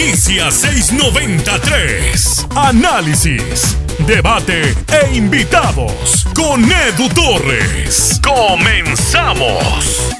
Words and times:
Inicia 0.00 0.50
693. 0.50 2.48
Análisis, 2.56 3.76
debate 4.06 4.62
e 4.88 5.14
invitados 5.14 6.24
con 6.34 6.62
Edu 6.64 7.06
Torres. 7.14 8.18
Comenzamos. 8.24 10.10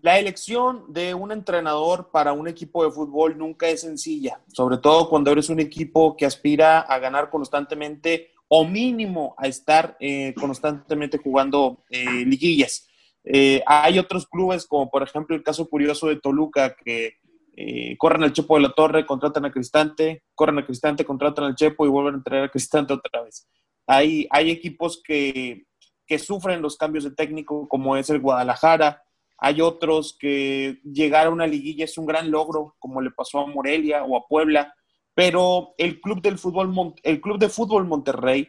La 0.00 0.18
elección 0.18 0.84
de 0.88 1.12
un 1.12 1.30
entrenador 1.30 2.08
para 2.10 2.32
un 2.32 2.48
equipo 2.48 2.86
de 2.86 2.90
fútbol 2.90 3.36
nunca 3.36 3.68
es 3.68 3.82
sencilla, 3.82 4.40
sobre 4.50 4.78
todo 4.78 5.10
cuando 5.10 5.30
eres 5.30 5.50
un 5.50 5.60
equipo 5.60 6.16
que 6.16 6.24
aspira 6.24 6.80
a 6.80 6.98
ganar 6.98 7.28
constantemente 7.28 8.30
o 8.48 8.64
mínimo 8.64 9.34
a 9.36 9.46
estar 9.46 9.98
eh, 10.00 10.32
constantemente 10.40 11.18
jugando 11.18 11.82
eh, 11.90 12.24
liguillas. 12.24 12.88
Eh, 13.24 13.62
hay 13.66 13.98
otros 13.98 14.26
clubes, 14.26 14.66
como 14.66 14.90
por 14.90 15.02
ejemplo 15.02 15.36
el 15.36 15.42
caso 15.42 15.68
curioso 15.68 16.08
de 16.08 16.16
Toluca, 16.16 16.74
que 16.74 17.20
corren 17.98 18.22
al 18.22 18.32
Chepo 18.32 18.56
de 18.56 18.62
la 18.62 18.72
Torre, 18.72 19.06
contratan 19.06 19.44
a 19.44 19.52
Cristante, 19.52 20.24
corren 20.34 20.58
a 20.58 20.66
Cristante, 20.66 21.04
contratan 21.04 21.44
al 21.44 21.54
Chepo 21.54 21.86
y 21.86 21.88
vuelven 21.88 22.20
a 22.20 22.22
traer 22.22 22.44
a 22.44 22.48
Cristante 22.48 22.94
otra 22.94 23.22
vez. 23.22 23.48
Hay, 23.86 24.26
hay 24.30 24.50
equipos 24.50 25.02
que, 25.04 25.64
que 26.06 26.18
sufren 26.18 26.62
los 26.62 26.76
cambios 26.76 27.04
de 27.04 27.10
técnico, 27.10 27.68
como 27.68 27.96
es 27.96 28.10
el 28.10 28.20
Guadalajara, 28.20 29.02
hay 29.44 29.60
otros 29.60 30.16
que 30.20 30.78
llegar 30.84 31.26
a 31.26 31.30
una 31.30 31.48
liguilla 31.48 31.84
es 31.84 31.98
un 31.98 32.06
gran 32.06 32.30
logro, 32.30 32.76
como 32.78 33.00
le 33.00 33.10
pasó 33.10 33.40
a 33.40 33.46
Morelia 33.48 34.04
o 34.04 34.16
a 34.16 34.28
Puebla, 34.28 34.72
pero 35.14 35.74
el 35.78 36.00
club 36.00 36.22
del 36.22 36.38
fútbol, 36.38 36.94
el 37.02 37.20
club 37.20 37.38
de 37.38 37.48
fútbol 37.48 37.84
Monterrey 37.84 38.46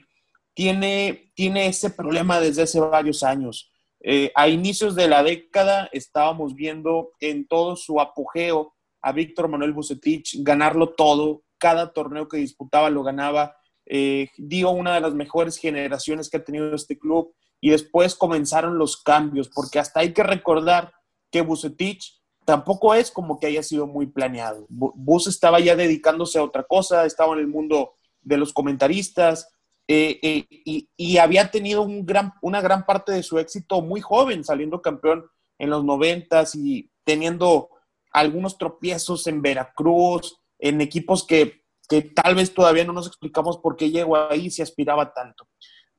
tiene, 0.53 1.31
tiene 1.33 1.65
ese 1.65 1.89
problema 1.89 2.39
desde 2.39 2.61
hace 2.61 2.79
varios 2.79 3.23
años. 3.23 3.71
Eh, 4.01 4.31
a 4.35 4.49
inicios 4.49 4.93
de 4.93 5.07
la 5.07 5.23
década 5.23 5.89
estábamos 5.93 6.53
viendo 6.53 7.09
en 7.19 7.47
todo 7.47 7.75
su 7.75 7.99
apogeo 7.99 8.75
a 9.03 9.11
Víctor 9.11 9.49
Manuel 9.49 9.73
Bucetich 9.73 10.37
ganarlo 10.39 10.93
todo, 10.93 11.43
cada 11.59 11.93
torneo 11.93 12.27
que 12.27 12.37
disputaba 12.37 12.89
lo 12.89 13.03
ganaba, 13.03 13.55
eh, 13.85 14.29
dio 14.37 14.71
una 14.71 14.95
de 14.95 15.01
las 15.01 15.13
mejores 15.13 15.57
generaciones 15.57 16.29
que 16.29 16.37
ha 16.37 16.43
tenido 16.43 16.73
este 16.73 16.97
club 16.97 17.33
y 17.61 17.69
después 17.69 18.15
comenzaron 18.15 18.77
los 18.77 19.01
cambios, 19.01 19.49
porque 19.49 19.79
hasta 19.79 19.99
hay 19.99 20.13
que 20.13 20.23
recordar 20.23 20.93
que 21.29 21.41
Bucetich 21.41 22.21
tampoco 22.45 22.93
es 22.93 23.11
como 23.11 23.39
que 23.39 23.47
haya 23.47 23.63
sido 23.63 23.87
muy 23.87 24.07
planeado. 24.07 24.65
Bus 24.69 25.27
estaba 25.27 25.59
ya 25.59 25.75
dedicándose 25.75 26.39
a 26.39 26.43
otra 26.43 26.63
cosa, 26.63 27.05
estaba 27.05 27.33
en 27.33 27.39
el 27.39 27.47
mundo 27.47 27.93
de 28.21 28.37
los 28.37 28.53
comentaristas 28.53 29.49
eh, 29.87 30.19
eh, 30.21 30.87
y, 30.97 31.17
había 31.17 31.51
tenido 31.51 31.81
un 31.81 32.05
gran, 32.05 32.33
una 32.41 32.61
gran 32.61 32.85
parte 32.85 33.11
de 33.11 33.23
su 33.23 33.37
éxito 33.37 33.81
muy 33.81 33.99
joven, 33.99 34.43
saliendo 34.43 34.81
campeón 34.81 35.25
en 35.59 35.69
los 35.69 35.83
noventas 35.83 36.55
y 36.55 36.89
teniendo 37.03 37.69
algunos 38.13 38.57
tropiezos 38.57 39.27
en 39.27 39.41
Veracruz, 39.41 40.39
en 40.59 40.79
equipos 40.79 41.25
que, 41.25 41.63
que 41.89 42.03
tal 42.03 42.35
vez 42.35 42.53
todavía 42.53 42.85
no 42.85 42.93
nos 42.93 43.07
explicamos 43.07 43.57
por 43.57 43.75
qué 43.75 43.89
llegó 43.89 44.15
ahí 44.15 44.49
si 44.49 44.61
aspiraba 44.61 45.13
tanto. 45.13 45.47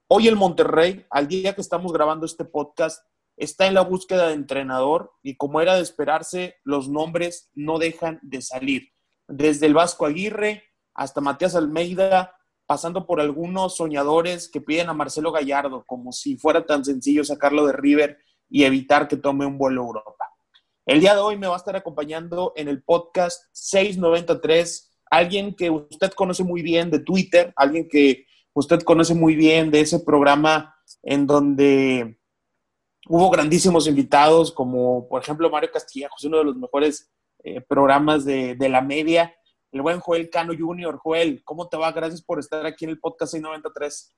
Hoy 0.06 0.28
el 0.28 0.36
Monterrey, 0.36 1.04
al 1.10 1.28
día 1.28 1.54
que 1.54 1.60
estamos 1.60 1.92
grabando 1.92 2.24
este 2.24 2.44
podcast, 2.44 3.04
está 3.36 3.66
en 3.66 3.74
la 3.74 3.82
búsqueda 3.82 4.28
de 4.28 4.34
entrenador 4.34 5.12
y 5.22 5.36
como 5.36 5.60
era 5.60 5.74
de 5.74 5.82
esperarse, 5.82 6.56
los 6.62 6.88
nombres 6.88 7.50
no 7.54 7.78
dejan 7.78 8.20
de 8.22 8.40
salir. 8.40 8.90
Desde 9.26 9.66
el 9.66 9.74
Vasco 9.74 10.06
Aguirre 10.06 10.62
hasta 10.94 11.20
Matías 11.20 11.56
Almeida, 11.56 12.36
pasando 12.66 13.06
por 13.06 13.20
algunos 13.20 13.76
soñadores 13.76 14.48
que 14.48 14.60
piden 14.60 14.88
a 14.88 14.94
Marcelo 14.94 15.32
Gallardo, 15.32 15.84
como 15.84 16.12
si 16.12 16.36
fuera 16.36 16.64
tan 16.64 16.84
sencillo 16.84 17.24
sacarlo 17.24 17.66
de 17.66 17.72
River 17.72 18.18
y 18.48 18.64
evitar 18.64 19.08
que 19.08 19.16
tome 19.16 19.46
un 19.46 19.58
vuelo 19.58 19.82
a. 19.82 20.13
El 20.86 21.00
día 21.00 21.14
de 21.14 21.20
hoy 21.20 21.38
me 21.38 21.46
va 21.46 21.54
a 21.54 21.58
estar 21.58 21.76
acompañando 21.76 22.52
en 22.56 22.68
el 22.68 22.82
podcast 22.82 23.44
693 23.52 24.90
alguien 25.10 25.54
que 25.54 25.70
usted 25.70 26.12
conoce 26.12 26.44
muy 26.44 26.60
bien 26.60 26.90
de 26.90 26.98
Twitter, 26.98 27.52
alguien 27.56 27.88
que 27.88 28.26
usted 28.52 28.82
conoce 28.82 29.14
muy 29.14 29.34
bien 29.34 29.70
de 29.70 29.80
ese 29.80 30.00
programa 30.00 30.74
en 31.02 31.26
donde 31.26 32.18
hubo 33.08 33.30
grandísimos 33.30 33.86
invitados, 33.86 34.52
como 34.52 35.08
por 35.08 35.22
ejemplo 35.22 35.48
Mario 35.48 35.70
Castillejos, 35.72 36.24
uno 36.24 36.38
de 36.38 36.44
los 36.44 36.56
mejores 36.56 37.10
eh, 37.42 37.60
programas 37.60 38.24
de, 38.24 38.56
la 38.68 38.80
media. 38.80 39.34
El 39.72 39.82
buen 39.82 40.00
Joel 40.00 40.30
Cano 40.30 40.52
Jr. 40.56 40.98
Joel, 40.98 41.42
¿cómo 41.44 41.68
te 41.68 41.76
va? 41.76 41.92
Gracias 41.92 42.22
por 42.22 42.38
estar 42.38 42.64
aquí 42.66 42.84
en 42.84 42.90
el 42.90 43.00
podcast 43.00 43.32
693. 43.32 44.14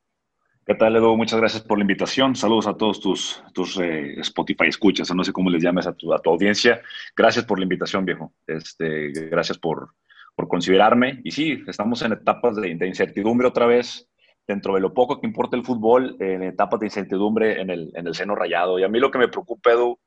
¿Qué 0.69 0.75
tal, 0.75 0.97
Edu? 0.97 1.17
Muchas 1.17 1.39
gracias 1.39 1.63
por 1.63 1.79
la 1.79 1.85
invitación. 1.85 2.35
Saludos 2.35 2.67
a 2.67 2.77
todos 2.77 2.99
tus, 2.99 3.41
tus 3.55 3.79
eh, 3.79 4.19
Spotify 4.19 4.67
escuchas, 4.67 5.15
no 5.15 5.23
sé 5.23 5.33
cómo 5.33 5.49
les 5.49 5.63
llames 5.63 5.87
a 5.87 5.93
tu, 5.93 6.13
a 6.13 6.19
tu 6.19 6.31
audiencia. 6.31 6.83
Gracias 7.17 7.45
por 7.45 7.61
la 7.61 7.63
invitación, 7.63 8.05
viejo. 8.05 8.35
Este, 8.49 9.11
gracias 9.31 9.59
por, 9.59 9.95
por 10.35 10.49
considerarme. 10.49 11.21
Y 11.23 11.31
sí, 11.31 11.63
estamos 11.69 12.03
en 12.03 12.15
etapas 12.15 12.57
de, 12.57 12.71
incertidumbre 12.85 13.47
otra 13.47 13.67
vez 13.67 14.09
dentro 14.45 14.75
de 14.75 14.81
lo 14.81 14.93
poco 14.93 15.21
que 15.21 15.29
importa 15.29 15.57
el 15.57 15.65
fútbol, 15.65 16.17
en 16.19 16.43
etapas 16.43 16.81
de 16.81 16.87
incertidumbre 16.87 17.61
en 17.61 17.71
el, 17.71 17.93
en 17.95 18.09
el 18.09 18.15
seno 18.17 18.35
rayado. 18.35 18.81
Y 18.81 18.83
a 18.83 18.89
mí 18.89 18.99
lo 18.99 19.13
que 19.13 19.19
me 19.19 19.29
preocupa, 19.29 19.71
Edu, 19.71 20.01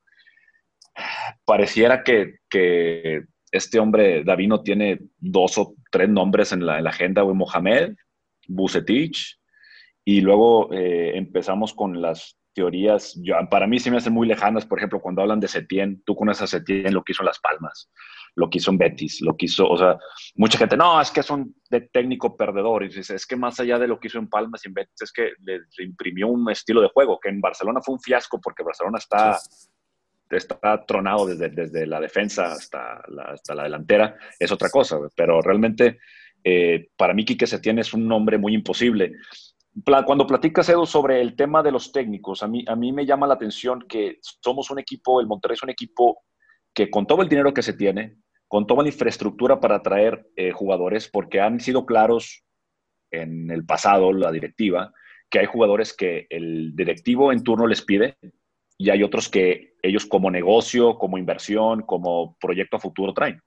pareciera 1.46 2.03
que, 2.03 2.40
que 2.50 3.24
este 3.50 3.80
hombre, 3.80 4.25
Davino, 4.25 4.62
tiene 4.62 5.00
dos 5.19 5.58
o 5.58 5.75
tres 5.90 6.09
nombres 6.09 6.52
en 6.52 6.66
la, 6.66 6.80
en 6.80 6.84
la 6.84 6.90
agenda, 6.90 7.24
Mohamed, 7.24 7.96
Bucetich, 8.46 9.38
y 10.06 10.22
luego 10.22 10.72
eh, 10.74 11.18
empezamos 11.18 11.74
con 11.74 12.02
las 12.02 12.40
teorías, 12.54 13.18
yo, 13.24 13.36
para 13.50 13.68
mí 13.68 13.80
se 13.80 13.92
me 13.92 13.98
hacen 13.98 14.14
muy 14.14 14.28
lejanas, 14.28 14.66
por 14.66 14.80
ejemplo, 14.80 15.00
cuando 15.00 15.22
hablan 15.22 15.40
de 15.40 15.48
Setién, 15.48 16.02
tú 16.06 16.16
conoces 16.16 16.44
a 16.44 16.48
Setién, 16.48 16.94
lo 16.94 17.04
que 17.04 17.14
hizo 17.14 17.22
en 17.22 17.28
Las 17.28 17.40
Palmas, 17.40 17.90
lo 18.36 18.50
que 18.50 18.58
hizo 18.58 18.72
en 18.72 18.78
Betis, 18.78 19.22
lo 19.22 19.38
que 19.38 19.46
hizo, 19.46 19.68
o 19.70 19.78
sea, 19.78 19.98
mucha 20.36 20.58
gente, 20.58 20.76
no, 20.76 21.00
es 21.00 21.12
que 21.12 21.22
es 21.22 21.30
un 21.30 21.56
de 21.70 21.82
técnico 21.82 22.36
perdedor, 22.36 22.84
y 22.84 22.88
dices, 22.88 23.12
es 23.12 23.26
que 23.26 23.36
más 23.36 23.60
allá 23.60 23.78
de 23.80 23.88
lo 23.88 24.00
que 24.00 24.08
hizo 24.08 24.20
en 24.20 24.30
Palmas 24.30 24.66
y 24.66 24.70
en 24.70 24.74
Betis, 24.74 25.02
es 25.02 25.12
que 25.12 25.32
le, 25.40 25.60
imprimió 25.84 26.28
un 26.28 26.50
estilo 26.50 26.81
de 26.81 26.90
juego, 26.90 27.20
que 27.20 27.30
en 27.30 27.40
Barcelona 27.40 27.81
fue 27.81 27.94
un 27.94 28.02
fiasco, 28.02 28.42
porque 28.42 28.64
Barcelona 28.64 28.98
está... 28.98 29.40
está 30.30 30.86
tronado 30.86 31.26
desde, 31.26 31.50
desde 31.50 31.88
la 31.88 32.00
defensa 32.00 32.52
hasta 32.52 33.02
la, 33.08 33.24
hasta 33.24 33.56
la 33.56 33.64
delantera, 33.64 34.18
es 34.38 34.52
otra 34.52 34.70
cosa, 34.70 34.98
pero 35.16 35.42
realmente 35.42 36.00
eh, 36.44 36.90
para 36.96 37.14
mí 37.14 37.26
Quique 37.26 37.48
Setién 37.48 37.80
es 37.80 37.94
un 37.94 38.08
nombre 38.08 38.38
muy 38.38 38.54
imposible 38.54 39.14
cuando 40.06 40.28
platicas, 40.28 40.69
Edu, 40.69 40.85
sobre 40.85 41.22
el 41.22 41.35
tema 41.35 41.63
de 41.63 41.72
los 41.72 41.91
técnicos, 41.91 42.44
a 42.44 42.47
mí, 42.47 42.63
a 42.68 42.75
mí 42.75 42.91
me 42.91 43.06
llama 43.06 43.28
la 43.28 43.35
atención 43.35 43.85
que 43.88 44.19
somos 44.22 44.69
un 44.72 44.80
equipo, 44.80 45.22
el 45.22 45.28
Monterrey 45.28 45.56
es 45.56 45.63
un 45.63 45.69
equipo 45.69 46.24
que 46.74 46.90
con 46.90 47.06
todo 47.07 47.22
el 47.22 47.30
dinero 47.30 47.53
que 47.53 47.62
se 47.62 47.74
tiene, 47.74 48.18
con 48.47 48.66
toda 48.66 48.84
la 48.84 48.90
infraestructura 48.90 49.59
para 49.59 49.78
atraer 49.78 50.28
eh, 50.35 50.52
jugadores, 50.52 51.07
porque 51.07 51.40
han 51.40 51.59
sido 51.59 51.85
claros 51.85 52.44
en 53.12 53.52
el 53.52 53.66
pasado, 53.66 54.12
la 54.12 54.31
directiva, 54.31 54.91
que 55.30 55.40
hay 55.40 55.46
jugadores 55.46 55.96
que 55.96 56.28
el 56.30 56.75
directivo 56.75 57.31
en 57.31 57.44
turno 57.44 57.68
les 57.68 57.84
pide 57.84 58.18
y 58.78 58.90
hay 58.90 59.03
otros 59.03 59.30
que 59.30 59.75
ellos 59.81 60.06
como 60.06 60.31
negocio, 60.31 60.97
como 60.97 61.18
inversión, 61.18 61.84
como 61.84 62.38
proyecto 62.40 62.78
a 62.78 62.80
futuro 62.80 63.13
traen. 63.13 63.40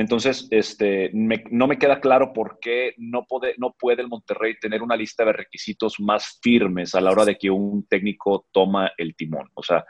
Entonces, 0.00 0.48
este, 0.50 1.10
no 1.12 1.66
me 1.66 1.78
queda 1.78 2.00
claro 2.00 2.32
por 2.32 2.58
qué 2.58 2.94
no 2.96 3.26
puede, 3.26 3.54
no 3.58 3.76
puede 3.78 4.00
el 4.00 4.08
Monterrey 4.08 4.54
tener 4.58 4.80
una 4.82 4.96
lista 4.96 5.26
de 5.26 5.34
requisitos 5.34 6.00
más 6.00 6.38
firmes 6.42 6.94
a 6.94 7.02
la 7.02 7.10
hora 7.10 7.26
de 7.26 7.36
que 7.36 7.50
un 7.50 7.86
técnico 7.86 8.46
toma 8.50 8.92
el 8.96 9.14
timón. 9.14 9.50
O 9.52 9.62
sea, 9.62 9.84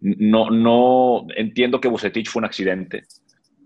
no, 0.00 0.50
no 0.50 1.24
entiendo 1.34 1.80
que 1.80 1.88
Bucetich 1.88 2.28
fue 2.28 2.40
un 2.40 2.44
accidente. 2.44 3.04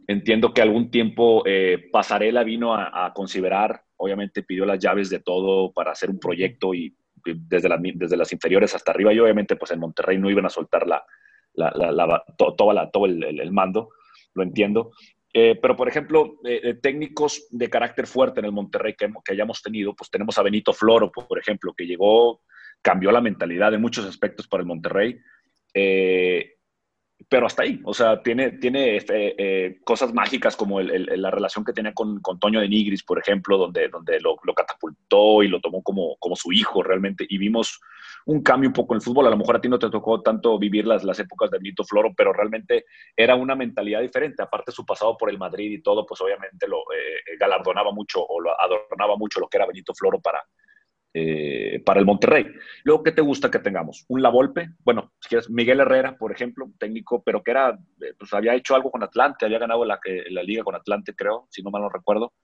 Entiendo 0.06 0.54
que 0.54 0.62
algún 0.62 0.88
tiempo 0.88 1.42
eh, 1.44 1.88
Pasarela 1.90 2.44
vino 2.44 2.76
a, 2.76 3.12
considerar, 3.12 3.82
obviamente 3.96 4.44
pidió 4.44 4.64
las 4.66 4.78
llaves 4.78 5.10
de 5.10 5.18
todo 5.18 5.72
para 5.72 5.90
hacer 5.90 6.10
un 6.10 6.20
proyecto 6.20 6.74
y 6.74 6.94
desde, 7.24 7.68
desde 7.96 8.16
las 8.16 8.32
inferiores 8.32 8.72
hasta 8.72 8.92
arriba 8.92 9.12
y 9.12 9.18
obviamente 9.18 9.56
pues 9.56 9.72
en 9.72 9.80
Monterrey 9.80 10.16
no 10.16 10.30
iban 10.30 10.46
a 10.46 10.48
soltar 10.48 10.86
la, 10.86 11.04
todo 12.46 13.06
el, 13.06 13.50
mando, 13.50 13.88
lo 14.34 14.44
entiendo. 14.44 14.92
Eh, 15.40 15.58
pero, 15.62 15.76
por 15.76 15.88
ejemplo, 15.88 16.40
eh, 16.44 16.74
técnicos 16.82 17.46
de 17.50 17.70
carácter 17.70 18.08
fuerte 18.08 18.40
en 18.40 18.46
el 18.46 18.52
Monterrey 18.52 18.94
que, 18.94 19.08
que, 19.24 19.32
hayamos 19.32 19.62
tenido, 19.62 19.94
pues 19.94 20.10
tenemos 20.10 20.36
a 20.36 20.42
Benito 20.42 20.72
Floro, 20.72 21.12
por 21.12 21.38
ejemplo, 21.38 21.72
que 21.76 21.86
llegó, 21.86 22.42
cambió 22.82 23.12
la 23.12 23.20
mentalidad 23.20 23.72
en 23.72 23.80
muchos 23.80 24.04
aspectos 24.04 24.48
para 24.48 24.62
el 24.62 24.66
Monterrey. 24.66 25.16
Eh, 25.74 26.54
pero 27.28 27.46
hasta 27.46 27.62
ahí, 27.62 27.80
o 27.84 27.94
sea, 27.94 28.20
tiene, 28.20 28.52
tiene 28.52 28.96
este, 28.96 29.34
eh, 29.38 29.80
cosas 29.84 30.12
mágicas 30.12 30.56
como 30.56 30.80
la 30.80 31.30
relación 31.30 31.64
que 31.64 31.72
tenía 31.72 31.92
con, 31.92 32.20
con, 32.20 32.40
Toño 32.40 32.60
de 32.60 32.68
Nigris, 32.68 33.04
por 33.04 33.18
ejemplo, 33.18 33.58
donde, 33.58 33.88
donde 33.88 34.18
lo, 34.20 34.36
catapultó 34.54 35.42
y 35.42 35.48
lo 35.48 35.60
tomó 35.60 35.82
como, 35.82 36.16
como 36.18 36.34
su 36.36 36.52
hijo 36.52 36.82
realmente, 36.82 37.26
y 37.28 37.38
vimos 37.38 37.80
un 38.26 38.42
cambio 38.42 38.68
un 38.68 38.74
poco 38.74 38.94
en 38.94 38.96
el 38.96 39.02
fútbol, 39.02 39.26
a 39.26 39.30
lo 39.30 39.36
mejor 39.36 39.56
a 39.56 39.60
ti 39.60 39.68
no 39.68 39.78
te 39.78 39.90
tocó 39.90 40.20
tanto 40.22 40.58
vivir 40.58 40.86
las, 40.86 41.04
las 41.04 41.18
épocas 41.18 41.50
de 41.50 41.58
Benito 41.58 41.84
Floro, 41.84 42.12
pero 42.16 42.32
realmente 42.32 42.84
era 43.16 43.34
una 43.34 43.54
mentalidad 43.54 44.00
diferente, 44.00 44.42
aparte 44.42 44.72
su 44.72 44.84
pasado 44.84 45.16
por 45.16 45.30
el 45.30 45.38
Madrid 45.38 45.70
y 45.72 45.82
todo, 45.82 46.04
pues 46.06 46.20
obviamente 46.20 46.66
lo 46.68 46.78
eh, 46.78 47.36
galardonaba 47.38 47.92
mucho 47.92 48.24
o 48.24 48.40
lo 48.40 48.50
adornaba 48.60 49.16
mucho 49.16 49.40
lo 49.40 49.48
que 49.48 49.56
era 49.56 49.66
Benito 49.66 49.94
Floro 49.94 50.20
para, 50.20 50.42
eh, 51.14 51.80
para 51.84 52.00
el 52.00 52.06
Monterrey. 52.06 52.46
Luego, 52.84 53.02
¿qué 53.02 53.12
te 53.12 53.22
gusta 53.22 53.50
que 53.50 53.58
tengamos? 53.60 54.04
Un 54.08 54.22
La 54.22 54.28
Volpe, 54.28 54.70
bueno, 54.84 55.12
si 55.20 55.28
quieres, 55.30 55.48
Miguel 55.48 55.80
Herrera, 55.80 56.16
por 56.16 56.32
ejemplo, 56.32 56.70
técnico, 56.78 57.22
pero 57.22 57.42
que 57.42 57.50
era, 57.50 57.78
eh, 58.02 58.14
pues 58.18 58.32
había 58.34 58.54
hecho 58.54 58.74
algo 58.74 58.90
con 58.90 59.02
Atlante, 59.02 59.46
había 59.46 59.58
ganado 59.58 59.84
la, 59.84 59.98
la 60.30 60.42
liga 60.42 60.64
con 60.64 60.74
Atlante, 60.74 61.14
creo, 61.14 61.46
si 61.50 61.62
no 61.62 61.70
mal 61.70 61.82
no 61.82 61.88
recuerdo, 61.88 62.34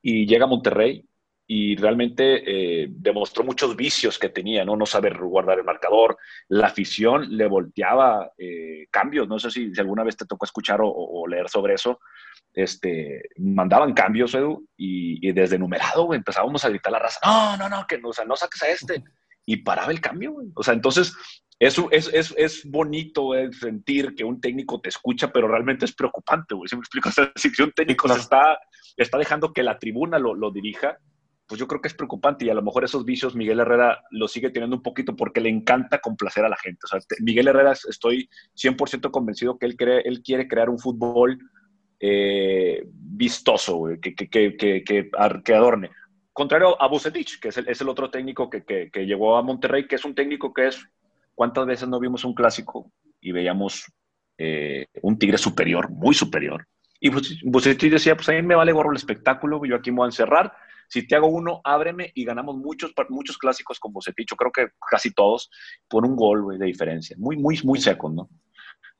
y 0.00 0.26
llega 0.26 0.44
a 0.44 0.48
Monterrey 0.48 1.04
y 1.46 1.76
realmente 1.76 2.42
eh, 2.82 2.88
demostró 2.90 3.44
muchos 3.44 3.76
vicios 3.76 4.18
que 4.18 4.28
tenía, 4.28 4.64
¿no? 4.64 4.76
No 4.76 4.86
saber 4.86 5.16
guardar 5.18 5.58
el 5.58 5.64
marcador, 5.64 6.18
la 6.48 6.66
afición 6.66 7.36
le 7.36 7.46
volteaba 7.46 8.32
cambios, 8.90 9.28
no 9.28 9.38
sé 9.38 9.50
si, 9.50 9.72
alguna 9.78 10.04
vez 10.04 10.16
te 10.16 10.26
tocó 10.26 10.44
escuchar 10.44 10.80
o 10.82 11.26
leer 11.28 11.48
sobre 11.48 11.74
eso, 11.74 12.00
este, 12.56 13.28
mandaban 13.36 13.92
cambios, 13.92 14.34
Edu, 14.34 14.66
y, 14.76 15.30
desde 15.32 15.58
numerado, 15.58 16.12
empezábamos 16.14 16.64
a 16.64 16.70
gritar 16.70 16.90
la 16.90 16.98
raza, 16.98 17.20
no, 17.22 17.56
no, 17.58 17.68
no, 17.68 17.86
que 17.86 17.98
no, 17.98 18.08
o 18.08 18.12
sea, 18.14 18.24
no 18.24 18.34
saques 18.34 18.62
a 18.62 18.68
este. 18.68 19.04
Y 19.44 19.58
paraba 19.58 19.92
el 19.92 20.00
cambio, 20.00 20.32
güey. 20.32 20.48
O 20.54 20.62
sea, 20.62 20.74
entonces, 20.74 21.14
eso 21.58 21.88
es, 21.92 22.10
es, 22.12 22.34
es 22.36 22.68
bonito 22.68 23.32
sentir 23.52 24.14
que 24.14 24.24
un 24.24 24.40
técnico 24.40 24.80
te 24.80 24.88
escucha, 24.88 25.30
pero 25.30 25.46
realmente 25.46 25.84
es 25.84 25.94
preocupante, 25.94 26.54
güey. 26.54 26.66
Si 26.66 26.76
me 26.76 26.80
explico, 26.80 27.10
o 27.10 27.12
sea, 27.12 27.30
si 27.36 27.50
un 27.62 27.72
técnico 27.72 28.10
está, 28.12 28.58
está 28.96 29.18
dejando 29.18 29.52
que 29.52 29.62
la 29.62 29.78
tribuna 29.78 30.18
lo, 30.18 30.34
lo 30.34 30.50
dirija, 30.50 30.98
pues 31.46 31.60
yo 31.60 31.68
creo 31.68 31.80
que 31.80 31.88
es 31.88 31.94
preocupante 31.94 32.44
y 32.44 32.50
a 32.50 32.54
lo 32.54 32.62
mejor 32.62 32.84
esos 32.84 33.04
vicios 33.04 33.36
Miguel 33.36 33.60
Herrera 33.60 34.02
los 34.10 34.32
sigue 34.32 34.50
teniendo 34.50 34.76
un 34.76 34.82
poquito 34.82 35.14
porque 35.14 35.40
le 35.40 35.48
encanta 35.48 36.00
complacer 36.00 36.44
a 36.44 36.48
la 36.48 36.56
gente. 36.56 36.80
O 36.84 36.88
sea, 36.88 37.00
Miguel 37.20 37.48
Herrera 37.48 37.72
estoy 37.72 38.28
100% 38.56 39.10
convencido 39.10 39.58
que 39.58 39.66
él, 39.66 39.76
cree, 39.76 40.02
él 40.04 40.22
quiere 40.22 40.48
crear 40.48 40.68
un 40.68 40.78
fútbol 40.78 41.38
eh, 42.00 42.84
vistoso, 42.86 43.84
que, 44.02 44.14
que, 44.14 44.28
que, 44.28 44.84
que, 44.84 45.54
adorne. 45.54 45.90
Contrario 46.32 46.80
a 46.82 46.88
Bucetich, 46.88 47.40
que 47.40 47.48
es 47.48 47.56
el, 47.56 47.68
es 47.68 47.80
el 47.80 47.88
otro 47.88 48.10
técnico 48.10 48.50
que, 48.50 48.90
llegó 49.06 49.36
a 49.36 49.42
Monterrey, 49.42 49.86
que 49.86 49.94
es 49.94 50.04
un 50.04 50.14
técnico 50.14 50.52
que 50.52 50.68
es, 50.68 50.84
¿cuántas 51.34 51.64
veces 51.64 51.88
no 51.88 52.00
vimos 52.00 52.24
un 52.24 52.34
clásico 52.34 52.90
y 53.20 53.32
veíamos 53.32 53.90
eh, 54.36 54.86
un 55.00 55.18
Tigre 55.18 55.38
superior, 55.38 55.88
muy 55.90 56.14
superior? 56.14 56.66
Y 57.00 57.10
Bucetich 57.44 57.92
decía, 57.92 58.16
pues 58.16 58.28
a 58.28 58.32
mí 58.32 58.42
me 58.42 58.54
vale 58.54 58.72
gorro 58.72 58.90
el 58.90 58.96
espectáculo, 58.96 59.64
yo 59.64 59.76
aquí 59.76 59.90
me 59.90 59.98
voy 59.98 60.06
a 60.06 60.08
encerrar, 60.08 60.52
si 60.88 61.06
te 61.06 61.16
hago 61.16 61.28
uno, 61.28 61.60
ábreme 61.64 62.12
y 62.14 62.24
ganamos 62.24 62.56
muchos, 62.56 62.92
muchos 63.08 63.38
clásicos 63.38 63.78
con 63.78 63.92
Bucetich, 63.92 64.30
yo 64.30 64.36
creo 64.36 64.52
que 64.52 64.74
casi 64.90 65.12
todos, 65.12 65.50
por 65.88 66.04
un 66.04 66.16
gol 66.16 66.58
de 66.58 66.66
diferencia. 66.66 67.16
Muy, 67.18 67.36
muy, 67.36 67.58
muy 67.64 67.80
seco, 67.80 68.10
¿no? 68.10 68.28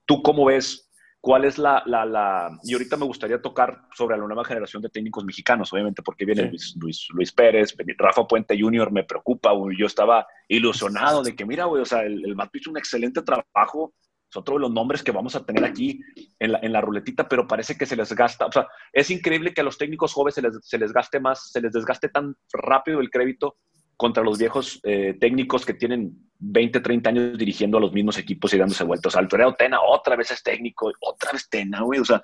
¿Tú 0.05 0.23
cómo 0.23 0.47
ves 0.47 0.87
cuál 1.21 1.45
es 1.45 1.59
la, 1.59 1.83
la, 1.87 2.05
la, 2.05 2.57
Y 2.63 2.73
ahorita 2.75 2.97
me 2.97 3.05
gustaría 3.05 3.43
tocar 3.43 3.83
sobre 3.93 4.17
la 4.17 4.25
nueva 4.25 4.45
generación 4.45 4.81
de 4.81 4.91
técnicos 4.91 5.25
mexicanos, 5.25 5.73
obviamente, 5.73 6.01
porque 6.01 6.25
viene 6.25 6.45
Luis, 6.45 6.77
Luis, 6.81 7.09
Luis, 7.11 7.33
Pérez, 7.33 7.75
Rafa 7.99 8.29
Puente 8.29 8.57
Jr. 8.57 8.93
me 8.93 9.03
preocupa, 9.03 9.51
yo 9.77 9.87
estaba 9.87 10.25
ilusionado 10.47 11.25
de 11.25 11.35
que, 11.35 11.45
mira, 11.45 11.65
güey, 11.65 11.83
o 11.83 11.85
sea, 11.85 12.03
el, 12.03 12.25
el 12.25 12.37
hizo 12.55 12.71
un 12.71 12.79
excelente 12.79 13.23
trabajo, 13.23 13.93
es 14.29 14.37
otro 14.37 14.55
de 14.55 14.61
los 14.61 14.73
nombres 14.73 15.03
que 15.03 15.13
vamos 15.13 15.37
a 15.37 15.45
tener 15.45 15.65
aquí 15.65 16.01
en 16.39 16.53
la, 16.53 16.59
en 16.63 16.73
la, 16.73 16.81
ruletita, 16.81 17.29
pero 17.29 17.47
parece 17.47 17.77
que 17.77 17.87
se 17.87 17.97
les 17.97 18.13
gasta, 18.13 18.47
o 18.47 18.53
sea, 18.53 18.67
es 18.93 19.11
increíble 19.11 19.55
que 19.55 19.61
a 19.61 19.65
los 19.65 19.79
técnicos 19.79 20.13
jóvenes 20.13 20.35
se 20.35 20.43
les, 20.43 20.59
se 20.63 20.79
les 20.79 20.93
gaste 20.93 21.21
más, 21.21 21.51
se 21.51 21.61
les 21.61 21.73
desgaste 21.73 22.09
tan 22.09 22.37
rápido 22.53 23.01
el 23.01 23.11
crédito 23.11 23.57
contra 23.97 24.23
los 24.23 24.39
viejos 24.39 24.81
eh, 24.85 25.17
técnicos 25.19 25.65
que 25.65 25.75
tienen 25.75 26.13
20, 26.39 26.81
30 26.81 27.11
años 27.11 27.39
dirigiendo 27.39 27.79
a 27.79 27.81
los 27.81 27.93
mismos 27.93 28.19
equipos 28.19 28.53
y 28.53 28.59
dándose 28.59 28.85
vueltas. 28.85 29.17
Alfredo 29.17 29.55
Tena 29.55 29.79
otra 29.81 30.17
vez 30.17 30.31
es 30.31 30.43
técnico, 30.43 30.93
otra 31.01 31.33
vez 31.33 31.49
Tena, 31.49 31.81
güey, 31.83 32.01
o 32.01 32.05
sea, 32.05 32.23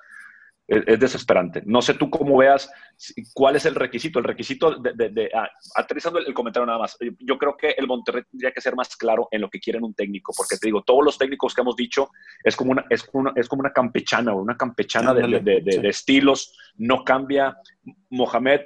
es, 0.67 0.99
desesperante. 0.99 1.61
No 1.65 1.81
sé 1.81 1.93
tú 1.93 2.09
cómo 2.09 2.37
veas 2.37 2.71
cuál 3.33 3.55
es 3.55 3.65
el 3.65 3.75
requisito. 3.75 4.19
El 4.19 4.25
requisito 4.25 4.75
de, 4.79 5.29
ah, 5.33 5.49
aterrizando 5.75 6.19
el, 6.19 6.33
comentario 6.33 6.65
nada 6.65 6.79
más. 6.79 6.97
Yo 7.19 7.37
creo 7.37 7.55
que 7.57 7.71
el 7.71 7.87
Monterrey 7.87 8.23
tendría 8.29 8.51
que 8.51 8.61
ser 8.61 8.75
más 8.75 8.95
claro 8.95 9.27
en 9.31 9.41
lo 9.41 9.49
que 9.49 9.59
quieren 9.59 9.83
un 9.83 9.93
técnico, 9.93 10.33
porque 10.35 10.57
te 10.57 10.67
digo, 10.67 10.81
todos 10.83 11.03
los 11.03 11.17
técnicos 11.17 11.53
que 11.53 11.61
hemos 11.61 11.75
dicho 11.75 12.09
es 12.43 12.55
como 12.55 12.71
una, 12.71 12.85
es 12.89 13.07
una, 13.11 13.33
es 13.35 13.47
como 13.47 13.61
una 13.61 13.73
campechana, 13.73 14.33
una 14.33 14.55
campechana 14.55 15.13
de, 15.13 15.61
estilos, 15.83 16.57
no 16.75 17.03
cambia. 17.03 17.57
Mohamed 18.09 18.61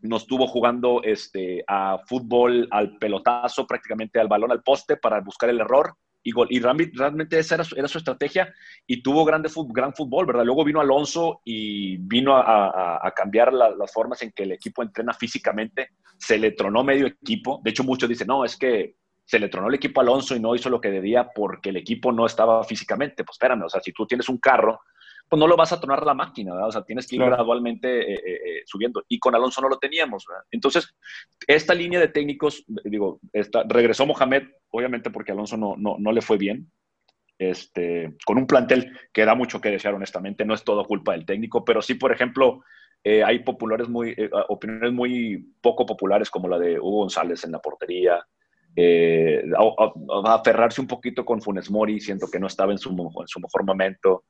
no 0.00 0.16
estuvo 0.16 0.46
jugando 0.46 1.02
este, 1.02 1.64
a 1.66 1.98
fútbol 2.06 2.68
al 2.70 2.96
pelotazo, 2.98 3.66
prácticamente 3.66 4.20
al 4.20 4.28
balón, 4.28 4.52
al 4.52 4.62
poste 4.62 4.96
para 4.96 5.20
buscar 5.20 5.50
el 5.50 5.60
error 5.60 5.96
y 6.26 6.32
gol. 6.32 6.48
Realmente 6.50 7.38
esa 7.38 7.54
era 7.54 7.64
su, 7.64 7.76
era 7.76 7.86
su 7.86 7.98
estrategia 7.98 8.52
y 8.84 9.00
tuvo 9.00 9.24
grande, 9.24 9.48
gran 9.68 9.94
fútbol, 9.94 10.26
¿verdad? 10.26 10.44
Luego 10.44 10.64
vino 10.64 10.80
Alonso 10.80 11.40
y 11.44 11.96
vino 11.98 12.36
a, 12.36 13.12
cambiar 13.14 13.52
las 13.52 13.92
formas 13.92 14.20
en 14.22 14.32
que 14.32 14.42
el 14.42 14.52
equipo 14.52 14.82
entrena 14.82 15.14
físicamente. 15.14 15.90
Se 16.18 16.36
le 16.36 16.50
tronó 16.50 16.82
medio 16.82 17.06
equipo. 17.06 17.60
De 17.62 17.70
hecho, 17.70 17.84
muchos 17.84 18.08
dicen, 18.08 18.26
no, 18.26 18.44
es 18.44 18.56
que 18.56 18.96
se 19.24 19.38
le 19.38 19.48
tronó 19.48 19.68
el 19.68 19.74
equipo 19.76 20.00
a 20.00 20.02
Alonso 20.02 20.34
y 20.34 20.40
no 20.40 20.54
hizo 20.56 20.68
lo 20.68 20.80
que 20.80 20.90
debía 20.90 21.30
porque 21.32 21.70
el 21.70 21.76
equipo 21.76 22.10
no 22.10 22.26
estaba 22.26 22.64
físicamente. 22.64 23.22
Pues 23.22 23.36
espérame, 23.36 23.62
o 23.62 23.68
sea, 23.68 23.80
si 23.80 23.92
tú 23.92 24.04
tienes 24.04 24.28
un 24.28 24.38
carro 24.38 24.80
pues 25.28 25.40
no 25.40 25.48
lo 25.48 25.56
vas 25.56 25.72
a 25.72 25.80
tronar 25.80 26.04
la 26.04 26.14
máquina, 26.14 26.52
¿verdad? 26.52 26.68
O 26.68 26.72
sea, 26.72 26.84
tienes 26.84 27.06
que 27.06 27.16
ir 27.16 27.22
gradualmente 27.22 28.00
eh, 28.00 28.14
eh, 28.14 28.34
eh, 28.34 28.62
subiendo. 28.64 29.02
Y 29.08 29.18
con 29.18 29.34
Alonso 29.34 29.60
no 29.60 29.68
lo 29.68 29.78
teníamos, 29.78 30.24
¿verdad? 30.28 30.44
Entonces, 30.50 30.94
esta 31.46 31.74
línea 31.74 31.98
de 31.98 32.08
técnicos, 32.08 32.64
digo, 32.84 33.20
esta, 33.32 33.64
regresó 33.68 34.06
Mohamed, 34.06 34.44
obviamente 34.70 35.10
porque 35.10 35.32
Alonso 35.32 35.56
no, 35.56 35.74
no, 35.76 35.96
no 35.98 36.12
le 36.12 36.22
fue 36.22 36.38
bien, 36.38 36.70
este, 37.38 38.14
con 38.24 38.38
un 38.38 38.46
plantel 38.46 38.96
que 39.12 39.24
da 39.24 39.34
mucho 39.34 39.60
que 39.60 39.70
desear, 39.70 39.94
honestamente, 39.94 40.44
no 40.44 40.54
es 40.54 40.62
todo 40.62 40.84
culpa 40.84 41.12
del 41.12 41.26
técnico, 41.26 41.64
pero 41.64 41.82
sí, 41.82 41.94
por 41.94 42.12
ejemplo, 42.12 42.62
hay 43.04 43.38
populares 43.44 43.88
muy, 43.88 44.16
opiniones 44.48 44.92
muy 44.92 45.54
poco 45.60 45.86
populares 45.86 46.28
como 46.28 46.48
la 46.48 46.58
de 46.58 46.80
Hugo 46.80 47.02
González 47.02 47.44
en 47.44 47.52
la 47.52 47.60
portería, 47.60 48.16
a, 48.16 50.34
aferrarse 50.34 50.80
un 50.80 50.88
poquito 50.88 51.24
con 51.24 51.40
Funes 51.40 51.70
Mori, 51.70 52.00
siento 52.00 52.26
que 52.26 52.40
no 52.40 52.48
estaba 52.48 52.72
en 52.72 52.78
su, 52.78 52.90
en 52.90 53.28
su 53.28 53.38
mejor 53.38 53.64
momento. 53.64 54.24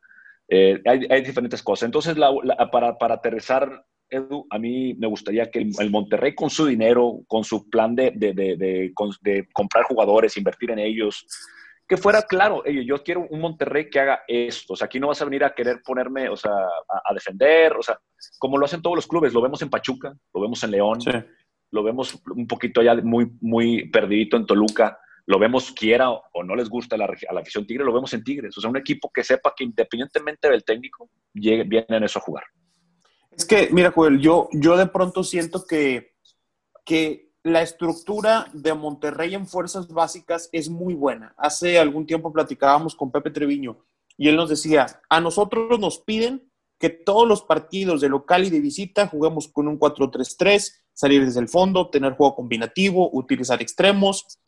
Eh, 0.49 0.81
hay, 0.85 1.23
diferentes 1.23 1.63
cosas. 1.63 1.87
Entonces, 1.87 2.17
para, 2.71 2.97
para, 2.99 3.15
aterrizar, 3.15 3.85
Edu, 4.09 4.47
a 4.51 4.59
mí 4.59 4.95
me 4.95 5.09
gustaría 5.09 5.51
que 5.51 5.69
el, 5.79 5.91
Monterrey 5.91 6.35
con 6.35 6.51
su 6.51 6.67
dinero, 6.67 7.21
con 7.27 7.43
su 7.45 7.69
plan 7.69 7.95
de, 7.97 8.13
de, 8.15 8.33
de, 8.35 9.49
comprar 9.53 9.85
jugadores, 9.85 10.37
invertir 10.37 10.71
en 10.71 10.79
ellos, 10.79 11.27
que 11.89 11.97
fuera 11.97 12.23
claro, 12.23 12.65
yo 12.65 13.03
quiero 13.03 13.27
un 13.31 13.41
Monterrey 13.41 13.89
que 13.91 14.01
haga 14.01 14.23
esto. 14.27 14.75
O 14.75 14.77
sea, 14.77 14.87
aquí 14.87 14.99
no 15.01 15.09
vas 15.09 15.23
a 15.23 15.25
venir 15.25 15.45
a 15.45 15.55
querer 15.55 15.83
ponerme, 15.85 16.29
o 16.29 16.37
sea, 16.37 16.53
a, 16.53 17.15
defender, 17.15 17.75
o 17.75 17.83
sea, 17.83 17.99
como 18.39 18.59
lo 18.59 18.67
hacen 18.67 18.83
todos 18.83 18.97
los 18.97 19.07
clubes. 19.07 19.33
Lo 19.33 19.43
vemos 19.43 19.63
en 19.63 19.71
Pachuca, 19.71 20.13
lo 20.35 20.41
vemos 20.41 20.63
en 20.63 20.71
León, 20.73 20.99
lo 21.73 21.83
vemos 21.83 22.21
un 22.35 22.47
poquito 22.47 22.83
ya 22.83 22.95
muy, 22.97 23.31
muy 23.41 23.89
perdidito 23.91 24.37
en 24.37 24.47
Toluca 24.47 24.99
lo 25.27 25.39
vemos 25.39 25.73
quiera 25.73 26.11
o 26.11 26.43
no 26.45 26.55
les 26.55 26.69
gusta 26.69 26.97
la, 26.97 27.05
a 27.05 27.35
la 27.35 27.41
afición 27.41 27.67
Tigre, 27.67 27.85
lo 27.85 27.93
vemos 27.93 28.13
en 28.15 28.23
Tigres. 28.23 28.57
O 28.57 28.61
sea, 28.61 28.71
un 28.71 28.77
equipo 28.77 29.11
que 29.13 29.25
sepa 29.25 29.53
que 29.57 29.65
independientemente 29.65 30.49
del 30.49 30.65
técnico, 30.65 31.11
llegue, 31.35 31.65
vienen 31.65 32.05
eso 32.05 32.21
a 32.21 32.23
jugar. 32.23 32.45
Es 33.33 33.45
que, 33.45 33.69
mira, 33.73 33.91
Joel, 33.91 34.19
yo, 34.21 34.49
yo 34.53 34.77
de 34.77 34.87
pronto 34.87 35.23
siento 35.25 35.67
que, 35.67 36.15
que 36.85 37.33
la 37.43 37.63
estructura 37.63 38.47
de 38.53 38.75
Monterrey 38.75 39.35
en 39.35 39.47
fuerzas 39.47 39.89
básicas 39.89 40.49
es 40.53 40.69
muy 40.69 40.95
buena. 40.95 41.35
Hace 41.37 41.79
algún 41.79 42.07
tiempo 42.07 42.33
platicábamos 42.33 42.95
con 42.95 43.11
Pepe 43.11 43.31
Treviño 43.31 43.85
y 44.17 44.29
él 44.29 44.37
nos 44.37 44.49
decía, 44.49 44.87
a 45.09 45.21
nosotros 45.21 45.79
nos 45.79 45.99
piden 45.99 46.51
que 46.79 46.91
todos 46.91 47.27
los 47.27 47.43
partidos 47.43 48.01
de 48.01 48.09
local 48.09 48.45
y 48.45 48.51
de 48.51 48.61
visita 48.61 49.07
juguemos 49.09 49.49
con 49.49 49.69
un 49.69 49.79
4-3-3, 49.79 50.73
salir 50.93 51.25
desde 51.25 51.41
el 51.41 51.49
fondo, 51.49 51.91
tener 51.91 52.15
juego 52.15 52.35
combinativo, 52.35 53.11
utilizar 53.13 53.61
extremos, 53.63 54.39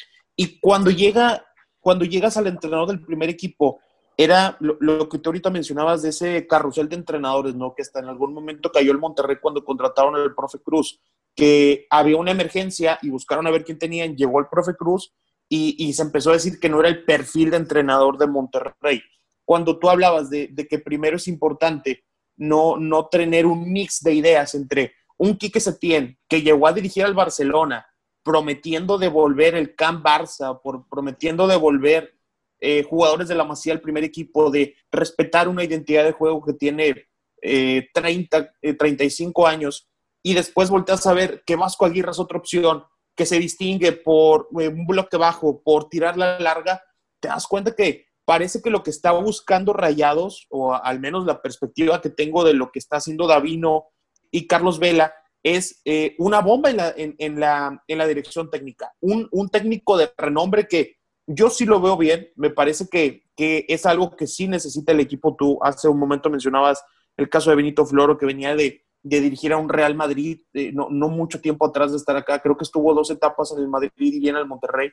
y 0.40 0.60
cuando, 0.60 0.92
llega, 0.92 1.44
cuando 1.80 2.04
llegas 2.04 2.36
al 2.36 2.46
entrenador 2.46 2.86
del 2.86 3.04
primer 3.04 3.28
equipo, 3.28 3.80
era 4.16 4.56
lo, 4.60 5.08
que 5.08 5.18
tú 5.18 5.30
ahorita 5.30 5.50
mencionabas 5.50 6.02
de 6.02 6.10
ese 6.10 6.46
carrusel 6.46 6.88
de 6.88 6.94
entrenadores, 6.94 7.56
¿no? 7.56 7.74
Que 7.74 7.82
hasta 7.82 7.98
en 7.98 8.04
algún 8.04 8.32
momento 8.32 8.70
cayó 8.70 8.92
el 8.92 8.98
Monterrey 8.98 9.38
cuando 9.42 9.64
contrataron 9.64 10.14
al 10.14 10.36
profe 10.36 10.60
Cruz, 10.60 11.00
que 11.34 11.88
había 11.90 12.16
una 12.16 12.30
emergencia 12.30 13.00
y 13.02 13.10
buscaron 13.10 13.48
a 13.48 13.50
ver 13.50 13.64
quién 13.64 13.80
tenían, 13.80 14.16
llegó 14.16 14.38
el 14.38 14.46
profe 14.46 14.76
Cruz 14.76 15.12
y, 15.48 15.92
se 15.92 16.02
empezó 16.02 16.30
a 16.30 16.34
decir 16.34 16.60
que 16.60 16.68
no 16.68 16.78
era 16.78 16.88
el 16.88 17.04
perfil 17.04 17.50
de 17.50 17.56
entrenador 17.56 18.16
de 18.16 18.28
Monterrey. 18.28 19.02
Cuando 19.44 19.76
tú 19.80 19.90
hablabas 19.90 20.30
de, 20.30 20.54
que 20.70 20.78
primero 20.78 21.16
es 21.16 21.26
importante 21.26 22.04
no, 22.36 22.76
no 22.76 23.08
tener 23.08 23.44
un 23.44 23.72
mix 23.72 24.04
de 24.04 24.14
ideas 24.14 24.54
entre 24.54 24.92
un 25.16 25.36
Quique 25.36 25.58
Setién, 25.58 26.16
que 26.28 26.42
llegó 26.42 26.68
a 26.68 26.72
dirigir 26.72 27.04
al 27.04 27.14
Barcelona, 27.14 27.84
prometiendo 28.22 28.98
devolver 28.98 29.54
el 29.54 29.74
Camp 29.74 30.04
Barça, 30.04 30.60
por, 30.62 30.88
prometiendo 30.88 31.46
devolver 31.46 32.14
eh, 32.60 32.82
jugadores 32.82 33.28
de 33.28 33.34
la 33.34 33.44
Masía 33.44 33.72
al 33.72 33.80
primer 33.80 34.04
equipo, 34.04 34.50
de 34.50 34.74
respetar 34.90 35.48
una 35.48 35.64
identidad 35.64 36.04
de 36.04 36.12
juego 36.12 36.44
que 36.44 36.52
tiene 36.54 37.08
30, 37.40 38.52
eh, 38.62 38.74
35 38.74 39.46
eh, 39.46 39.50
años, 39.50 39.88
y 40.22 40.34
después 40.34 40.68
volteas 40.68 41.06
a 41.06 41.14
ver 41.14 41.42
que 41.46 41.56
Vasco 41.56 41.86
Aguirre 41.86 42.10
es 42.10 42.18
otra 42.18 42.38
opción, 42.38 42.84
que 43.14 43.26
se 43.26 43.38
distingue 43.38 43.92
por 43.92 44.48
un 44.50 44.86
bloque 44.86 45.16
bajo, 45.16 45.62
por 45.62 45.88
tirar 45.88 46.16
la 46.16 46.38
larga, 46.38 46.82
te 47.20 47.28
das 47.28 47.46
cuenta 47.46 47.74
que 47.74 48.06
parece 48.24 48.60
que 48.60 48.70
lo 48.70 48.82
que 48.82 48.90
está 48.90 49.12
buscando 49.12 49.72
Rayados, 49.72 50.46
o 50.50 50.74
al 50.74 51.00
menos 51.00 51.24
la 51.24 51.40
perspectiva 51.40 52.00
que 52.00 52.10
tengo 52.10 52.44
de 52.44 52.54
lo 52.54 52.70
que 52.70 52.78
está 52.78 52.98
haciendo 52.98 53.26
Davino 53.26 53.86
y 54.30 54.46
Carlos 54.46 54.78
Vela, 54.78 55.14
es 55.42 55.80
eh, 55.84 56.14
una 56.18 56.40
bomba 56.40 56.70
en 56.70 56.76
la, 56.76 56.94
en, 56.96 57.40
la, 57.40 57.82
en 57.86 57.98
la 57.98 58.06
dirección 58.06 58.50
técnica. 58.50 58.92
Un, 59.00 59.28
un, 59.30 59.48
técnico 59.48 59.96
de 59.96 60.10
renombre 60.16 60.66
que 60.66 60.96
yo 61.26 61.50
sí 61.50 61.64
lo 61.64 61.80
veo 61.80 61.96
bien, 61.96 62.30
me 62.36 62.50
parece 62.50 62.88
que, 62.88 63.22
que, 63.36 63.64
es 63.68 63.86
algo 63.86 64.16
que 64.16 64.26
sí 64.26 64.48
necesita 64.48 64.92
el 64.92 65.00
equipo. 65.00 65.36
Tú 65.36 65.58
hace 65.62 65.88
un 65.88 65.98
momento 65.98 66.30
mencionabas 66.30 66.82
el 67.16 67.28
caso 67.28 67.50
de 67.50 67.56
Benito 67.56 67.84
Floro, 67.84 68.16
que 68.16 68.26
venía 68.26 68.54
de, 68.56 68.84
de 69.02 69.20
dirigir 69.20 69.52
a 69.52 69.58
un 69.58 69.68
Real 69.68 69.94
Madrid, 69.94 70.40
eh, 70.54 70.72
no, 70.72 70.88
no, 70.90 71.08
mucho 71.08 71.40
tiempo 71.40 71.66
atrás 71.66 71.90
de 71.90 71.98
estar 71.98 72.16
acá, 72.16 72.40
creo 72.40 72.56
que 72.56 72.64
estuvo 72.64 72.94
dos 72.94 73.10
etapas 73.10 73.52
en 73.52 73.58
el 73.58 73.68
Madrid 73.68 73.90
y 73.96 74.20
viene 74.20 74.38
al 74.38 74.46
Monterrey. 74.46 74.90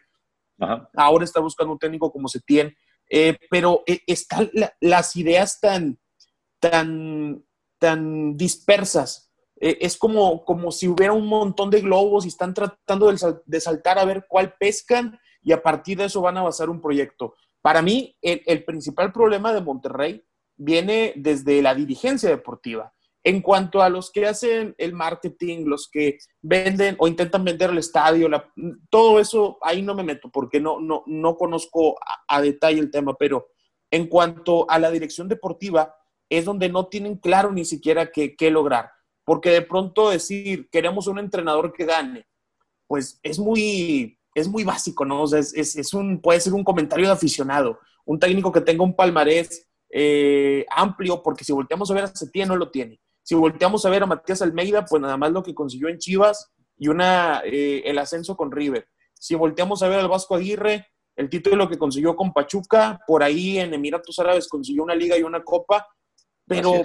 Ahora 0.95 1.25
está 1.25 1.41
buscando 1.41 1.73
un 1.73 1.79
técnico 1.79 2.11
como 2.11 2.29
se 2.29 2.39
tiene, 2.39 2.77
eh, 3.09 3.37
pero 3.49 3.83
están 3.85 4.49
las 4.79 5.15
ideas 5.17 5.59
tan, 5.59 5.99
tan, 6.59 7.43
tan 7.77 8.37
dispersas 8.37 9.24
eh, 9.57 9.77
es 9.81 9.97
como, 9.97 10.43
como 10.43 10.71
si 10.71 10.87
hubiera 10.87 11.13
un 11.13 11.27
montón 11.27 11.69
de 11.69 11.81
globos 11.81 12.25
y 12.25 12.29
están 12.29 12.53
tratando 12.53 13.11
de, 13.45 13.61
saltar 13.61 13.97
a 13.97 14.05
ver 14.05 14.25
cuál 14.27 14.53
pescan 14.59 15.17
y 15.41 15.51
a 15.51 15.61
partir 15.61 15.97
de 15.97 16.05
eso 16.05 16.21
van 16.21 16.37
a 16.37 16.43
basar 16.43 16.69
un 16.69 16.81
proyecto. 16.81 17.35
Para 17.61 17.81
mí, 17.81 18.15
el, 18.21 18.63
principal 18.63 19.11
problema 19.11 19.53
de 19.53 19.61
Monterrey 19.61 20.23
viene 20.55 21.13
desde 21.15 21.61
la 21.61 21.73
dirigencia 21.73 22.29
deportiva. 22.29 22.93
En 23.23 23.41
cuanto 23.41 23.81
a 23.81 23.89
los 23.89 24.11
que 24.11 24.27
hacen 24.27 24.75
el 24.77 24.93
marketing, 24.93 25.65
los 25.65 25.89
que 25.89 26.19
venden 26.43 26.95
o 26.99 27.07
intentan 27.07 27.43
vender 27.43 27.71
el 27.71 27.79
estadio, 27.79 28.29
todo 28.91 29.19
eso 29.19 29.57
ahí 29.61 29.81
no 29.81 29.95
me 29.95 30.03
meto 30.03 30.29
porque 30.29 30.59
no, 30.59 30.79
no, 30.79 31.03
no 31.07 31.35
conozco 31.35 31.95
a, 32.27 32.39
detalle 32.41 32.79
el 32.79 32.91
tema, 32.91 33.15
pero 33.17 33.47
en 33.89 34.07
cuanto 34.07 34.69
a 34.69 34.77
la 34.77 34.91
dirección 34.91 35.27
deportiva, 35.27 35.95
es 36.29 36.45
donde 36.45 36.69
no 36.69 36.87
tienen 36.87 37.17
claro 37.17 37.51
ni 37.51 37.65
siquiera 37.65 38.11
qué, 38.11 38.35
qué 38.35 38.51
lograr 38.51 38.94
porque 39.25 39.49
de 39.49 39.61
pronto 39.63 40.11
decir, 40.11 40.69
queremos 40.69 41.07
un 41.07 41.19
entrenador 41.19 41.73
que 41.73 41.85
gane, 41.85 42.27
pues 42.87 43.19
es 43.23 43.39
muy, 43.39 44.19
es 44.35 44.47
muy 44.47 44.63
básico, 44.63 45.03
¿no? 45.03 45.23
O 45.23 45.27
sea, 45.27 45.39
es, 45.39 45.93
un, 45.93 46.21
puede 46.21 46.39
ser 46.39 46.53
un 46.53 46.63
comentario 46.63 47.07
de 47.07 47.13
aficionado, 47.13 47.79
un 48.05 48.19
técnico 48.19 48.51
que 48.51 48.61
tenga 48.61 48.83
un 48.83 48.95
palmarés 48.95 49.67
eh, 49.89 50.65
amplio, 50.69 51.23
porque 51.23 51.43
si 51.43 51.51
volteamos 51.51 51.89
a 51.89 51.95
ver 51.95 52.03
a 52.03 52.07
Setién 52.07 52.47
no 52.47 52.55
lo 52.55 52.69
tiene. 52.69 53.01
Si 53.23 53.33
volteamos 53.33 53.83
a 53.85 53.89
ver 53.89 54.03
a 54.03 54.05
Matías 54.05 54.43
Almeida, 54.43 54.85
pues 54.85 55.01
nada 55.01 55.17
más 55.17 55.31
lo 55.31 55.41
que 55.41 55.55
consiguió 55.55 55.89
en 55.89 55.97
Chivas 55.97 56.51
y 56.77 56.89
una, 56.89 57.41
eh, 57.43 57.81
el 57.85 57.97
ascenso 57.97 58.37
con 58.37 58.51
River. 58.51 58.87
Si 59.13 59.33
volteamos 59.33 59.81
a 59.81 59.87
ver 59.87 59.99
al 59.99 60.07
Vasco 60.07 60.35
Aguirre, 60.35 60.85
el 61.15 61.29
título 61.29 61.67
que 61.67 61.79
consiguió 61.79 62.15
con 62.15 62.33
Pachuca, 62.33 62.99
por 63.07 63.23
ahí 63.23 63.57
en 63.57 63.73
Emiratos 63.73 64.19
Árabes 64.19 64.47
consiguió 64.47 64.83
una 64.83 64.93
liga 64.93 65.17
y 65.17 65.23
una 65.23 65.43
copa, 65.43 65.87
pero, 66.47 66.81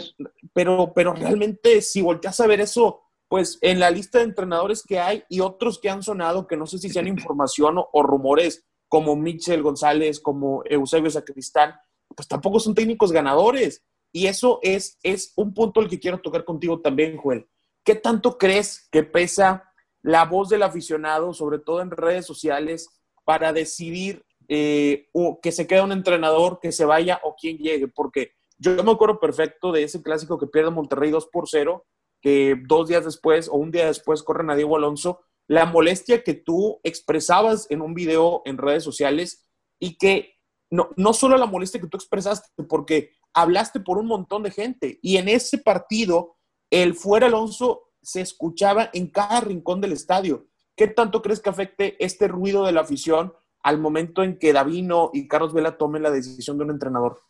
pero, 0.53 0.93
pero 0.95 1.13
realmente 1.15 1.83
si 1.83 2.03
volteas 2.03 2.41
a 2.41 2.47
ver 2.47 2.61
eso, 2.61 3.03
pues 3.31 3.59
en 3.61 3.79
la 3.79 3.93
lista 3.93 4.19
de 4.19 4.25
entrenadores 4.25 4.83
que 4.83 4.99
hay 4.99 5.23
y 5.29 5.39
otros 5.39 5.79
que 5.79 5.89
han 5.89 6.03
sonado, 6.03 6.49
que 6.49 6.57
no 6.57 6.67
sé 6.67 6.79
si 6.79 6.89
sean 6.91 7.07
información 7.09 7.77
o, 7.79 8.03
rumores, 8.03 8.67
como 8.89 9.15
Michel 9.15 9.63
González, 9.63 10.19
como 10.19 10.65
Eusebio 10.65 11.11
Sacristán, 11.11 11.75
pues 12.09 12.27
tampoco 12.27 12.59
son 12.59 12.75
técnicos 12.75 13.13
ganadores. 13.13 13.85
Y 14.13 14.27
eso 14.27 14.59
es, 14.63 14.99
es 15.05 15.33
un 15.37 15.55
punto 15.55 15.81
el 15.81 15.89
que 15.89 16.01
quiero 16.01 16.21
tocar 16.21 16.45
contigo 16.45 16.81
también, 16.81 17.17
Joel. 17.17 17.47
¿Qué 17.85 17.95
tanto 17.95 18.37
crees 18.37 18.89
que 18.91 19.05
pesa 19.05 19.73
la 20.03 20.25
voz 20.25 20.49
del 20.49 20.65
aficionado, 20.65 21.33
sobre 21.33 21.61
todo 21.61 21.83
en 21.83 21.93
redes 21.93 22.27
sociales, 22.27 22.89
para 23.25 23.53
decidir 23.53 24.25
eh, 24.49 25.09
que 25.41 25.53
se 25.53 25.69
quede 25.69 25.83
un 25.83 25.93
entrenador, 25.93 26.59
que 26.61 26.73
se 26.73 26.85
vaya 26.85 27.21
o 27.23 27.37
quien 27.37 27.59
llegue? 27.59 27.87
Porque 27.87 28.33
yo 28.61 28.85
me 28.85 28.93
acuerdo 28.93 29.19
perfecto 29.19 29.73
de 29.73 29.83
ese 29.83 30.03
clásico 30.03 30.39
que 30.39 30.47
pierde 30.47 30.71
Monterrey 30.71 31.11
2 31.11 31.29
por 31.33 31.49
0, 31.49 31.87
que 32.21 32.57
dos 32.67 32.89
días 32.89 33.07
después 33.07 33.49
o 33.49 33.55
un 33.55 33.71
día 33.71 33.87
después 33.87 34.23
corren 34.23 34.51
a 34.51 34.55
Diego 34.55 34.77
Alonso. 34.77 35.21
La 35.49 35.65
molestia 35.65 36.23
que 36.23 36.35
tú 36.35 36.79
expresabas 36.85 37.67
en 37.71 37.81
un 37.81 37.95
video 37.95 38.43
en 38.45 38.59
redes 38.59 38.85
sociales 38.85 39.49
y 39.79 39.97
que 39.97 40.35
no, 40.71 40.91
no 40.97 41.15
solo 41.15 41.39
la 41.39 41.47
molestia 41.47 41.81
que 41.81 41.87
tú 41.87 41.97
expresaste, 41.97 42.49
porque 42.65 43.13
hablaste 43.33 43.81
por 43.81 43.97
un 43.97 44.07
montón 44.07 44.43
de 44.43 44.51
gente 44.51 44.99
y 45.03 45.17
en 45.17 45.29
ese 45.29 45.57
partido 45.57 46.37
el 46.69 46.95
fuera 46.95 47.27
Alonso 47.27 47.85
se 48.03 48.21
escuchaba 48.21 48.91
en 48.93 49.09
cada 49.09 49.41
rincón 49.41 49.81
del 49.81 49.93
estadio. 49.93 50.49
¿Qué 50.77 50.87
tanto 50.87 51.23
crees 51.23 51.41
que 51.41 51.51
afecte 51.51 51.97
este 52.05 52.29
ruido 52.29 52.67
de 52.67 52.73
la 52.73 52.83
afición 52.83 53.33
al 53.63 53.79
momento 53.79 54.23
en 54.23 54.39
que 54.39 54.53
Davino 54.53 55.11
y 55.15 55.29
Carlos 55.29 55.55
Vela 55.55 55.79
tomen 55.79 56.03
la 56.03 56.11
decisión 56.11 56.59
de 56.59 56.65
un 56.65 56.71
entrenador? 56.71 57.23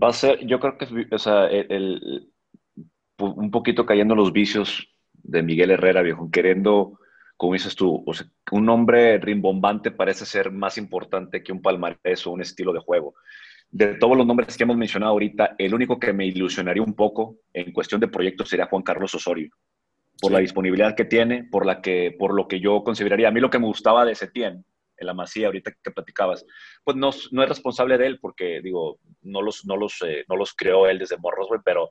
Va 0.00 0.08
a 0.08 0.12
ser, 0.12 0.46
yo 0.46 0.60
creo 0.60 0.76
que, 0.78 0.86
o 1.14 1.18
sea, 1.18 1.46
el, 1.46 2.30
un 3.18 3.50
poquito 3.50 3.84
cayendo 3.86 4.14
en 4.14 4.20
los 4.20 4.32
vicios 4.32 4.88
de 5.12 5.42
Miguel 5.42 5.70
Herrera, 5.70 6.02
viejo, 6.02 6.30
queriendo, 6.30 6.98
como 7.36 7.54
dices 7.54 7.74
tú, 7.74 8.02
o 8.06 8.14
sea, 8.14 8.26
un 8.52 8.68
hombre 8.68 9.18
rimbombante 9.18 9.90
parece 9.90 10.24
ser 10.24 10.52
más 10.52 10.78
importante 10.78 11.42
que 11.42 11.52
un 11.52 11.62
palmarés 11.62 12.26
o 12.26 12.30
un 12.30 12.40
estilo 12.40 12.72
de 12.72 12.80
juego. 12.80 13.14
De 13.70 13.94
todos 13.96 14.16
los 14.16 14.26
nombres 14.26 14.56
que 14.56 14.62
hemos 14.62 14.76
mencionado 14.76 15.12
ahorita, 15.12 15.54
el 15.58 15.74
único 15.74 15.98
que 15.98 16.12
me 16.12 16.26
ilusionaría 16.26 16.82
un 16.82 16.94
poco 16.94 17.40
en 17.52 17.72
cuestión 17.72 18.00
de 18.00 18.08
proyectos 18.08 18.48
sería 18.48 18.66
Juan 18.66 18.82
Carlos 18.82 19.14
Osorio, 19.14 19.50
por 20.20 20.32
la 20.32 20.38
disponibilidad 20.38 20.96
que 20.96 21.04
tiene, 21.04 21.44
por, 21.44 21.66
la 21.66 21.82
que, 21.82 22.16
por 22.18 22.34
lo 22.34 22.48
que 22.48 22.60
yo 22.60 22.82
consideraría. 22.82 23.28
A 23.28 23.30
mí 23.30 23.40
lo 23.40 23.50
que 23.50 23.58
me 23.58 23.66
gustaba 23.66 24.04
de 24.04 24.14
Setién 24.14 24.64
en 24.98 25.06
la 25.06 25.14
Masía, 25.14 25.46
ahorita 25.46 25.72
que 25.82 25.90
platicabas, 25.90 26.44
pues 26.84 26.96
no, 26.96 27.10
no 27.30 27.42
es 27.42 27.48
responsable 27.48 27.98
de 27.98 28.06
él 28.06 28.18
porque, 28.20 28.60
digo, 28.62 28.98
no 29.22 29.42
los, 29.42 29.64
no 29.64 29.76
los, 29.76 30.02
eh, 30.02 30.24
no 30.28 30.36
los 30.36 30.54
creó 30.54 30.86
él 30.86 30.98
desde 30.98 31.18
Morros, 31.18 31.48
güey, 31.48 31.60
pero 31.64 31.88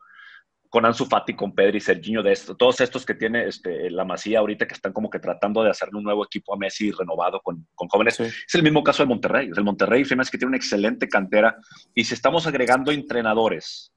con 0.69 0.85
Ansu 0.85 1.05
Fati, 1.05 1.33
con 1.33 1.53
Pedri, 1.55 1.79
Serginho, 1.79 2.21
de 2.21 2.33
esto, 2.33 2.55
todos 2.55 2.81
estos 2.81 3.05
que 3.05 3.13
tiene 3.13 3.47
este, 3.47 3.89
la 3.89 4.05
Masía 4.05 4.39
ahorita 4.39 4.67
que 4.67 4.73
están 4.73 4.93
como 4.93 5.09
que 5.09 5.19
tratando 5.19 5.63
de 5.63 5.69
hacerle 5.69 5.97
un 5.97 6.03
nuevo 6.03 6.25
equipo 6.25 6.53
a 6.53 6.57
Messi 6.57 6.91
renovado 6.91 7.41
con, 7.41 7.67
con 7.73 7.87
jóvenes. 7.87 8.19
Es 8.19 8.55
el 8.55 8.63
mismo 8.63 8.83
caso 8.83 9.03
de 9.03 9.07
Monterrey. 9.07 9.49
El 9.55 9.63
Monterrey, 9.63 10.01
es 10.01 10.31
que 10.31 10.37
tiene 10.37 10.49
una 10.49 10.57
excelente 10.57 11.07
cantera 11.07 11.57
y 11.93 12.03
si 12.03 12.13
estamos 12.13 12.47
agregando 12.47 12.91
entrenadores 12.91 13.93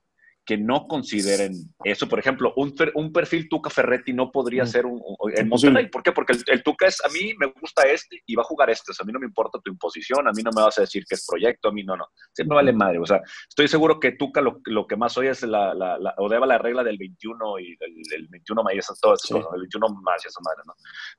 que 0.50 0.58
no 0.58 0.88
consideren 0.88 1.52
eso. 1.84 2.08
Por 2.08 2.18
ejemplo, 2.18 2.52
un, 2.56 2.74
un 2.94 3.12
perfil 3.12 3.48
Tuca 3.48 3.70
Ferretti 3.70 4.12
no 4.12 4.32
podría 4.32 4.64
mm. 4.64 4.66
ser 4.66 4.84
un, 4.84 5.00
en 5.32 5.48
Monterrey. 5.48 5.86
¿Por 5.86 6.02
qué? 6.02 6.10
Porque 6.10 6.32
el, 6.44 6.62
Tuca 6.64 6.88
es, 6.88 7.00
a 7.04 7.08
mí 7.08 7.34
me 7.38 7.46
gusta 7.46 7.82
este 7.82 8.20
y 8.26 8.34
va 8.34 8.42
a 8.42 8.46
jugar 8.46 8.68
este. 8.68 8.90
a 8.98 9.04
mí 9.04 9.12
no 9.12 9.20
me 9.20 9.26
importa 9.26 9.60
tu 9.62 9.70
imposición, 9.70 10.26
a 10.26 10.32
mí 10.32 10.42
no 10.42 10.50
me 10.52 10.62
vas 10.62 10.76
a 10.78 10.80
decir 10.80 11.04
que 11.08 11.14
es 11.14 11.24
proyecto, 11.24 11.68
a 11.68 11.72
mí 11.72 11.84
no, 11.84 11.96
no. 11.96 12.06
Siempre 12.32 12.56
vale 12.56 12.72
madre. 12.72 12.98
O 12.98 13.06
sea, 13.06 13.20
estoy 13.48 13.68
seguro 13.68 14.00
que 14.00 14.10
Tuca 14.10 14.40
lo, 14.40 14.60
lo 14.64 14.88
que 14.88 14.96
más 14.96 15.16
oye 15.18 15.30
es 15.30 15.44
la, 15.44 15.72
la, 15.72 15.96
la, 15.98 16.14
o 16.16 16.28
deba 16.28 16.48
la 16.48 16.58
regla 16.58 16.82
del 16.82 16.98
21 16.98 17.60
y 17.60 17.76
el, 17.78 18.26
21 18.28 18.64
más 18.64 18.74
y 18.74 18.78
esas, 18.78 18.98
todas 18.98 19.20
esas 19.22 19.36
cosas, 19.36 19.52
el 19.54 19.60
21 19.60 19.86
más 20.02 20.24
y 20.24 20.26
esa 20.26 20.40
madre, 20.40 20.62
¿no? 20.66 20.74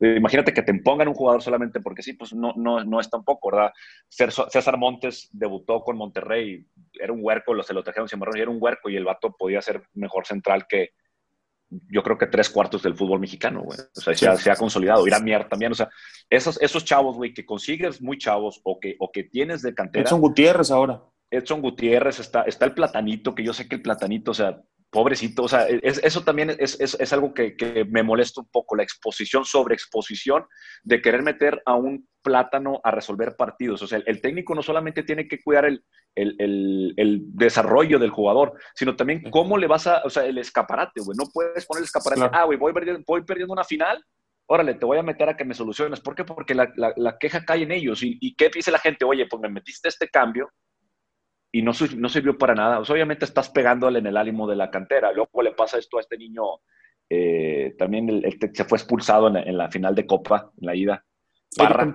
Eh, 0.05 0.17
imagínate 0.17 0.53
que 0.53 0.63
te 0.63 0.73
pongan 0.73 1.07
un 1.07 1.13
jugador 1.13 1.41
solamente 1.41 1.79
porque 1.79 2.03
sí, 2.03 2.13
pues 2.13 2.33
no, 2.33 2.51
no, 2.57 2.83
no 2.83 2.99
es 2.99 3.09
tampoco, 3.09 3.49
¿verdad? 3.49 3.71
César 4.09 4.77
Montes 4.77 5.29
debutó 5.31 5.81
con 5.83 5.95
Monterrey, 5.95 6.67
era 6.99 7.13
un 7.13 7.19
huerco, 7.21 7.63
se 7.63 7.73
lo 7.73 7.81
trajeron 7.81 8.09
sin 8.09 8.19
y 8.35 8.39
era 8.39 8.51
un 8.51 8.57
huerco 8.59 8.89
y 8.89 8.95
el 8.95 9.05
vato 9.05 9.20
podía 9.29 9.61
ser 9.61 9.83
mejor 9.93 10.25
central 10.25 10.65
que 10.67 10.91
yo 11.87 12.03
creo 12.03 12.17
que 12.17 12.27
tres 12.27 12.49
cuartos 12.49 12.83
del 12.83 12.95
fútbol 12.95 13.19
mexicano, 13.19 13.61
güey. 13.61 13.79
O 13.95 14.01
sea, 14.01 14.35
se 14.35 14.51
ha, 14.51 14.55
consolidado. 14.55 15.07
Irán 15.07 15.23
Mier 15.23 15.47
también, 15.47 15.71
o 15.71 15.75
sea, 15.75 15.89
esos, 16.29 16.61
esos 16.61 16.83
chavos, 16.83 17.15
güey, 17.15 17.33
que 17.33 17.45
consigues 17.45 18.01
muy 18.01 18.17
chavos 18.17 18.59
o 18.63 18.79
que, 18.79 18.95
o 18.99 19.11
que 19.11 19.23
tienes 19.23 19.61
de 19.61 19.73
cantera. 19.73 20.03
Edson 20.03 20.19
Gutiérrez 20.19 20.69
ahora. 20.71 21.01
Edson 21.29 21.61
Gutiérrez, 21.61 22.19
está, 22.19 22.41
está 22.41 22.65
el 22.65 22.73
platanito, 22.73 23.33
que 23.33 23.43
yo 23.43 23.53
sé 23.53 23.69
que 23.69 23.75
el 23.75 23.81
platanito, 23.81 24.31
o 24.31 24.33
sea, 24.33 24.61
pobrecito, 24.89 25.43
o 25.43 25.47
sea, 25.47 25.65
eso 25.69 26.23
también 26.25 26.53
es, 26.59 26.77
es, 26.81 26.97
es 26.99 27.13
algo 27.13 27.33
que, 27.33 27.55
que, 27.55 27.85
me 27.85 28.03
molesta 28.03 28.41
un 28.41 28.49
poco, 28.49 28.75
la 28.75 28.83
exposición 28.83 29.45
sobre 29.45 29.73
exposición 29.73 30.45
de 30.83 31.01
querer 31.01 31.23
meter 31.23 31.61
a 31.65 31.75
un 31.75 32.05
plátano 32.21 32.79
a 32.83 32.91
resolver 32.91 33.35
partidos. 33.35 33.81
O 33.81 33.87
sea, 33.87 34.01
el, 34.05 34.21
técnico 34.21 34.55
no 34.55 34.61
solamente 34.61 35.03
tiene 35.03 35.27
que 35.27 35.41
cuidar 35.41 35.65
el, 35.65 35.83
el, 36.15 36.93
el, 36.97 37.21
desarrollo 37.33 37.99
del 37.99 38.09
jugador, 38.09 38.53
sino 38.75 38.95
también 38.95 39.29
cómo 39.29 39.57
le 39.57 39.67
vas 39.67 39.87
a, 39.87 40.01
o 40.03 40.09
sea, 40.09 40.25
el 40.25 40.37
escaparate, 40.37 41.01
güey, 41.01 41.17
no 41.17 41.25
puedes 41.33 41.65
poner 41.65 41.81
el 41.81 41.85
escaparate, 41.85 42.29
ah, 42.33 42.43
güey, 42.43 42.57
voy 42.57 42.73
perdiendo, 42.73 43.03
voy 43.07 43.23
perdiendo 43.23 43.53
una 43.53 43.63
final, 43.63 44.03
órale, 44.47 44.73
te 44.75 44.85
voy 44.85 44.97
a 44.97 45.03
meter 45.03 45.29
a 45.29 45.37
que 45.37 45.45
me 45.45 45.53
soluciones. 45.53 45.99
¿Por 46.01 46.15
qué? 46.15 46.23
Porque 46.23 46.55
la, 46.55 46.71
la, 46.75 46.93
la 46.95 47.17
queja 47.17 47.43
cae 47.45 47.63
en 47.63 47.71
ellos. 47.71 48.03
¿Y, 48.03 48.17
¿Y 48.21 48.35
qué 48.35 48.49
dice 48.53 48.71
la 48.71 48.79
gente? 48.79 49.05
Oye, 49.05 49.27
pues 49.27 49.41
me 49.41 49.49
metiste 49.49 49.89
este 49.89 50.09
cambio, 50.09 50.49
y 51.51 51.61
no, 51.61 51.71
no 51.97 52.09
sirvió 52.09 52.37
para 52.37 52.55
nada. 52.55 52.79
obviamente 52.79 53.25
estás 53.25 53.49
pegándole 53.49 53.99
en 53.99 54.07
el 54.07 54.17
ánimo 54.17 54.47
de 54.47 54.55
la 54.55 54.71
cantera. 54.71 55.11
Luego 55.11 55.41
le 55.41 55.51
pasa 55.51 55.77
esto 55.77 55.97
a 55.97 56.01
este 56.01 56.17
niño, 56.17 56.43
eh, 57.09 57.75
también 57.77 58.09
el, 58.09 58.37
se 58.53 58.63
fue 58.63 58.77
expulsado 58.77 59.27
en 59.35 59.57
la, 59.57 59.69
final 59.69 59.93
de 59.93 60.05
Copa, 60.05 60.51
en 60.59 60.65
la 60.65 60.75
ida. 60.75 61.05
Parra. 61.55 61.93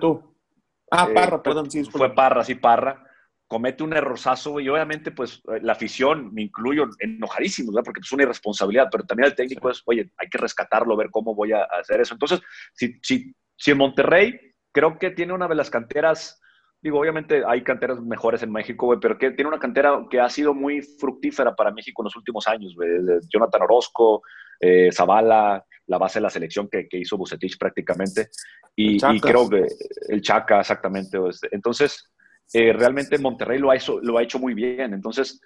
Ah, 0.91 1.07
eh, 1.09 1.13
Parra, 1.13 1.43
perdón, 1.43 1.69
sí. 1.69 1.83
Fue 1.85 2.13
Parra, 2.13 2.43
sí, 2.43 2.55
Parra. 2.55 3.03
Comete 3.47 3.83
un 3.83 3.93
errorzazo 3.93 4.59
y 4.59 4.67
obviamente 4.67 5.11
pues 5.11 5.41
la 5.61 5.71
afición, 5.71 6.33
me 6.33 6.41
incluyo, 6.41 6.89
enojadísimo, 6.99 7.71
¿verdad? 7.71 7.85
porque 7.85 8.01
es 8.01 8.11
una 8.11 8.23
irresponsabilidad, 8.23 8.89
pero 8.91 9.05
también 9.05 9.27
el 9.27 9.35
técnico 9.35 9.69
es, 9.69 9.81
oye, 9.85 10.11
hay 10.17 10.27
que 10.27 10.37
rescatarlo, 10.37 10.97
ver 10.97 11.09
cómo 11.09 11.33
voy 11.33 11.53
a 11.53 11.63
hacer 11.63 12.01
eso. 12.01 12.13
Entonces, 12.13 12.41
si, 12.73 12.99
si, 13.01 13.33
si 13.55 13.71
en 13.71 13.77
Monterrey 13.77 14.37
creo 14.73 14.99
que 14.99 15.11
tiene 15.11 15.31
una 15.31 15.47
de 15.47 15.55
las 15.55 15.69
canteras 15.69 16.41
digo, 16.87 16.99
obviamente 16.99 17.43
hay 17.45 17.63
canteras 17.63 18.01
mejores 18.01 18.41
en 18.43 18.51
México, 18.51 18.85
güey, 18.85 18.99
pero 18.99 19.17
que 19.17 19.31
tiene 19.31 19.49
una 19.49 19.59
cantera 19.59 20.05
que 20.09 20.19
ha 20.19 20.29
sido 20.29 20.53
muy 20.53 20.81
fructífera 20.81 21.53
para 21.55 21.71
México 21.71 22.01
en 22.01 22.05
los 22.05 22.15
últimos 22.15 22.47
años, 22.47 22.73
güey. 22.75 22.89
Jonathan 23.29 23.61
Orozco, 23.63 24.21
eh, 24.59 24.89
Zavala, 24.91 25.65
la 25.87 25.97
base 25.97 26.19
de 26.19 26.23
la 26.23 26.29
selección 26.29 26.69
que, 26.69 26.87
que 26.87 26.97
hizo 26.97 27.17
Bucetich 27.17 27.57
prácticamente. 27.57 28.29
Y, 28.75 28.99
creo 29.19 29.49
que 29.49 29.65
el 30.07 30.21
Chaca, 30.21 30.59
exactamente. 30.59 31.17
Este, 31.29 31.49
entonces, 31.51 32.09
eh, 32.53 32.71
realmente 32.73 33.17
Monterrey 33.17 33.59
lo 33.59 33.71
ha, 33.71 33.75
hecho, 33.75 33.99
lo 34.01 34.17
ha 34.17 34.23
hecho 34.23 34.39
muy 34.39 34.53
bien. 34.53 34.93
Entonces, 34.93 35.41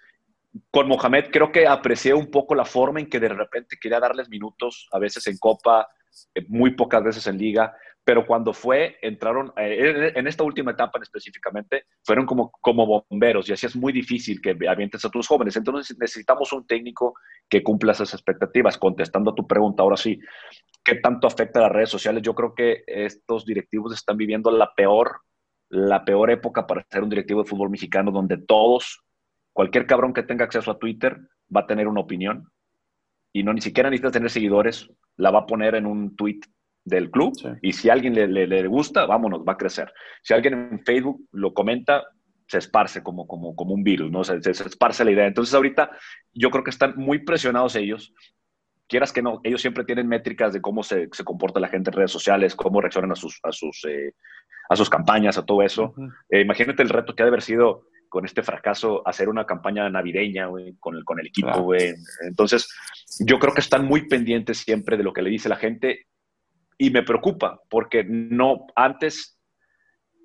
con 0.69 0.87
Mohamed 0.87 1.31
creo 1.31 1.51
que 1.51 1.65
aprecié 1.65 2.13
un 2.13 2.29
poco 2.29 2.55
la 2.55 2.65
forma 2.65 2.99
en 2.99 3.09
que 3.09 3.19
de 3.19 3.29
repente 3.29 3.77
quería 3.81 3.99
darles 3.99 4.29
minutos, 4.29 4.87
a 4.91 4.99
veces 4.99 5.25
en 5.27 5.37
Copa, 5.37 5.87
eh, 6.35 6.45
muy 6.49 6.71
pocas 6.75 7.03
veces 7.03 7.25
en 7.27 7.37
Liga, 7.37 7.73
pero 8.03 8.25
cuando 8.25 8.51
fue, 8.51 8.97
entraron, 9.01 9.53
eh, 9.57 10.13
en 10.15 10.25
esta 10.25 10.43
última 10.43 10.71
etapa 10.71 10.99
específicamente, 11.01 11.85
fueron 12.03 12.25
como, 12.25 12.49
como 12.59 13.05
bomberos 13.09 13.47
y 13.47 13.53
así 13.53 13.67
es 13.67 13.75
muy 13.75 13.93
difícil 13.93 14.41
que 14.41 14.57
avientes 14.67 15.05
a 15.05 15.09
tus 15.09 15.27
jóvenes. 15.27 15.55
Entonces 15.55 15.95
necesitamos 15.99 16.51
un 16.51 16.65
técnico 16.65 17.13
que 17.47 17.61
cumpla 17.61 17.91
esas 17.91 18.13
expectativas. 18.13 18.77
Contestando 18.77 19.31
a 19.31 19.35
tu 19.35 19.45
pregunta, 19.45 19.83
ahora 19.83 19.97
sí, 19.97 20.19
¿qué 20.83 20.95
tanto 20.95 21.27
afecta 21.27 21.59
a 21.59 21.63
las 21.63 21.71
redes 21.71 21.89
sociales? 21.89 22.23
Yo 22.23 22.33
creo 22.33 22.55
que 22.55 22.83
estos 22.87 23.45
directivos 23.45 23.93
están 23.93 24.17
viviendo 24.17 24.49
la 24.49 24.73
peor, 24.73 25.21
la 25.69 26.03
peor 26.03 26.31
época 26.31 26.65
para 26.65 26.85
ser 26.89 27.03
un 27.03 27.09
directivo 27.09 27.43
de 27.43 27.49
fútbol 27.49 27.69
mexicano 27.69 28.11
donde 28.11 28.37
todos, 28.37 29.03
cualquier 29.53 29.85
cabrón 29.85 30.13
que 30.13 30.23
tenga 30.23 30.45
acceso 30.45 30.71
a 30.71 30.79
Twitter 30.79 31.19
va 31.55 31.61
a 31.61 31.67
tener 31.67 31.87
una 31.87 32.01
opinión 32.01 32.49
y 33.31 33.43
no 33.43 33.53
ni 33.53 33.61
siquiera 33.61 33.89
necesita 33.89 34.11
tener 34.11 34.29
seguidores, 34.29 34.89
la 35.17 35.31
va 35.31 35.39
a 35.39 35.45
poner 35.45 35.75
en 35.75 35.85
un 35.85 36.15
tweet 36.15 36.39
del 36.83 37.11
club 37.11 37.33
y 37.61 37.73
si 37.73 37.89
a 37.89 37.93
alguien 37.93 38.13
le, 38.13 38.27
le, 38.27 38.67
gusta, 38.67 39.05
vámonos, 39.05 39.41
va 39.47 39.53
a 39.53 39.57
crecer. 39.57 39.91
Si 40.23 40.33
alguien 40.33 40.69
en 40.71 40.83
Facebook 40.83 41.27
lo 41.31 41.53
comenta, 41.53 42.03
se 42.47 42.57
esparce 42.57 43.03
como, 43.03 43.27
como, 43.27 43.55
como 43.55 43.73
un 43.73 43.83
virus, 43.83 44.11
¿no? 44.11 44.23
Se, 44.23 44.41
se, 44.41 44.51
esparce 44.51 45.05
la 45.05 45.11
idea. 45.11 45.27
Entonces 45.27 45.53
ahorita 45.53 45.91
yo 46.33 46.49
creo 46.49 46.63
que 46.63 46.71
están 46.71 46.95
muy 46.97 47.19
presionados 47.19 47.75
ellos. 47.75 48.13
Quieras 48.87 49.13
que 49.13 49.21
no, 49.21 49.39
ellos 49.43 49.61
siempre 49.61 49.85
tienen 49.85 50.07
métricas 50.07 50.51
de 50.51 50.59
cómo 50.59 50.83
se, 50.83 51.07
se 51.11 51.23
comporta 51.23 51.59
la 51.59 51.69
gente 51.69 51.91
en 51.91 51.95
redes 51.95 52.11
sociales, 52.11 52.55
cómo 52.55 52.81
reaccionan 52.81 53.11
a 53.11 53.15
sus, 53.15 53.39
a 53.43 53.51
sus, 53.51 53.85
eh, 53.87 54.13
a 54.69 54.75
sus 54.75 54.89
campañas, 54.89 55.37
a 55.37 55.45
todo 55.45 55.61
eso. 55.61 55.93
Eh, 56.29 56.41
imagínate 56.41 56.83
el 56.83 56.89
reto 56.89 57.15
que 57.15 57.23
ha 57.23 57.25
de 57.25 57.29
haber 57.29 57.41
sido 57.41 57.83
con 58.09 58.25
este 58.25 58.43
fracaso 58.43 59.07
hacer 59.07 59.29
una 59.29 59.45
campaña 59.45 59.89
navideña 59.89 60.49
con, 60.81 60.97
el, 60.97 61.05
con 61.05 61.21
el 61.21 61.27
equipo. 61.27 61.73
Entonces, 62.27 62.67
yo 63.25 63.39
creo 63.39 63.53
que 63.53 63.61
están 63.61 63.85
muy 63.85 64.09
pendientes 64.09 64.57
siempre 64.57 64.97
de 64.97 65.03
lo 65.03 65.13
que 65.13 65.21
le 65.21 65.29
dice 65.29 65.47
la 65.47 65.55
gente 65.55 66.07
y 66.81 66.89
me 66.89 67.03
preocupa 67.03 67.61
porque 67.69 68.03
no 68.03 68.65
antes 68.75 69.39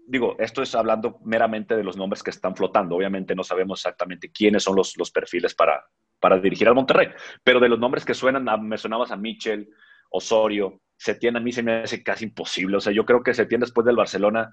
digo, 0.06 0.36
esto 0.38 0.62
es 0.62 0.74
hablando 0.74 1.18
meramente 1.22 1.76
de 1.76 1.84
los 1.84 1.98
nombres 1.98 2.22
que 2.22 2.30
están 2.30 2.56
flotando. 2.56 2.96
Obviamente 2.96 3.34
no 3.34 3.42
sabemos 3.44 3.80
exactamente 3.80 4.30
quiénes 4.30 4.62
son 4.62 4.74
los, 4.74 4.96
los 4.96 5.10
perfiles 5.10 5.54
para, 5.54 5.84
para 6.18 6.38
dirigir 6.38 6.66
al 6.68 6.74
Monterrey, 6.74 7.08
pero 7.42 7.60
de 7.60 7.68
los 7.68 7.78
nombres 7.78 8.06
que 8.06 8.14
suenan, 8.14 8.48
ah, 8.48 8.56
mencionabas 8.56 9.10
a 9.10 9.16
Mitchell, 9.16 9.68
Osorio, 10.10 10.80
Setién 10.96 11.36
a 11.36 11.40
mí 11.40 11.52
se 11.52 11.62
me 11.62 11.82
hace 11.82 12.02
casi 12.02 12.24
imposible. 12.24 12.78
O 12.78 12.80
sea, 12.80 12.92
yo 12.92 13.04
creo 13.04 13.22
que 13.22 13.34
Setién 13.34 13.60
después 13.60 13.84
del 13.84 13.96
Barcelona, 13.96 14.50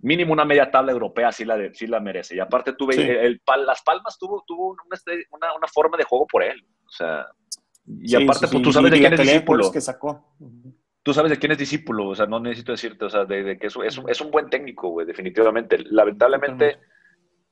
mínimo 0.00 0.34
una 0.34 0.44
media 0.44 0.70
tabla 0.70 0.92
europea 0.92 1.32
sí 1.32 1.46
la, 1.46 1.72
sí 1.72 1.86
la 1.86 2.00
merece. 2.00 2.36
Y 2.36 2.40
aparte 2.40 2.74
tuve, 2.74 3.24
el, 3.24 3.40
Las 3.64 3.82
Palmas 3.82 4.18
tuvo, 4.18 4.44
tuvo 4.46 4.76
una, 5.32 5.54
una, 5.54 5.68
forma 5.68 5.96
de 5.96 6.04
juego 6.04 6.26
por 6.26 6.42
él. 6.42 6.66
O 6.84 6.90
sea, 6.90 7.24
y 7.86 8.14
aparte, 8.14 8.48
pues 8.48 8.62
tú 8.62 8.72
sabes 8.72 8.90
de 8.90 8.98
quién 8.98 9.14
es 9.14 9.20
discípulo. 9.20 9.72
que 9.72 9.80
sacó 9.80 10.34
tú 11.06 11.14
sabes 11.14 11.30
de 11.30 11.38
quién 11.38 11.52
es 11.52 11.58
discípulo, 11.58 12.08
o 12.08 12.16
sea, 12.16 12.26
no 12.26 12.40
necesito 12.40 12.72
decirte, 12.72 13.04
o 13.04 13.08
sea, 13.08 13.24
de, 13.24 13.56
que 13.60 13.68
es, 13.68 13.76
es, 13.84 13.96
un, 13.96 14.10
es, 14.10 14.20
un, 14.20 14.28
buen 14.28 14.50
técnico, 14.50 14.88
güey, 14.88 15.06
definitivamente. 15.06 15.78
Lamentablemente, 15.88 16.80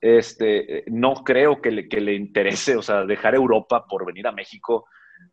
este, 0.01 0.83
no 0.89 1.23
creo 1.23 1.63
que 1.63 1.71
le, 1.71 1.89
que 1.89 2.01
le 2.01 2.15
interese, 2.15 2.77
o 2.77 2.83
sea, 2.83 3.05
dejar 3.05 3.37
Europa 3.37 3.87
por 3.87 4.05
venir 4.05 4.27
a 4.27 4.33
México. 4.33 4.87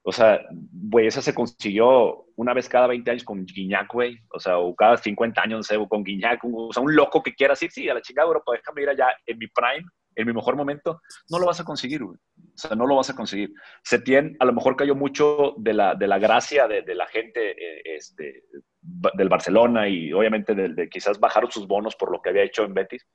O 0.03 0.11
sea, 0.11 0.39
güey, 0.51 1.07
esa 1.07 1.23
se 1.23 1.33
consiguió 1.33 2.27
una 2.35 2.53
vez 2.53 2.69
cada 2.69 2.85
20 2.85 3.09
años 3.09 3.23
con 3.23 3.43
Guiñac, 3.43 3.91
güey. 3.91 4.19
O 4.29 4.39
sea, 4.39 4.59
o 4.59 4.75
cada 4.75 4.97
50 4.97 5.41
años, 5.41 5.57
no 5.57 5.63
sé, 5.63 5.87
con 5.89 6.03
Guiñac. 6.03 6.41
O 6.43 6.71
sea, 6.71 6.83
un 6.83 6.95
loco 6.95 7.23
que 7.23 7.33
quiera 7.33 7.53
decir, 7.53 7.71
sí, 7.71 7.89
a 7.89 7.95
la 7.95 8.03
chingada 8.03 8.27
Europa, 8.27 8.51
déjame 8.51 8.83
ir 8.83 8.89
allá 8.89 9.07
en 9.25 9.39
mi 9.39 9.47
prime 9.47 9.89
en 10.21 10.27
mi 10.27 10.33
mejor 10.33 10.55
momento, 10.55 11.01
no 11.29 11.39
lo 11.39 11.45
vas 11.45 11.59
a 11.59 11.63
conseguir, 11.63 12.03
güey. 12.03 12.17
O 12.17 12.57
sea, 12.57 12.75
no 12.75 12.85
lo 12.85 12.95
vas 12.95 13.09
a 13.09 13.15
conseguir. 13.15 13.51
Setién 13.83 14.35
a 14.39 14.45
lo 14.45 14.53
mejor 14.53 14.75
cayó 14.75 14.95
mucho 14.95 15.55
de 15.57 15.73
la, 15.73 15.95
de 15.95 16.07
la 16.07 16.19
gracia 16.19 16.67
de, 16.67 16.81
de 16.81 16.95
la 16.95 17.07
gente 17.07 17.51
eh, 17.51 17.81
este, 17.97 18.43
del 18.81 19.29
Barcelona 19.29 19.87
y 19.87 20.11
obviamente 20.13 20.55
de, 20.55 20.89
quizás 20.89 21.19
bajaron 21.19 21.51
sus 21.51 21.67
bonos 21.67 21.95
por 21.95 22.11
lo 22.11 22.21
que 22.21 22.29
había 22.29 22.43
hecho 22.43 22.63
en 22.63 22.73
Betis. 22.73 23.07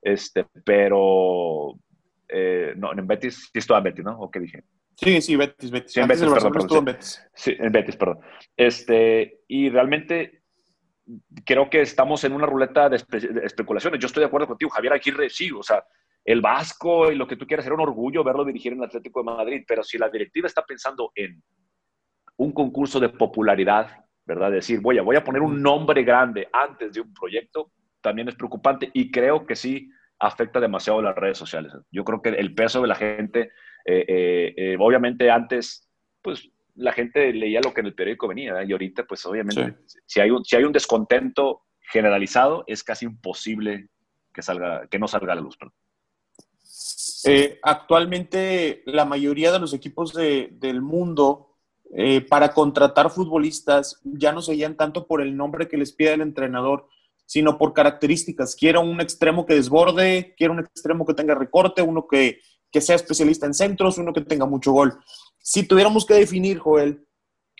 Este, 0.00 0.46
pero 0.64 1.74
eh, 2.28 2.74
no, 2.76 2.92
en 2.92 3.06
Betis 3.06 3.50
sí 3.52 3.58
estaba 3.58 3.78
en 3.78 3.84
Betis, 3.84 4.04
¿no? 4.04 4.18
¿O 4.18 4.30
qué 4.30 4.40
dije? 4.40 4.64
Sí, 4.96 5.20
sí, 5.20 5.36
Betis, 5.36 5.70
Betis. 5.70 5.92
Sí, 5.92 6.00
en 6.00 6.08
Betis, 6.08 6.24
perdón, 6.24 6.52
perdón, 6.52 6.78
en 6.78 6.84
Betis. 6.84 7.30
Sí, 7.34 7.56
en 7.58 7.72
Betis, 7.72 7.96
perdón. 7.96 8.18
Este, 8.56 9.40
y 9.48 9.70
realmente 9.70 10.42
creo 11.44 11.68
que 11.70 11.80
estamos 11.80 12.24
en 12.24 12.32
una 12.32 12.46
ruleta 12.46 12.88
de, 12.88 12.98
de, 12.98 13.46
especulaciones. 13.46 14.00
Yo 14.00 14.06
estoy 14.06 14.22
de 14.22 14.26
acuerdo 14.26 14.46
contigo, 14.48 14.70
Javier 14.70 14.92
Aguirre, 14.92 15.30
sí, 15.30 15.50
o 15.50 15.62
sea, 15.62 15.84
el 16.24 16.40
Vasco 16.40 17.10
y 17.10 17.16
lo 17.16 17.26
que 17.26 17.36
tú 17.36 17.46
quieras, 17.46 17.66
era 17.66 17.74
un 17.74 17.80
orgullo 17.80 18.22
verlo 18.22 18.44
dirigir 18.44 18.72
en 18.72 18.78
el 18.78 18.84
Atlético 18.84 19.20
de 19.20 19.24
Madrid, 19.24 19.64
pero 19.66 19.82
si 19.82 19.98
la 19.98 20.08
directiva 20.08 20.46
está 20.46 20.64
pensando 20.64 21.10
en 21.14 21.42
un 22.36 22.52
concurso 22.52 23.00
de 23.00 23.08
popularidad, 23.08 24.04
¿verdad? 24.24 24.52
Decir, 24.52 24.80
voy 24.80 24.98
a, 24.98 25.02
voy 25.02 25.16
a 25.16 25.24
poner 25.24 25.42
un 25.42 25.60
nombre 25.60 26.02
grande 26.02 26.48
antes 26.52 26.92
de 26.92 27.00
un 27.00 27.12
proyecto, 27.12 27.72
también 28.00 28.28
es 28.28 28.34
preocupante 28.34 28.90
y 28.92 29.10
creo 29.10 29.46
que 29.46 29.56
sí 29.56 29.90
afecta 30.18 30.60
demasiado 30.60 31.02
las 31.02 31.16
redes 31.16 31.38
sociales. 31.38 31.72
Yo 31.90 32.04
creo 32.04 32.22
que 32.22 32.30
el 32.30 32.54
peso 32.54 32.80
de 32.80 32.88
la 32.88 32.94
gente, 32.94 33.50
eh, 33.84 34.04
eh, 34.06 34.54
eh, 34.56 34.76
obviamente 34.78 35.30
antes, 35.30 35.88
pues 36.22 36.48
la 36.74 36.92
gente 36.92 37.32
leía 37.32 37.60
lo 37.62 37.74
que 37.74 37.80
en 37.80 37.86
el 37.86 37.94
periódico 37.94 38.28
venía 38.28 38.62
y 38.64 38.72
ahorita, 38.72 39.04
pues 39.04 39.26
obviamente, 39.26 39.76
si, 40.06 40.20
hay 40.20 40.30
un, 40.30 40.44
si 40.44 40.56
hay 40.56 40.64
un 40.64 40.72
descontento 40.72 41.62
generalizado, 41.80 42.64
es 42.66 42.82
casi 42.84 43.04
imposible 43.04 43.88
que, 44.32 44.42
salga, 44.42 44.86
que 44.86 44.98
no 44.98 45.08
salga 45.08 45.32
a 45.32 45.36
la 45.36 45.42
luz. 45.42 45.56
Perdón. 45.56 45.74
Eh, 47.24 47.58
actualmente 47.62 48.82
la 48.86 49.04
mayoría 49.04 49.52
de 49.52 49.60
los 49.60 49.72
equipos 49.74 50.12
del 50.12 50.82
mundo 50.82 51.52
eh, 51.94 52.22
para 52.22 52.52
contratar 52.52 53.10
futbolistas 53.10 54.00
ya 54.02 54.32
no 54.32 54.40
se 54.42 54.54
guían 54.54 54.76
tanto 54.76 55.06
por 55.06 55.20
el 55.20 55.36
nombre 55.36 55.68
que 55.68 55.76
les 55.76 55.92
pide 55.92 56.14
el 56.14 56.22
entrenador, 56.22 56.88
sino 57.26 57.58
por 57.58 57.74
características. 57.74 58.56
Quiero 58.56 58.80
un 58.80 59.00
extremo 59.00 59.44
que 59.46 59.54
desborde, 59.54 60.34
quiero 60.36 60.54
un 60.54 60.60
extremo 60.60 61.06
que 61.06 61.14
tenga 61.14 61.34
recorte, 61.34 61.82
uno 61.82 62.06
que, 62.08 62.40
sea 62.80 62.96
especialista 62.96 63.44
en 63.46 63.54
centros, 63.54 63.98
uno 63.98 64.14
que 64.14 64.22
tenga 64.22 64.46
mucho 64.46 64.72
gol. 64.72 64.98
Si 65.38 65.66
tuviéramos 65.66 66.06
que 66.06 66.14
definir, 66.14 66.58
Joel, 66.58 67.06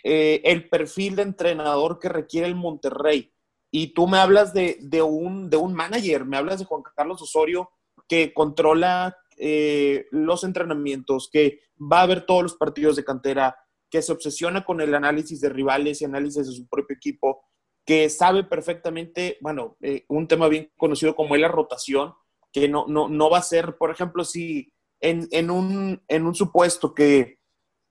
eh, 0.03 0.41
el 0.43 0.67
perfil 0.67 1.15
de 1.15 1.21
entrenador 1.21 1.99
que 1.99 2.09
requiere 2.09 2.47
el 2.47 2.55
Monterrey, 2.55 3.31
y 3.69 3.93
tú 3.93 4.07
me 4.07 4.17
hablas 4.17 4.53
de, 4.53 4.77
un, 5.01 5.49
de 5.49 5.57
un 5.57 5.73
manager, 5.73 6.25
me 6.25 6.37
hablas 6.37 6.59
de 6.59 6.65
Juan 6.65 6.83
Carlos 6.95 7.21
Osorio, 7.21 7.69
que 8.07 8.33
controla 8.33 9.17
eh, 9.37 10.05
los 10.11 10.43
entrenamientos, 10.43 11.29
que 11.31 11.59
va 11.79 12.01
a 12.01 12.07
ver 12.07 12.25
todos 12.25 12.43
los 12.43 12.55
partidos 12.55 12.95
de 12.95 13.03
cantera, 13.03 13.57
que 13.89 14.01
se 14.01 14.11
obsesiona 14.11 14.65
con 14.65 14.81
el 14.81 14.93
análisis 14.95 15.39
de 15.41 15.49
rivales 15.49 16.01
y 16.01 16.05
análisis 16.05 16.47
de 16.47 16.53
su 16.53 16.67
propio 16.67 16.95
equipo, 16.95 17.43
que 17.85 18.09
sabe 18.09 18.43
perfectamente, 18.43 19.37
bueno, 19.41 19.77
eh, 19.81 20.05
un 20.07 20.27
tema 20.27 20.47
bien 20.47 20.71
conocido 20.77 21.15
como 21.15 21.35
es 21.35 21.41
la 21.41 21.47
rotación, 21.47 22.13
que 22.51 22.69
no, 22.69 22.85
no, 22.87 23.09
no 23.09 23.29
va 23.29 23.39
a 23.39 23.43
ser, 23.43 23.77
por 23.77 23.91
ejemplo, 23.91 24.23
si 24.23 24.71
en, 25.01 25.27
en, 25.31 25.51
un, 25.51 26.01
en 26.07 26.25
un 26.25 26.35
supuesto 26.35 26.93
que, 26.93 27.39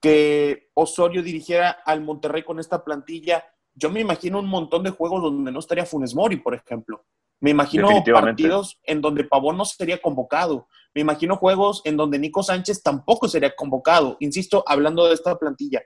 que 0.01 0.71
Osorio 0.75 1.23
dirigiera 1.23 1.71
al 1.85 2.03
Monterrey 2.03 2.43
con 2.43 2.59
esta 2.59 2.85
plantilla, 2.85 3.45
yo 3.75 3.91
me 3.91 4.01
imagino 4.01 4.39
un 4.39 4.49
montón 4.49 4.83
de 4.83 4.91
juegos 4.91 5.23
donde 5.23 5.53
no 5.53 5.59
estaría 5.59 5.87
Funes 5.87 6.15
Mori, 6.15 6.37
por 6.37 6.55
ejemplo. 6.55 7.05
Me 7.43 7.51
imagino 7.51 7.89
partidos 8.05 8.79
en 8.85 9.01
donde 9.01 9.25
Pavón 9.25 9.57
no 9.57 9.65
sería 9.65 10.01
convocado. 10.01 10.69
Me 10.95 11.01
imagino 11.01 11.37
juegos 11.37 11.83
en 11.85 11.97
donde 11.97 12.21
Nico 12.21 12.45
Sánchez 12.45 12.85
tampoco 12.85 13.27
sería 13.27 13.57
convocado. 13.57 14.17
Insisto, 14.21 14.63
hablando 14.65 15.09
de 15.09 15.15
esta 15.15 15.37
plantilla. 15.37 15.83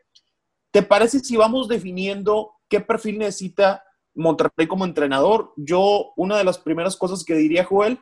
¿Te 0.71 0.83
parece 0.83 1.21
si 1.21 1.35
vamos 1.39 1.67
definiendo 1.67 2.53
qué 2.69 2.81
perfil 2.81 3.21
necesita 3.21 3.83
Monterrey 4.15 4.67
como 4.69 4.85
entrenador? 4.85 5.55
Yo, 5.57 6.13
una 6.17 6.37
de 6.37 6.45
las 6.45 6.59
primeras 6.59 6.95
cosas 6.95 7.25
que 7.25 7.35
diría 7.35 7.65
Joel, 7.65 8.01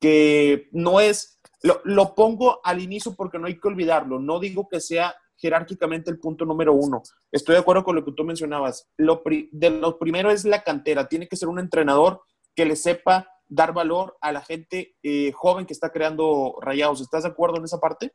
que 0.00 0.68
no 0.72 0.98
es, 0.98 1.38
lo, 1.62 1.80
lo 1.84 2.16
pongo 2.16 2.58
al 2.64 2.82
inicio 2.82 3.14
porque 3.14 3.38
no 3.38 3.46
hay 3.46 3.60
que 3.60 3.68
olvidarlo. 3.68 4.18
No 4.18 4.40
digo 4.40 4.66
que 4.68 4.80
sea 4.80 5.14
jerárquicamente 5.36 6.10
el 6.10 6.18
punto 6.18 6.44
número 6.44 6.72
uno. 6.72 7.04
Estoy 7.30 7.54
de 7.54 7.60
acuerdo 7.60 7.84
con 7.84 7.94
lo 7.94 8.04
que 8.04 8.10
tú 8.10 8.24
mencionabas. 8.24 8.88
Lo, 8.96 9.22
de 9.52 9.70
lo 9.70 10.00
primero 10.00 10.32
es 10.32 10.44
la 10.44 10.64
cantera. 10.64 11.08
Tiene 11.08 11.28
que 11.28 11.36
ser 11.36 11.48
un 11.48 11.60
entrenador 11.60 12.22
que 12.58 12.64
le 12.64 12.74
sepa 12.74 13.30
dar 13.46 13.72
valor 13.72 14.16
a 14.20 14.32
la 14.32 14.40
gente 14.40 14.96
eh, 15.04 15.30
joven 15.30 15.64
que 15.64 15.72
está 15.72 15.92
creando 15.92 16.56
rayados. 16.60 17.00
¿Estás 17.00 17.22
de 17.22 17.28
acuerdo 17.28 17.58
en 17.58 17.62
esa 17.62 17.78
parte? 17.78 18.10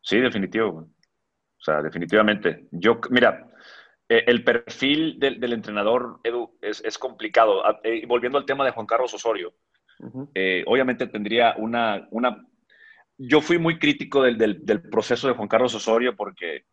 Sí, 0.00 0.20
definitivo. 0.20 0.68
O 0.68 1.60
sea, 1.60 1.82
definitivamente. 1.82 2.68
Yo, 2.70 3.00
mira, 3.10 3.50
eh, 4.08 4.22
el 4.28 4.44
perfil 4.44 5.18
del, 5.18 5.52
entrenador, 5.52 6.20
Edu, 6.22 6.56
es, 6.62 6.96
complicado. 6.96 7.66
Ah, 7.66 7.80
eh, 7.82 8.06
volviendo 8.06 8.38
al 8.38 8.46
tema 8.46 8.64
de 8.64 8.70
Juan 8.70 8.86
Carlos 8.86 9.12
Osorio, 9.14 9.52
obviamente 10.68 11.08
tendría 11.08 11.56
una, 11.58 12.06
una... 12.12 12.46
Yo 13.18 13.40
fui 13.40 13.58
muy 13.58 13.80
crítico 13.80 14.22
del, 14.22 14.38
del, 14.64 14.82
proceso 14.82 15.26
de 15.26 15.34
Juan 15.34 15.48
Carlos 15.48 15.74
Osorio 15.74 16.14
porque 16.14 16.66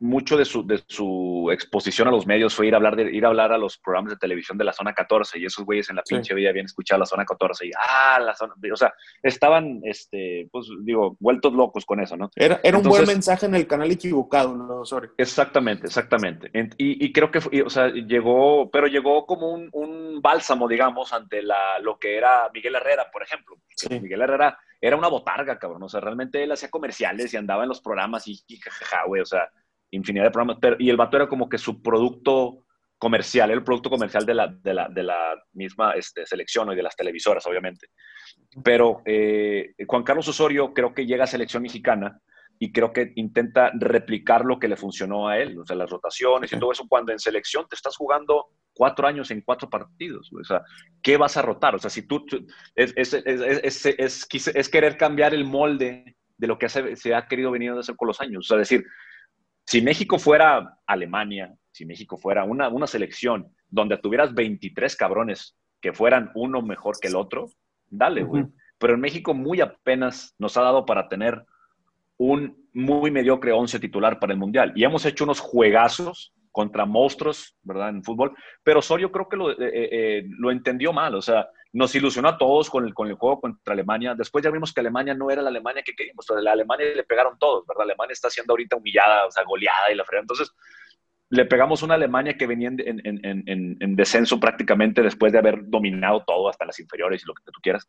mucho 0.00 0.36
de 0.36 0.44
su, 0.44 0.66
de 0.66 0.82
su 0.86 1.48
exposición 1.52 2.08
a 2.08 2.10
los 2.10 2.26
medios 2.26 2.54
fue 2.54 2.68
ir 2.68 2.74
a 2.74 2.76
hablar 2.76 2.94
de, 2.94 3.10
ir 3.10 3.24
a 3.24 3.28
hablar 3.28 3.52
a 3.52 3.58
los 3.58 3.78
programas 3.78 4.12
de 4.12 4.16
televisión 4.16 4.56
de 4.56 4.64
la 4.64 4.72
zona 4.72 4.92
14 4.92 5.38
y 5.38 5.46
esos 5.46 5.64
güeyes 5.64 5.90
en 5.90 5.96
la 5.96 6.02
pinche 6.02 6.34
vida 6.34 6.50
habían 6.50 6.66
escuchado 6.66 7.00
la 7.00 7.06
zona 7.06 7.24
14 7.24 7.66
y 7.66 7.70
ah, 7.76 8.20
la 8.20 8.34
zona, 8.34 8.54
o 8.72 8.76
sea, 8.76 8.94
estaban, 9.22 9.80
este, 9.82 10.48
pues 10.52 10.68
digo, 10.82 11.16
vueltos 11.18 11.52
locos 11.52 11.84
con 11.84 12.00
eso, 12.00 12.16
¿no? 12.16 12.30
Era, 12.36 12.60
era 12.62 12.78
un 12.78 12.84
buen 12.84 13.06
mensaje 13.06 13.46
en 13.46 13.54
el 13.54 13.66
canal 13.66 13.90
equivocado, 13.90 14.54
¿no? 14.54 14.84
Sorry. 14.84 15.08
Exactamente, 15.18 15.86
exactamente. 15.86 16.50
Y, 16.76 17.04
y 17.04 17.12
creo 17.12 17.30
que, 17.30 17.62
o 17.62 17.70
sea, 17.70 17.88
llegó, 17.88 18.70
pero 18.70 18.86
llegó 18.86 19.26
como 19.26 19.50
un, 19.50 19.68
un, 19.72 20.20
bálsamo, 20.20 20.68
digamos, 20.68 21.12
ante 21.12 21.42
la, 21.42 21.78
lo 21.80 21.98
que 21.98 22.16
era 22.16 22.48
Miguel 22.52 22.74
Herrera, 22.76 23.10
por 23.12 23.22
ejemplo. 23.22 23.56
Miguel 23.90 24.22
Herrera 24.22 24.58
era 24.80 24.96
una 24.96 25.08
botarga, 25.08 25.58
cabrón, 25.58 25.82
o 25.82 25.88
sea, 25.88 26.00
realmente 26.00 26.42
él 26.42 26.52
hacía 26.52 26.70
comerciales 26.70 27.32
y 27.32 27.36
andaba 27.36 27.64
en 27.64 27.68
los 27.68 27.80
programas 27.80 28.26
y, 28.28 28.40
y 28.46 28.56
jajaja, 28.58 29.04
güey, 29.06 29.22
o 29.22 29.26
sea, 29.26 29.48
infinidad 29.90 30.24
de 30.24 30.30
programas, 30.30 30.58
y 30.78 30.90
el 30.90 30.96
vato 30.96 31.16
era 31.16 31.28
como 31.28 31.48
que 31.48 31.58
su 31.58 31.82
producto 31.82 32.64
comercial, 32.98 33.50
el 33.50 33.62
producto 33.62 33.90
comercial 33.90 34.26
de 34.26 34.34
la, 34.34 34.48
de 34.48 34.74
la, 34.74 34.88
de 34.88 35.02
la 35.04 35.42
misma 35.52 35.92
este, 35.92 36.26
selección 36.26 36.70
y 36.72 36.76
de 36.76 36.82
las 36.82 36.96
televisoras, 36.96 37.46
obviamente. 37.46 37.88
Pero 38.62 39.02
eh, 39.04 39.74
Juan 39.86 40.02
Carlos 40.02 40.28
Osorio 40.28 40.74
creo 40.74 40.92
que 40.92 41.06
llega 41.06 41.24
a 41.24 41.28
selección 41.28 41.62
mexicana 41.62 42.20
y 42.58 42.72
creo 42.72 42.92
que 42.92 43.12
intenta 43.14 43.70
replicar 43.74 44.44
lo 44.44 44.58
que 44.58 44.66
le 44.66 44.76
funcionó 44.76 45.28
a 45.28 45.38
él, 45.38 45.56
o 45.58 45.64
sea, 45.64 45.76
las 45.76 45.88
rotaciones 45.88 46.52
y 46.52 46.58
todo 46.58 46.72
eso, 46.72 46.88
cuando 46.88 47.12
en 47.12 47.20
selección 47.20 47.66
te 47.68 47.76
estás 47.76 47.96
jugando 47.96 48.46
cuatro 48.74 49.06
años 49.06 49.30
en 49.30 49.42
cuatro 49.42 49.70
partidos, 49.70 50.32
o 50.32 50.42
sea, 50.42 50.62
¿qué 51.00 51.16
vas 51.16 51.36
a 51.36 51.42
rotar? 51.42 51.76
O 51.76 51.78
sea, 51.78 51.90
si 51.90 52.02
tú, 52.02 52.26
es, 52.74 52.92
es, 52.96 53.14
es, 53.84 54.26
es 54.54 54.68
querer 54.68 54.96
cambiar 54.96 55.34
el 55.34 55.44
molde 55.44 56.16
de 56.36 56.46
lo 56.48 56.58
que 56.58 56.68
se, 56.68 56.96
se 56.96 57.14
ha 57.14 57.28
querido 57.28 57.52
venir 57.52 57.70
a 57.70 57.78
hacer 57.78 57.94
con 57.94 58.08
los 58.08 58.20
años, 58.20 58.46
o 58.46 58.48
sea, 58.48 58.58
decir, 58.58 58.84
si 59.68 59.82
México 59.82 60.18
fuera 60.18 60.78
Alemania, 60.86 61.54
si 61.72 61.84
México 61.84 62.16
fuera 62.16 62.42
una, 62.42 62.70
una 62.70 62.86
selección 62.86 63.52
donde 63.68 63.98
tuvieras 63.98 64.32
23 64.32 64.96
cabrones 64.96 65.58
que 65.82 65.92
fueran 65.92 66.30
uno 66.34 66.62
mejor 66.62 66.96
que 66.98 67.08
el 67.08 67.16
otro, 67.16 67.50
dale, 67.90 68.22
güey. 68.22 68.46
Pero 68.78 68.94
en 68.94 69.00
México 69.00 69.34
muy 69.34 69.60
apenas 69.60 70.34
nos 70.38 70.56
ha 70.56 70.62
dado 70.62 70.86
para 70.86 71.06
tener 71.10 71.44
un 72.16 72.66
muy 72.72 73.10
mediocre 73.10 73.52
11 73.52 73.78
titular 73.78 74.18
para 74.18 74.32
el 74.32 74.38
Mundial. 74.38 74.72
Y 74.74 74.84
hemos 74.84 75.04
hecho 75.04 75.24
unos 75.24 75.38
juegazos 75.38 76.32
contra 76.50 76.86
monstruos, 76.86 77.54
¿verdad? 77.62 77.90
En 77.90 78.02
fútbol. 78.02 78.34
Pero 78.62 78.78
Osorio 78.78 79.12
creo 79.12 79.28
que 79.28 79.36
lo, 79.36 79.50
eh, 79.50 79.56
eh, 79.60 79.88
eh, 79.92 80.24
lo 80.30 80.50
entendió 80.50 80.94
mal. 80.94 81.14
O 81.14 81.20
sea, 81.20 81.46
nos 81.72 81.94
ilusionó 81.94 82.28
a 82.28 82.38
todos 82.38 82.70
con 82.70 82.86
el, 82.86 82.94
con 82.94 83.08
el 83.08 83.14
juego 83.14 83.40
contra 83.40 83.74
Alemania. 83.74 84.14
Después 84.14 84.42
ya 84.42 84.50
vimos 84.50 84.72
que 84.72 84.80
Alemania 84.80 85.14
no 85.14 85.30
era 85.30 85.42
la 85.42 85.50
Alemania 85.50 85.82
que 85.82 85.94
queríamos. 85.94 86.28
O 86.30 86.40
la 86.40 86.52
Alemania 86.52 86.86
le 86.94 87.04
pegaron 87.04 87.38
todos, 87.38 87.66
¿verdad? 87.66 87.84
Alemania 87.84 88.12
está 88.12 88.30
siendo 88.30 88.52
ahorita 88.52 88.76
humillada, 88.76 89.26
o 89.26 89.30
sea, 89.30 89.44
goleada 89.44 89.92
y 89.92 89.94
la. 89.94 90.04
Entonces, 90.12 90.50
le 91.30 91.44
pegamos 91.44 91.82
una 91.82 91.94
Alemania 91.94 92.36
que 92.38 92.46
venía 92.46 92.68
en, 92.68 92.80
en, 92.80 93.46
en, 93.46 93.76
en, 93.80 93.96
descenso 93.96 94.40
prácticamente 94.40 95.02
después 95.02 95.32
de 95.32 95.38
haber 95.38 95.68
dominado 95.68 96.24
todo, 96.26 96.48
hasta 96.48 96.64
las 96.64 96.80
inferiores 96.80 97.22
y 97.22 97.26
lo 97.26 97.34
que 97.34 97.42
tú 97.44 97.60
quieras. 97.62 97.88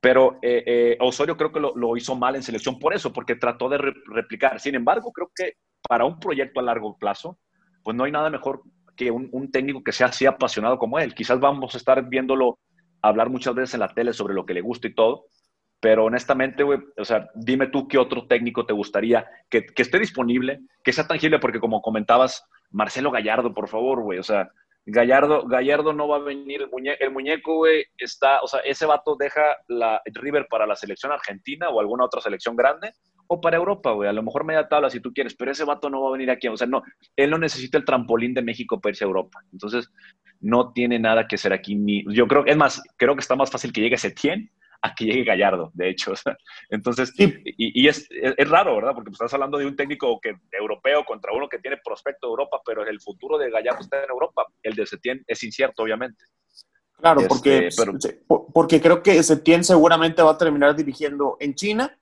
Pero 0.00 0.38
eh, 0.42 0.62
eh, 0.66 0.96
Osorio 1.00 1.36
creo 1.36 1.50
que 1.50 1.60
lo, 1.60 1.96
hizo 1.96 2.14
mal 2.14 2.36
en 2.36 2.42
selección 2.42 2.78
por 2.78 2.94
eso, 2.94 3.12
porque 3.12 3.36
trató 3.36 3.68
de 3.68 3.78
re 3.78 3.94
replicar. 4.06 4.60
Sin 4.60 4.74
embargo, 4.74 5.12
creo 5.12 5.32
que 5.34 5.54
para 5.88 6.04
un 6.04 6.20
proyecto 6.20 6.60
a 6.60 6.64
largo 6.64 6.96
plazo, 6.98 7.38
pues 7.82 7.96
no 7.96 8.04
hay 8.04 8.12
nada 8.12 8.28
mejor 8.28 8.62
que 8.96 9.10
un, 9.10 9.28
un 9.32 9.50
técnico 9.50 9.82
que 9.82 9.92
sea 9.92 10.08
así 10.08 10.26
apasionado 10.26 10.78
como 10.78 10.98
él. 10.98 11.14
Quizás 11.14 11.40
vamos 11.40 11.74
a 11.74 11.78
estar 11.78 12.06
viéndolo 12.06 12.58
hablar 13.08 13.30
muchas 13.30 13.54
veces 13.54 13.74
en 13.74 13.80
la 13.80 13.94
tele 13.94 14.12
sobre 14.12 14.34
lo 14.34 14.46
que 14.46 14.54
le 14.54 14.60
gusta 14.60 14.88
y 14.88 14.94
todo, 14.94 15.26
pero 15.80 16.04
honestamente, 16.04 16.62
güey, 16.62 16.80
o 16.96 17.04
sea, 17.04 17.28
dime 17.34 17.68
tú 17.68 17.86
qué 17.86 17.98
otro 17.98 18.26
técnico 18.26 18.66
te 18.66 18.72
gustaría 18.72 19.26
que, 19.48 19.66
esté 19.76 19.98
disponible, 19.98 20.60
que 20.82 20.92
sea 20.92 21.06
tangible, 21.06 21.38
porque 21.38 21.60
como 21.60 21.82
comentabas, 21.82 22.44
Marcelo 22.70 23.10
Gallardo, 23.10 23.54
por 23.54 23.68
favor, 23.68 24.02
güey, 24.02 24.18
o 24.18 24.24
sea, 24.24 24.50
Gallardo, 24.86 25.46
Gallardo 25.46 25.92
no 25.92 26.08
va 26.08 26.16
a 26.16 26.20
venir, 26.20 26.62
el, 26.62 27.10
muñeco, 27.10 27.56
güey, 27.56 27.84
está, 27.96 28.40
o 28.40 28.48
sea, 28.48 28.60
ese 28.60 28.86
vato 28.86 29.16
deja 29.16 29.56
la 29.68 30.00
River 30.06 30.46
para 30.48 30.66
la 30.66 30.74
selección 30.74 31.12
argentina 31.12 31.68
o 31.68 31.78
alguna 31.78 32.04
otra 32.04 32.20
selección 32.20 32.56
grande, 32.56 32.92
o 33.28 33.40
para 33.40 33.56
Europa, 33.56 33.92
güey, 33.92 34.08
a 34.08 34.12
lo 34.12 34.22
mejor 34.22 34.44
media 34.44 34.68
tabla 34.68 34.90
si 34.90 35.00
tú 35.00 35.12
quieres, 35.12 35.34
pero 35.34 35.52
ese 35.52 35.64
vato 35.64 35.88
no 35.88 36.02
va 36.02 36.08
a 36.08 36.12
venir 36.12 36.30
aquí, 36.30 36.48
o 36.48 36.56
sea, 36.56 36.66
no, 36.66 36.82
él 37.14 37.30
no 37.30 37.38
necesita 37.38 37.78
el 37.78 37.84
trampolín 37.84 38.34
de 38.34 38.42
México 38.42 38.80
para 38.80 38.90
irse 38.90 39.04
a 39.04 39.06
Europa, 39.06 39.40
entonces 39.52 39.90
no 40.40 40.72
tiene 40.72 40.98
nada 40.98 41.26
que 41.28 41.38
ser 41.38 41.52
aquí, 41.52 41.74
ni, 41.74 42.04
yo 42.12 42.26
creo, 42.26 42.44
es 42.46 42.56
más, 42.56 42.82
creo 42.96 43.14
que 43.14 43.20
está 43.20 43.36
más 43.36 43.50
fácil 43.50 43.72
que 43.72 43.80
llegue 43.80 43.96
Setién 43.96 44.50
a 44.80 44.94
que 44.94 45.06
llegue 45.06 45.24
Gallardo, 45.24 45.70
de 45.74 45.90
hecho. 45.90 46.12
Entonces, 46.70 47.12
y, 47.18 47.34
y 47.56 47.88
es, 47.88 48.08
es, 48.10 48.48
raro, 48.48 48.76
¿verdad? 48.76 48.94
Porque 48.94 49.10
estás 49.10 49.34
hablando 49.34 49.58
de 49.58 49.66
un 49.66 49.76
técnico 49.76 50.20
que, 50.20 50.36
europeo 50.52 51.04
contra 51.04 51.32
uno 51.32 51.48
que 51.48 51.58
tiene 51.58 51.78
prospecto 51.84 52.26
de 52.26 52.30
Europa, 52.30 52.60
pero 52.64 52.86
el 52.86 53.00
futuro 53.00 53.38
de 53.38 53.50
Gallardo 53.50 53.80
está 53.80 54.04
en 54.04 54.10
Europa. 54.10 54.46
El 54.62 54.74
de 54.74 54.86
Setién 54.86 55.24
es 55.26 55.42
incierto, 55.42 55.82
obviamente. 55.82 56.24
Claro, 56.96 57.22
porque, 57.28 57.68
este, 57.68 57.84
pero, 58.28 58.46
porque 58.52 58.80
creo 58.80 59.02
que 59.02 59.22
Setién 59.22 59.64
seguramente 59.64 60.22
va 60.22 60.32
a 60.32 60.38
terminar 60.38 60.74
dirigiendo 60.74 61.36
en 61.40 61.54
China, 61.54 61.98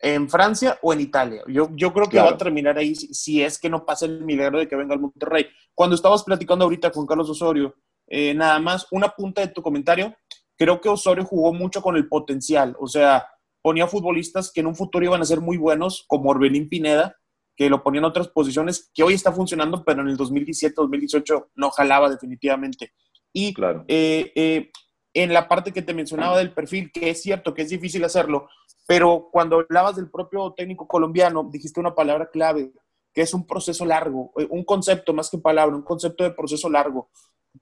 en 0.00 0.28
Francia 0.28 0.78
o 0.82 0.92
en 0.92 1.00
Italia. 1.00 1.42
Yo, 1.46 1.68
yo 1.74 1.92
creo 1.92 2.06
que 2.06 2.12
claro. 2.12 2.30
va 2.30 2.34
a 2.34 2.38
terminar 2.38 2.78
ahí 2.78 2.94
si, 2.94 3.12
si, 3.14 3.42
es 3.42 3.58
que 3.58 3.68
no 3.68 3.84
pasa 3.84 4.06
el 4.06 4.24
milagro 4.24 4.58
de 4.58 4.66
que 4.66 4.76
venga 4.76 4.94
al 4.94 5.00
Monterrey. 5.00 5.46
Cuando 5.74 5.94
estabas 5.94 6.24
platicando 6.24 6.64
ahorita 6.64 6.90
con 6.90 7.06
Carlos 7.06 7.28
Osorio, 7.30 7.74
eh, 8.06 8.34
nada 8.34 8.58
más 8.58 8.86
una 8.90 9.08
punta 9.10 9.40
de 9.40 9.48
tu 9.48 9.62
comentario 9.62 10.14
creo 10.60 10.78
que 10.78 10.90
Osorio 10.90 11.24
jugó 11.24 11.54
mucho 11.54 11.80
con 11.80 11.96
el 11.96 12.06
potencial, 12.06 12.76
o 12.78 12.86
sea, 12.86 13.26
ponía 13.62 13.86
futbolistas 13.86 14.52
que 14.52 14.60
en 14.60 14.66
un 14.66 14.76
futuro 14.76 15.02
iban 15.02 15.22
a 15.22 15.24
ser 15.24 15.40
muy 15.40 15.56
buenos, 15.56 16.04
como 16.06 16.28
Orbelín 16.28 16.68
Pineda, 16.68 17.16
que 17.56 17.70
lo 17.70 17.82
ponía 17.82 18.00
en 18.00 18.04
otras 18.04 18.28
posiciones, 18.28 18.90
que 18.92 19.02
hoy 19.02 19.14
está 19.14 19.32
funcionando, 19.32 19.82
pero 19.86 20.02
en 20.02 20.08
el 20.08 20.18
2017, 20.18 20.74
2018 20.76 21.52
no 21.54 21.70
jalaba 21.70 22.10
definitivamente. 22.10 22.92
Y 23.32 23.54
claro. 23.54 23.86
eh, 23.88 24.32
eh, 24.34 24.70
en 25.14 25.32
la 25.32 25.48
parte 25.48 25.72
que 25.72 25.80
te 25.80 25.94
mencionaba 25.94 26.36
del 26.36 26.52
perfil, 26.52 26.92
que 26.92 27.08
es 27.08 27.22
cierto 27.22 27.54
que 27.54 27.62
es 27.62 27.70
difícil 27.70 28.04
hacerlo, 28.04 28.46
pero 28.90 29.28
cuando 29.30 29.60
hablabas 29.60 29.94
del 29.94 30.10
propio 30.10 30.52
técnico 30.56 30.88
colombiano, 30.88 31.48
dijiste 31.48 31.78
una 31.78 31.94
palabra 31.94 32.28
clave, 32.28 32.72
que 33.14 33.22
es 33.22 33.32
un 33.32 33.46
proceso 33.46 33.84
largo, 33.84 34.32
eh, 34.36 34.48
un 34.50 34.64
concepto 34.64 35.14
más 35.14 35.30
que 35.30 35.38
palabra, 35.38 35.76
un 35.76 35.84
concepto 35.84 36.24
de 36.24 36.32
proceso 36.32 36.68
largo. 36.68 37.08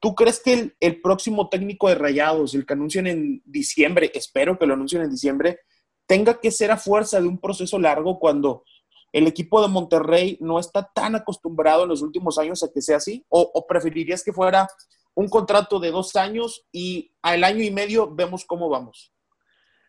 ¿Tú 0.01 0.15
crees 0.15 0.41
que 0.41 0.75
el, 0.81 1.01
próximo 1.03 1.51
técnico 1.51 1.91
de 1.91 1.97
Rayados, 1.97 2.55
el 2.55 2.65
que 2.65 2.73
anuncien 2.73 3.07
en 3.09 3.43
diciembre, 3.45 4.11
espero 4.15 4.59
que 4.59 4.65
lo 4.65 4.73
anuncien 4.73 5.03
en 5.03 5.11
diciembre, 5.11 5.61
tenga 6.07 6.41
que 6.41 6.51
ser 6.51 6.71
a 6.71 6.79
fuerza 6.79 7.21
de 7.21 7.29
un 7.29 7.39
proceso 7.39 7.79
largo 7.79 8.19
cuando 8.19 8.65
el 9.13 9.27
equipo 9.27 9.61
de 9.61 9.69
Monterrey 9.69 10.39
no 10.41 10.59
está 10.59 10.91
tan 10.95 11.15
acostumbrado 11.15 11.83
en 11.83 11.91
los 11.91 12.01
últimos 12.01 12.39
años 12.39 12.63
a 12.63 12.73
que 12.73 12.81
sea 12.81 12.97
así? 12.97 13.23
¿O, 13.29 13.51
o 13.53 13.67
preferirías 13.67 14.25
que 14.25 14.33
fuera 14.33 14.67
un 15.15 15.29
contrato 15.29 15.79
de 15.79 15.91
dos 15.91 16.17
años 16.17 16.67
y 16.73 17.13
al 17.21 17.45
año 17.45 17.63
y 17.63 17.71
medio 17.71 18.15
vemos 18.15 18.47
cómo 18.47 18.71
vamos? 18.71 19.13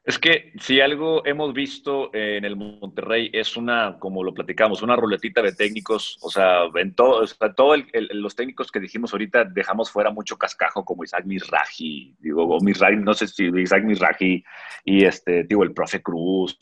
Es 0.10 0.17
que 0.17 0.54
si 0.60 0.82
algo 0.82 1.24
hemos 1.24 1.54
visto 1.54 2.10
en 2.15 2.43
el 2.43 2.56
Monterrey 2.56 3.30
es 3.32 3.56
una, 3.56 4.00
como 4.00 4.24
lo 4.24 4.34
platicamos, 4.34 4.82
una 4.82 4.95
ruletita 4.95 5.43
de 5.43 5.54
técnicos, 5.54 6.17
o 6.22 6.32
sea, 6.32 6.63
en 6.78 6.95
todo, 6.95 7.22
o 7.22 7.28
sea, 7.28 7.54
todo 7.54 7.76
el, 7.76 7.86
el, 7.93 8.10
los 8.13 8.36
técnicos 8.36 8.72
que 8.72 8.80
dijimos 8.80 9.13
ahorita 9.13 9.43
dejamos 9.43 9.91
fuera 9.91 10.10
mucho 10.10 10.36
cascajo 10.36 10.84
como 10.84 11.04
Isaac 11.04 11.26
Mizrahi, 11.26 12.15
digo, 12.17 12.43
o 12.43 12.60
Mizrahi, 12.60 12.95
no 12.95 13.13
sé 13.13 13.28
si 13.28 13.52
Isaac 13.56 13.84
Mizrahi 13.84 14.43
y 14.84 15.06
este, 15.06 15.43
digo, 15.43 15.62
el 15.62 15.76
profe 15.76 16.02
Cruz, 16.02 16.58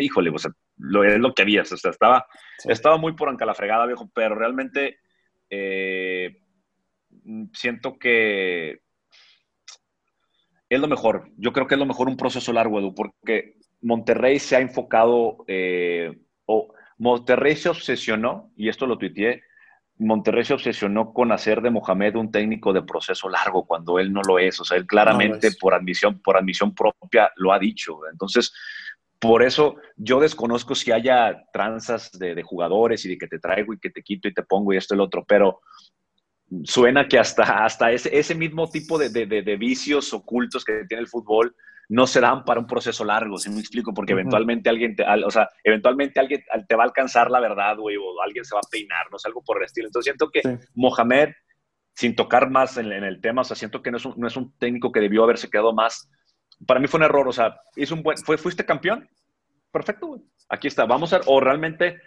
híjole, 0.00 0.30
o 0.30 0.38
sea, 0.38 0.50
lo, 0.78 1.04
es 1.04 1.16
lo 1.16 1.32
que 1.32 1.42
había, 1.42 1.62
o 1.62 1.66
sea, 1.66 1.92
estaba, 1.92 2.26
sí. 2.58 2.72
estaba 2.72 2.98
muy 2.98 3.12
por 3.12 3.28
anca 3.28 3.46
la 3.46 3.54
fregada, 3.54 3.86
viejo, 3.86 4.10
pero 4.12 4.34
realmente 4.34 4.98
eh, 5.48 6.42
siento 7.52 8.00
que 8.00 8.80
es 10.70 10.80
lo 10.80 10.88
mejor. 10.88 11.30
Yo 11.36 11.52
creo 11.52 11.66
que 11.66 11.74
es 11.74 11.78
lo 11.78 11.84
mejor 11.84 12.08
un 12.08 12.16
proceso 12.16 12.52
largo, 12.52 12.78
Edu, 12.78 12.94
porque 12.94 13.56
Monterrey 13.82 14.38
se 14.38 14.56
ha 14.56 14.60
enfocado, 14.60 15.44
eh, 15.48 16.16
o 16.46 16.72
Monterrey 16.98 17.56
se 17.56 17.68
obsesionó, 17.68 18.52
y 18.56 18.68
esto 18.68 18.86
lo 18.86 18.96
tuiteé, 18.96 19.42
Monterrey 19.98 20.44
se 20.44 20.54
obsesionó 20.54 21.12
con 21.12 21.32
hacer 21.32 21.60
de 21.60 21.70
Mohamed 21.70 22.14
un 22.14 22.30
técnico 22.30 22.72
de 22.72 22.82
proceso 22.82 23.28
largo 23.28 23.66
cuando 23.66 23.98
él 23.98 24.12
no 24.12 24.22
lo 24.22 24.38
es. 24.38 24.58
O 24.60 24.64
sea, 24.64 24.78
él 24.78 24.86
claramente 24.86 25.48
no 25.50 25.56
por 25.60 25.74
admisión, 25.74 26.22
por 26.22 26.38
admisión 26.38 26.74
propia 26.74 27.30
lo 27.36 27.52
ha 27.52 27.58
dicho. 27.58 27.98
Entonces, 28.10 28.54
por 29.18 29.42
eso 29.42 29.76
yo 29.96 30.18
desconozco 30.18 30.74
si 30.74 30.90
haya 30.90 31.44
tranzas 31.52 32.10
de, 32.12 32.34
de, 32.34 32.42
jugadores 32.42 33.04
y 33.04 33.10
de 33.10 33.18
que 33.18 33.26
te 33.26 33.38
traigo 33.38 33.74
y 33.74 33.78
que 33.78 33.90
te 33.90 34.02
quito 34.02 34.26
y 34.26 34.32
te 34.32 34.42
pongo 34.42 34.72
y 34.72 34.78
esto 34.78 34.94
y 34.94 34.96
el 34.96 35.02
otro, 35.02 35.24
pero 35.28 35.60
suena 36.64 37.06
que 37.06 37.18
hasta, 37.18 37.64
hasta 37.64 37.92
ese, 37.92 38.16
ese 38.16 38.34
mismo 38.34 38.68
tipo 38.68 38.98
de, 38.98 39.08
de, 39.08 39.26
de, 39.26 39.56
vicios 39.56 40.12
ocultos 40.12 40.64
que 40.64 40.84
tiene 40.88 41.02
el 41.02 41.08
fútbol 41.08 41.54
no 41.88 42.06
se 42.06 42.20
dan 42.20 42.44
para 42.44 42.60
un 42.60 42.66
proceso 42.66 43.04
largo, 43.04 43.36
si 43.36 43.48
¿sí 43.48 43.54
me 43.54 43.60
explico? 43.60 43.92
Porque 43.92 44.12
uh 44.12 44.16
-huh. 44.16 44.20
eventualmente 44.20 44.70
alguien, 44.70 44.94
te, 44.94 45.04
o 45.04 45.30
sea, 45.30 45.48
eventualmente 45.64 46.20
alguien 46.20 46.44
te 46.68 46.76
va 46.76 46.84
a 46.84 46.86
alcanzar 46.86 47.30
la 47.30 47.40
verdad, 47.40 47.76
güey, 47.76 47.96
o 47.96 48.22
alguien 48.22 48.44
se 48.44 48.54
va 48.54 48.60
a 48.60 48.70
peinar, 48.70 49.06
no 49.10 49.18
sé, 49.18 49.28
algo 49.28 49.42
por 49.42 49.58
el 49.58 49.64
estilo. 49.64 49.88
Entonces 49.88 50.12
siento 50.12 50.30
que 50.30 50.40
sí. 50.42 50.68
Mohamed, 50.74 51.30
sin 51.94 52.14
tocar 52.14 52.48
más 52.48 52.76
en, 52.76 52.92
en, 52.92 53.02
el 53.04 53.20
tema, 53.20 53.42
o 53.42 53.44
sea, 53.44 53.56
siento 53.56 53.82
que 53.82 53.90
no 53.90 53.96
es, 53.96 54.04
un, 54.04 54.14
no 54.16 54.26
es 54.28 54.36
un 54.36 54.56
técnico 54.58 54.92
que 54.92 55.00
debió 55.00 55.24
haberse 55.24 55.50
quedado 55.50 55.72
más. 55.72 56.08
Para 56.64 56.78
mí 56.78 56.86
fue 56.86 56.98
un 56.98 57.04
error, 57.04 57.26
o 57.26 57.32
sea, 57.32 57.60
hizo 57.74 57.94
un 57.94 58.02
buen, 58.02 58.16
fue, 58.18 58.38
fuiste 58.38 58.64
campeón, 58.64 59.08
perfecto, 59.72 60.06
güey. 60.06 60.20
Aquí 60.48 60.68
está, 60.68 60.84
vamos 60.84 61.12
a 61.12 61.20
o 61.26 61.40
realmente 61.40 62.00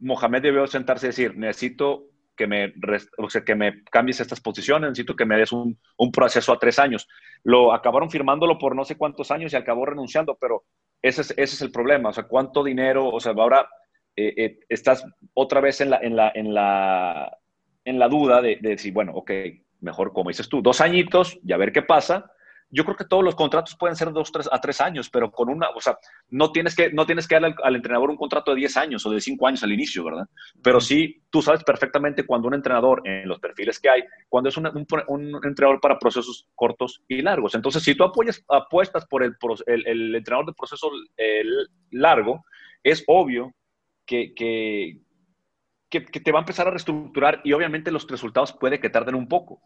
Mohamed 0.00 0.42
debió 0.42 0.66
sentarse 0.66 1.06
y 1.06 1.10
decir, 1.10 1.36
necesito 1.36 2.13
que 2.36 2.46
me, 2.46 2.72
o 3.18 3.30
sea, 3.30 3.44
que 3.44 3.54
me 3.54 3.82
cambies 3.84 4.20
estas 4.20 4.40
posiciones, 4.40 4.90
necesito 4.90 5.16
que 5.16 5.24
me 5.24 5.36
des 5.36 5.52
un, 5.52 5.78
un, 5.96 6.12
proceso 6.12 6.52
a 6.52 6.58
tres 6.58 6.78
años. 6.78 7.08
Lo 7.42 7.72
acabaron 7.72 8.10
firmándolo 8.10 8.58
por 8.58 8.74
no 8.74 8.84
sé 8.84 8.96
cuántos 8.96 9.30
años 9.30 9.52
y 9.52 9.56
acabó 9.56 9.86
renunciando, 9.86 10.36
pero 10.40 10.64
ese 11.02 11.22
es, 11.22 11.30
ese 11.32 11.42
es 11.42 11.62
el 11.62 11.70
problema. 11.70 12.10
O 12.10 12.12
sea, 12.12 12.24
cuánto 12.24 12.64
dinero, 12.64 13.08
o 13.08 13.20
sea, 13.20 13.32
ahora 13.32 13.68
eh, 14.16 14.34
eh, 14.36 14.58
estás 14.68 15.04
otra 15.34 15.60
vez 15.60 15.80
en 15.80 15.90
la, 15.90 15.98
en 15.98 16.16
la, 16.16 16.32
en 16.34 16.54
la, 16.54 17.38
en 17.84 17.98
la 17.98 18.08
duda 18.08 18.40
de, 18.42 18.56
de 18.60 18.70
decir, 18.70 18.92
bueno, 18.92 19.12
ok, 19.14 19.30
mejor 19.80 20.12
como 20.12 20.30
dices 20.30 20.48
tú, 20.48 20.62
dos 20.62 20.80
añitos 20.80 21.38
y 21.44 21.52
a 21.52 21.56
ver 21.56 21.72
qué 21.72 21.82
pasa 21.82 22.30
yo 22.70 22.84
creo 22.84 22.96
que 22.96 23.04
todos 23.04 23.22
los 23.22 23.34
contratos 23.34 23.76
pueden 23.78 23.96
ser 23.96 24.12
dos 24.12 24.32
tres, 24.32 24.48
a 24.50 24.60
tres 24.60 24.80
años, 24.80 25.08
pero 25.10 25.30
con 25.30 25.48
una, 25.48 25.68
o 25.70 25.80
sea, 25.80 25.96
no 26.30 26.50
tienes 26.50 26.74
que, 26.74 26.92
no 26.92 27.06
tienes 27.06 27.28
que 27.28 27.36
darle 27.36 27.54
al, 27.62 27.76
entrenador 27.76 28.10
un 28.10 28.16
contrato 28.16 28.50
de 28.50 28.58
10 28.58 28.76
años 28.76 29.06
o 29.06 29.10
de 29.10 29.20
5 29.20 29.46
años 29.46 29.62
al 29.62 29.72
inicio, 29.72 30.04
¿verdad? 30.04 30.26
Pero 30.62 30.80
sí, 30.80 31.22
tú 31.30 31.40
sabes 31.42 31.62
perfectamente 31.62 32.26
cuando 32.26 32.48
un 32.48 32.54
entrenador, 32.54 33.02
en 33.04 33.28
los 33.28 33.38
perfiles 33.38 33.78
que 33.78 33.90
hay, 33.90 34.02
cuando 34.28 34.48
es 34.48 34.56
un, 34.56 34.66
entrenador 34.66 35.80
para 35.80 35.98
procesos 35.98 36.48
cortos 36.54 37.02
y 37.06 37.22
largos. 37.22 37.54
Entonces, 37.54 37.82
si 37.82 37.94
tú 37.94 38.04
apoyas, 38.04 38.42
apuestas 38.48 39.06
por 39.06 39.22
el, 39.22 39.36
el, 39.66 40.14
entrenador 40.14 40.46
de 40.46 40.54
proceso 40.54 40.90
largo, 41.90 42.44
es 42.82 43.04
obvio 43.06 43.54
que, 44.04 44.34
que, 44.34 45.00
que 45.90 46.20
te 46.20 46.32
va 46.32 46.40
a 46.40 46.42
empezar 46.42 46.66
a 46.66 46.70
reestructurar 46.70 47.40
y 47.44 47.52
obviamente 47.52 47.92
los 47.92 48.06
resultados 48.08 48.52
puede 48.52 48.80
que 48.80 48.90
tarden 48.90 49.14
un 49.14 49.28
poco 49.28 49.62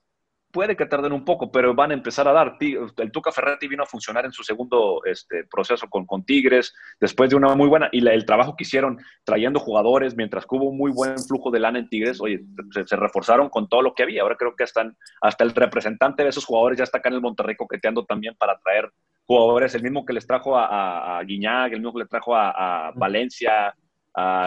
puede 0.50 0.76
que 0.76 0.86
tarden 0.86 1.12
un 1.12 1.24
poco, 1.24 1.50
pero 1.50 1.74
van 1.74 1.90
a 1.90 1.94
empezar 1.94 2.26
a 2.28 2.32
dar. 2.32 2.56
El 2.60 3.12
Tuca 3.12 3.32
Ferretti 3.32 3.68
vino 3.68 3.82
a 3.82 3.86
funcionar 3.86 4.24
en 4.24 4.32
su 4.32 4.42
segundo 4.42 5.02
este, 5.04 5.44
proceso 5.44 5.88
con, 5.88 6.06
con, 6.06 6.24
Tigres, 6.24 6.74
después 7.00 7.30
de 7.30 7.36
una 7.36 7.54
muy 7.54 7.68
buena, 7.68 7.88
y 7.92 8.06
el 8.06 8.24
trabajo 8.24 8.56
que 8.56 8.64
hicieron 8.64 8.98
trayendo 9.24 9.60
jugadores, 9.60 10.16
mientras 10.16 10.46
que 10.46 10.56
hubo 10.56 10.70
un 10.70 10.78
muy 10.78 10.90
buen 10.90 11.18
flujo 11.18 11.50
de 11.50 11.60
lana 11.60 11.78
en 11.78 11.88
Tigres, 11.88 12.20
oye, 12.20 12.40
se, 12.70 12.96
reforzaron 12.96 13.48
con 13.48 13.68
todo 13.68 13.82
lo 13.82 13.94
que 13.94 14.02
había. 14.02 14.22
Ahora 14.22 14.36
creo 14.36 14.56
que 14.56 14.64
hasta, 14.64 14.90
hasta 15.20 15.44
el 15.44 15.54
representante 15.54 16.22
de 16.22 16.30
esos 16.30 16.44
jugadores 16.44 16.78
ya 16.78 16.84
está 16.84 16.98
acá 16.98 17.08
en 17.08 17.16
el 17.16 17.20
Monterrey 17.20 17.56
coqueteando 17.56 18.04
también 18.04 18.34
para 18.36 18.58
traer 18.58 18.90
jugadores, 19.26 19.74
el 19.74 19.82
mismo 19.82 20.06
que 20.06 20.14
les 20.14 20.26
trajo 20.26 20.56
a, 20.56 21.18
a, 21.18 21.22
Guiñac, 21.22 21.72
el 21.72 21.80
mismo 21.80 21.92
que 21.92 22.00
le 22.00 22.06
trajo 22.06 22.34
a, 22.34 22.88
a 22.88 22.92
Valencia, 22.92 23.74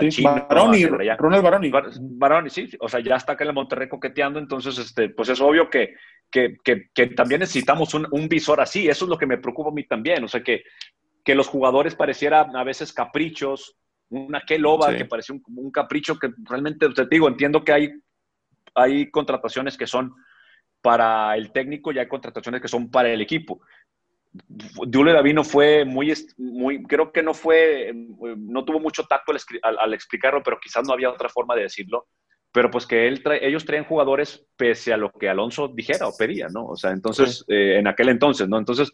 sí, 0.10 0.24
Baroni, 0.24 0.86
Ronald 0.86 1.44
Baroni. 1.44 1.72
Baroni, 2.00 2.50
sí, 2.50 2.70
o 2.80 2.90
sea, 2.90 3.00
ya 3.00 3.16
está 3.16 3.34
acá 3.34 3.44
en 3.44 3.50
el 3.50 3.56
Monterrey 3.56 3.88
coqueteando, 3.88 4.40
entonces, 4.40 4.78
este, 4.78 5.10
pues 5.10 5.30
es 5.30 5.40
obvio 5.42 5.70
que, 5.70 5.96
que, 6.30 6.58
que, 6.64 7.08
también 7.08 7.40
necesitamos 7.40 7.94
un, 7.94 8.08
un, 8.12 8.28
visor 8.28 8.62
así, 8.62 8.88
eso 8.88 9.06
es 9.06 9.10
lo 9.10 9.18
que 9.18 9.28
me 9.28 9.38
preocupa 9.38 9.70
a 9.70 9.74
mí 9.74 9.86
también, 9.86 10.24
o 10.24 10.28
sea, 10.28 10.44
que, 10.44 10.64
que 11.24 11.36
los 11.36 11.48
jugadores 11.48 11.96
parecieran 11.96 12.56
a 12.56 12.64
veces 12.64 12.94
caprichos, 12.94 13.78
una 14.10 14.42
que 14.42 14.60
loba 14.60 14.96
que 14.96 15.06
parece 15.06 15.32
un, 15.32 15.42
un, 15.56 15.72
capricho 15.72 16.20
que 16.20 16.32
realmente, 16.44 16.90
te 16.90 17.06
digo, 17.06 17.28
entiendo 17.28 17.64
que 17.64 17.72
hay, 17.72 17.92
hay 18.74 19.10
contrataciones 19.10 19.78
que 19.78 19.88
son 19.88 20.14
para 20.82 21.36
el 21.38 21.52
técnico 21.52 21.92
y 21.92 22.00
hay 22.00 22.08
contrataciones 22.08 22.62
que 22.62 22.68
son 22.68 22.90
para 22.90 23.10
el 23.10 23.22
equipo. 23.22 23.62
Julio 24.76 25.14
Davino 25.14 25.44
fue 25.44 25.84
muy, 25.84 26.14
muy, 26.38 26.84
creo 26.84 27.12
que 27.12 27.22
no 27.22 27.34
fue, 27.34 27.92
no 28.38 28.64
tuvo 28.64 28.80
mucho 28.80 29.04
tacto 29.04 29.34
al, 29.62 29.94
explicarlo, 29.94 30.42
pero 30.44 30.60
quizás 30.60 30.88
no 30.88 30.94
había 30.94 31.10
otra 31.10 31.30
forma 31.30 31.56
de 31.56 31.64
decirlo. 31.64 32.08
Pero 32.54 32.70
pues 32.70 32.86
que 32.86 33.08
él 33.08 33.24
ellos 33.42 33.66
traían 33.66 33.86
jugadores 33.86 34.46
pese 34.58 34.92
a 34.92 34.98
lo 34.98 35.12
que 35.12 35.30
Alonso 35.30 35.70
dijera 35.70 36.08
o 36.08 36.16
pedía, 36.18 36.48
¿no? 36.50 36.66
O 36.66 36.76
sea, 36.76 36.92
entonces, 36.92 37.46
eh, 37.48 37.78
en 37.80 37.88
aquel 37.88 38.10
entonces, 38.10 38.48
¿no? 38.50 38.58
Entonces, 38.58 38.92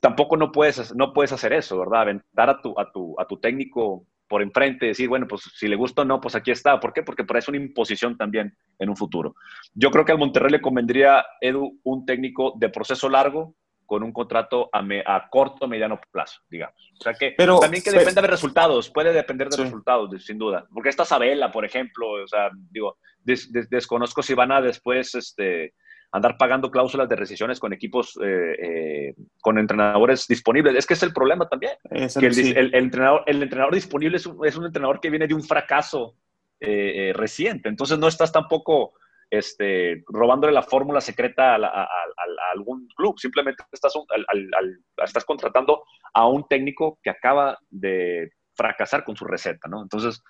tampoco 0.00 0.36
no 0.36 0.50
puedes, 0.50 0.94
no 0.94 1.12
puedes 1.12 1.32
hacer 1.32 1.52
eso, 1.52 1.78
¿verdad? 1.78 2.02
Aventar 2.02 2.48
a 2.48 2.62
tu, 2.62 2.78
a 2.78 2.90
tu, 2.90 3.14
a 3.18 3.26
tu 3.26 3.38
técnico 3.38 4.06
por 4.28 4.42
enfrente, 4.42 4.86
decir, 4.86 5.08
bueno, 5.08 5.26
pues 5.28 5.42
si 5.54 5.68
le 5.68 5.76
gusta 5.76 6.02
o 6.02 6.04
no, 6.04 6.20
pues 6.20 6.34
aquí 6.34 6.50
está. 6.50 6.80
¿Por 6.80 6.92
qué? 6.92 7.02
Porque 7.02 7.24
parece 7.24 7.50
una 7.50 7.60
imposición 7.60 8.16
también 8.16 8.56
en 8.78 8.88
un 8.88 8.96
futuro. 8.96 9.36
Yo 9.74 9.90
creo 9.90 10.04
que 10.04 10.12
al 10.12 10.18
Monterrey 10.18 10.50
le 10.50 10.60
convendría, 10.60 11.24
Edu, 11.40 11.78
un 11.84 12.04
técnico 12.04 12.54
de 12.56 12.68
proceso 12.68 13.08
largo, 13.08 13.54
con 13.86 14.02
un 14.02 14.12
contrato 14.12 14.68
a, 14.72 14.80
a 15.06 15.28
corto 15.30 15.66
mediano 15.68 16.00
plazo, 16.10 16.42
digamos. 16.50 16.92
O 16.98 17.02
sea 17.02 17.14
que 17.14 17.34
pero, 17.36 17.58
también 17.58 17.82
que 17.82 17.90
dependa 17.90 18.20
de 18.20 18.28
resultados, 18.28 18.90
puede 18.90 19.12
depender 19.12 19.48
de 19.48 19.62
resultados, 19.64 20.24
sin 20.24 20.38
duda. 20.38 20.66
Porque 20.72 20.90
esta 20.90 21.04
Sabela, 21.04 21.50
por 21.50 21.64
ejemplo, 21.64 22.22
o 22.22 22.26
sea, 22.26 22.50
digo, 22.70 22.98
desconozco 23.22 24.22
si 24.22 24.34
van 24.34 24.52
a 24.52 24.60
después 24.60 25.14
este, 25.14 25.74
andar 26.12 26.36
pagando 26.36 26.70
cláusulas 26.70 27.08
de 27.08 27.16
rescisiones 27.16 27.60
con 27.60 27.72
equipos, 27.72 28.18
eh, 28.22 28.56
eh, 28.58 29.14
con 29.40 29.58
entrenadores 29.58 30.26
disponibles. 30.26 30.74
Es 30.76 30.86
que 30.86 30.94
es 30.94 31.02
el 31.02 31.12
problema 31.12 31.48
también. 31.48 31.72
que 31.90 32.26
el, 32.26 32.74
entrenador, 32.74 33.22
el 33.26 33.42
entrenador 33.42 33.74
disponible 33.74 34.16
es 34.16 34.26
un, 34.26 34.44
es 34.46 34.56
un 34.56 34.66
entrenador 34.66 35.00
que 35.00 35.10
viene 35.10 35.26
de 35.26 35.34
un 35.34 35.42
fracaso 35.42 36.16
eh, 36.60 37.12
reciente. 37.14 37.68
Entonces 37.68 37.98
no 37.98 38.08
estás 38.08 38.32
tampoco 38.32 38.94
este, 39.30 40.04
robándole 40.06 40.52
la 40.52 40.62
fórmula 40.62 41.00
secreta 41.00 41.56
a, 41.56 41.88
algún 42.52 42.88
club. 42.96 43.18
Simplemente 43.18 43.64
estás, 43.72 43.94
estás 45.04 45.24
contratando 45.24 45.84
a 46.14 46.26
un 46.26 46.46
técnico 46.48 46.98
que 47.02 47.10
acaba 47.10 47.58
de 47.68 48.30
fracasar 48.54 49.04
con 49.04 49.16
su 49.16 49.24
receta, 49.24 49.68
¿no? 49.68 49.82
Entonces, 49.82 50.22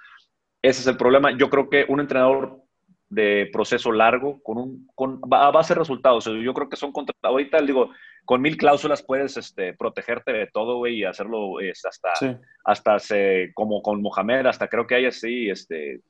ese 0.62 0.80
es 0.80 0.86
el 0.86 0.96
problema. 0.96 1.36
Yo 1.36 1.48
creo 1.48 1.68
que 1.70 1.86
un 1.88 2.00
entrenador 2.00 2.60
de 3.08 3.48
proceso 3.52 3.92
largo 3.92 4.42
con 4.42 4.58
un 4.58 4.88
con 4.94 5.20
a 5.30 5.50
base 5.50 5.74
de 5.74 5.80
resultados. 5.80 6.24
Yo 6.24 6.54
creo 6.54 6.68
que 6.68 6.76
son 6.76 6.92
contra 6.92 7.14
ahorita 7.22 7.60
digo, 7.62 7.90
con 8.24 8.42
mil 8.42 8.56
cláusulas 8.56 9.02
puedes 9.02 9.36
este, 9.36 9.74
protegerte 9.74 10.32
de 10.32 10.48
todo, 10.48 10.78
güey, 10.78 10.96
y 10.96 11.04
hacerlo 11.04 11.60
es, 11.60 11.84
hasta 11.84 12.40
hasta 12.64 12.96
como 13.54 13.80
con 13.82 14.02
Mohamed, 14.02 14.46
hasta 14.46 14.68
creo 14.68 14.86
que 14.86 14.96
hay 14.96 15.06
así 15.06 15.48
este 15.48 16.00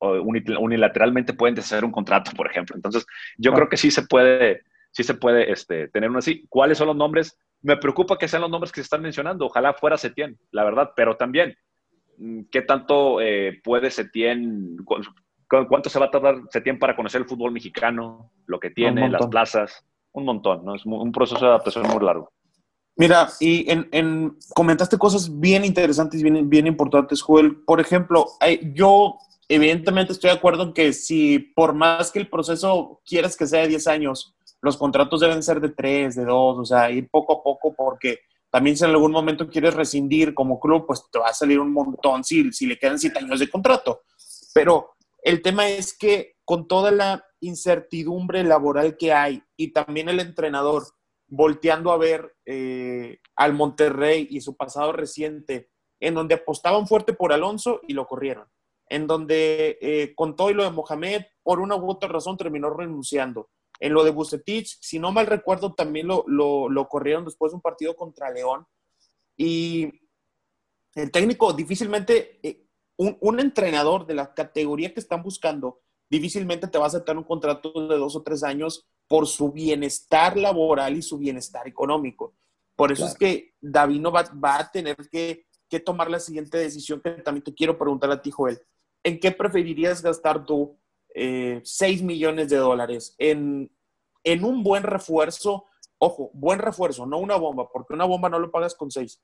unilateralmente 0.00 1.34
pueden 1.34 1.54
deshacer 1.54 1.84
un 1.84 1.92
contrato, 1.92 2.30
por 2.36 2.50
ejemplo. 2.50 2.76
Entonces, 2.76 3.06
yo 3.36 3.52
creo 3.52 3.68
que 3.68 3.76
sí 3.76 3.90
se 3.90 4.02
puede, 4.02 4.62
sí 4.90 5.02
se 5.02 5.14
puede 5.14 5.52
este, 5.52 5.88
tener 5.88 6.10
uno 6.10 6.18
así. 6.18 6.46
¿Cuáles 6.48 6.78
son 6.78 6.88
los 6.88 6.96
nombres? 6.96 7.38
Me 7.62 7.76
preocupa 7.76 8.18
que 8.18 8.28
sean 8.28 8.42
los 8.42 8.50
nombres 8.50 8.72
que 8.72 8.80
se 8.80 8.84
están 8.84 9.02
mencionando. 9.02 9.46
Ojalá 9.46 9.74
fuera 9.74 9.96
Setien, 9.96 10.38
la 10.50 10.64
verdad, 10.64 10.92
pero 10.96 11.16
también, 11.16 11.56
mm, 12.18 12.42
¿qué 12.50 12.62
tanto 12.62 13.20
eh, 13.20 13.60
puede 13.62 13.90
Setien, 13.90 14.76
cuánto 15.48 15.88
se 15.88 15.98
va 15.98 16.06
a 16.06 16.10
tardar 16.10 16.36
Setien 16.50 16.78
para 16.78 16.96
conocer 16.96 17.22
el 17.22 17.28
fútbol 17.28 17.52
mexicano, 17.52 18.30
lo 18.46 18.58
que 18.58 18.70
tiene, 18.70 19.08
las 19.08 19.26
plazas? 19.26 19.84
Un 20.12 20.24
montón, 20.24 20.64
¿no? 20.64 20.76
Es 20.76 20.86
un 20.86 21.10
proceso 21.10 21.40
de 21.40 21.50
adaptación 21.50 21.88
muy 21.88 22.04
largo. 22.04 22.30
Mira, 22.96 23.28
y 23.40 23.66
en, 23.68 24.36
comentaste 24.54 24.98
cosas 24.98 25.40
bien 25.40 25.64
interesantes, 25.64 26.22
bien, 26.22 26.48
bien 26.48 26.66
importantes, 26.66 27.22
Joel. 27.22 27.56
Por 27.64 27.80
ejemplo, 27.80 28.26
yo 28.72 29.18
evidentemente 29.48 30.12
estoy 30.12 30.30
de 30.30 30.36
acuerdo 30.36 30.62
en 30.64 30.72
que 30.72 30.92
si 30.92 31.38
por 31.38 31.74
más 31.74 32.10
que 32.10 32.18
el 32.18 32.28
proceso 32.28 33.02
quieras 33.04 33.36
que 33.36 33.46
sea 33.46 33.62
de 33.62 33.68
10 33.68 33.86
años, 33.88 34.34
los 34.62 34.76
contratos 34.76 35.20
deben 35.20 35.42
ser 35.42 35.60
de 35.60 35.70
3, 35.70 36.16
de 36.16 36.24
2, 36.24 36.58
o 36.58 36.64
sea, 36.64 36.90
ir 36.90 37.08
poco 37.10 37.34
a 37.34 37.42
poco 37.42 37.74
porque 37.74 38.20
también 38.50 38.76
si 38.76 38.84
en 38.84 38.90
algún 38.90 39.12
momento 39.12 39.48
quieres 39.48 39.74
rescindir 39.74 40.32
como 40.32 40.60
club, 40.60 40.86
pues 40.86 41.04
te 41.10 41.18
va 41.18 41.28
a 41.28 41.34
salir 41.34 41.58
un 41.58 41.72
montón 41.72 42.24
si, 42.24 42.50
le 42.66 42.78
quedan 42.78 42.98
7 42.98 43.18
años 43.18 43.40
de 43.40 43.50
contrato. 43.50 44.02
Pero 44.54 44.94
el 45.22 45.42
tema 45.42 45.68
es 45.68 45.96
que 45.96 46.36
con 46.44 46.68
toda 46.68 46.90
la 46.90 47.24
incertidumbre 47.40 48.44
laboral 48.44 48.96
que 48.96 49.12
hay 49.12 49.42
y 49.56 49.72
también 49.72 50.08
el 50.08 50.20
entrenador 50.20 50.84
volteando 51.26 51.90
a 51.90 51.98
ver 51.98 52.36
eh, 52.46 53.18
al 53.34 53.54
Monterrey 53.54 54.28
y 54.30 54.40
su 54.40 54.56
pasado 54.56 54.92
reciente, 54.92 55.70
en 56.00 56.14
donde 56.14 56.36
apostaban 56.36 56.86
fuerte 56.86 57.12
por 57.12 57.32
Alonso 57.32 57.80
y 57.88 57.94
lo 57.94 58.06
corrieron 58.06 58.46
en 58.88 59.06
donde 59.06 59.78
eh, 59.80 60.14
con 60.14 60.36
todo 60.36 60.50
y 60.50 60.54
lo 60.54 60.64
de 60.64 60.70
Mohamed, 60.70 61.22
por 61.42 61.60
una 61.60 61.76
u 61.76 61.90
otra 61.90 62.08
razón 62.08 62.36
terminó 62.36 62.70
renunciando. 62.70 63.50
En 63.80 63.92
lo 63.92 64.04
de 64.04 64.10
Bucetich, 64.10 64.78
si 64.80 64.98
no 64.98 65.12
mal 65.12 65.26
recuerdo, 65.26 65.74
también 65.74 66.06
lo, 66.06 66.24
lo, 66.26 66.88
corrieron 66.88 67.24
después 67.24 67.52
de 67.52 67.56
un 67.56 67.62
partido 67.62 67.96
contra 67.96 68.30
León. 68.30 68.66
Y 69.36 69.90
el 70.94 71.10
técnico 71.10 71.52
difícilmente, 71.52 72.38
eh, 72.46 72.66
un, 72.96 73.18
un, 73.20 73.40
entrenador 73.40 74.06
de 74.06 74.14
la 74.14 74.32
categoría 74.32 74.94
que 74.94 75.00
están 75.00 75.22
buscando, 75.22 75.80
difícilmente 76.08 76.68
te 76.68 76.78
va 76.78 76.84
a 76.84 76.88
aceptar 76.88 77.16
un 77.16 77.24
contrato 77.24 77.88
de 77.88 77.98
dos 77.98 78.14
o 78.14 78.22
tres 78.22 78.44
años 78.44 78.86
por 79.08 79.26
su 79.26 79.50
bienestar 79.50 80.36
laboral 80.36 80.96
y 80.96 81.02
su 81.02 81.18
bienestar 81.18 81.66
económico. 81.66 82.34
Por 82.76 82.92
eso 82.92 83.06
es 83.06 83.14
que 83.14 83.54
Davino 83.60 84.10
va, 84.10 84.24
va 84.42 84.58
a 84.58 84.70
tener 84.70 84.96
que, 85.10 85.46
que, 85.68 85.80
tomar 85.80 86.10
la 86.10 86.18
siguiente 86.18 86.58
decisión 86.58 87.00
que 87.00 87.10
también 87.10 87.44
te 87.44 87.54
quiero 87.54 87.78
preguntar 87.78 88.10
a 88.10 88.20
ti, 88.20 88.30
Joel. 88.30 88.60
¿En 89.04 89.20
qué 89.20 89.30
preferirías 89.30 90.02
gastar 90.02 90.44
tú 90.44 90.76
eh, 91.14 91.60
6 91.62 92.02
millones 92.02 92.48
de 92.48 92.56
dólares? 92.56 93.14
¿En, 93.18 93.70
¿En, 94.24 94.44
un 94.44 94.64
buen 94.64 94.82
refuerzo? 94.82 95.66
Ojo, 95.98 96.30
buen 96.34 96.58
refuerzo, 96.58 97.06
no 97.06 97.18
una 97.18 97.36
bomba, 97.36 97.68
porque 97.72 97.94
una 97.94 98.06
bomba 98.06 98.28
no 98.28 98.40
lo 98.40 98.50
pagas 98.50 98.74
con 98.74 98.90
6. 98.90 99.22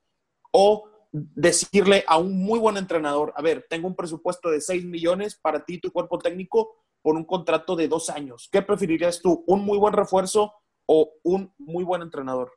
O 0.53 0.88
decirle 1.12 2.05
a 2.07 2.19
un 2.19 2.38
muy 2.38 2.61
buen 2.61 2.77
entrenador, 2.77 3.33
a 3.35 3.43
ver, 3.43 3.66
tengo 3.69 3.88
un 3.88 3.97
presupuesto 3.97 4.51
de 4.51 4.61
6 4.61 4.85
millones 4.85 5.35
para 5.35 5.64
ti 5.64 5.75
y 5.75 5.81
tu 5.81 5.90
cuerpo 5.90 6.19
técnico 6.19 6.85
por 7.03 7.16
un 7.16 7.25
contrato 7.25 7.75
de 7.75 7.88
dos 7.88 8.11
años. 8.11 8.49
¿Qué 8.53 8.62
preferirías 8.62 9.21
tú? 9.21 9.43
¿Un 9.47 9.64
muy 9.64 9.79
buen 9.79 9.95
refuerzo 9.95 10.53
o 10.87 11.14
un 11.25 11.53
muy 11.59 11.83
buen 11.83 12.03
entrenador? 12.03 12.53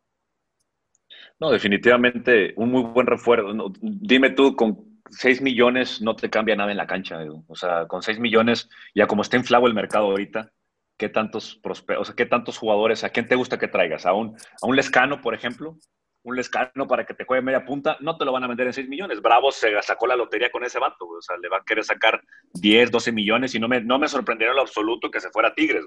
No, 1.39 1.51
definitivamente 1.51 2.53
un 2.57 2.71
muy 2.71 2.83
buen 2.83 3.07
refuerzo. 3.07 3.71
Dime 3.81 4.31
tú 4.31 4.55
con 4.55 4.92
6 5.09 5.41
millones 5.41 6.01
no 6.01 6.15
te 6.15 6.29
cambia 6.29 6.55
nada 6.55 6.71
en 6.71 6.77
la 6.77 6.87
cancha, 6.87 7.19
O 7.47 7.55
sea, 7.55 7.87
con 7.87 8.01
6 8.01 8.19
millones, 8.19 8.69
ya 8.95 9.07
como 9.07 9.21
está 9.21 9.37
inflado 9.37 9.67
el 9.67 9.73
mercado 9.73 10.05
ahorita, 10.05 10.51
¿qué 10.97 11.09
tantos, 11.09 11.59
o 11.63 12.05
sea, 12.05 12.15
¿qué 12.15 12.25
tantos 12.25 12.57
jugadores, 12.57 13.03
a 13.03 13.09
quién 13.09 13.27
te 13.27 13.35
gusta 13.35 13.59
que 13.59 13.67
traigas? 13.67 14.05
¿A 14.05 14.13
un, 14.13 14.35
a 14.61 14.65
un 14.65 14.75
Lescano, 14.75 15.21
por 15.21 15.33
ejemplo? 15.33 15.77
Un 16.23 16.35
Lescano 16.37 16.87
para 16.87 17.05
que 17.05 17.13
te 17.13 17.25
juegue 17.25 17.43
media 17.43 17.65
punta, 17.65 17.97
no 17.99 18.17
te 18.17 18.23
lo 18.23 18.31
van 18.31 18.45
a 18.45 18.47
vender 18.47 18.67
en 18.67 18.73
6 18.73 18.87
millones. 18.87 19.21
Bravo 19.21 19.51
se 19.51 19.69
sacó 19.81 20.07
la 20.07 20.15
lotería 20.15 20.49
con 20.49 20.63
ese 20.63 20.79
vato, 20.79 21.05
O 21.05 21.21
sea, 21.21 21.35
le 21.37 21.49
va 21.49 21.57
a 21.57 21.63
querer 21.65 21.83
sacar 21.83 22.21
10, 22.53 22.91
12 22.91 23.11
millones 23.11 23.53
y 23.55 23.59
no 23.59 23.67
me, 23.67 23.81
no 23.81 23.99
me 23.99 24.07
sorprendería 24.07 24.51
en 24.51 24.55
lo 24.55 24.61
absoluto 24.61 25.11
que 25.11 25.19
se 25.19 25.29
fuera 25.31 25.49
a 25.49 25.53
Tigres, 25.53 25.83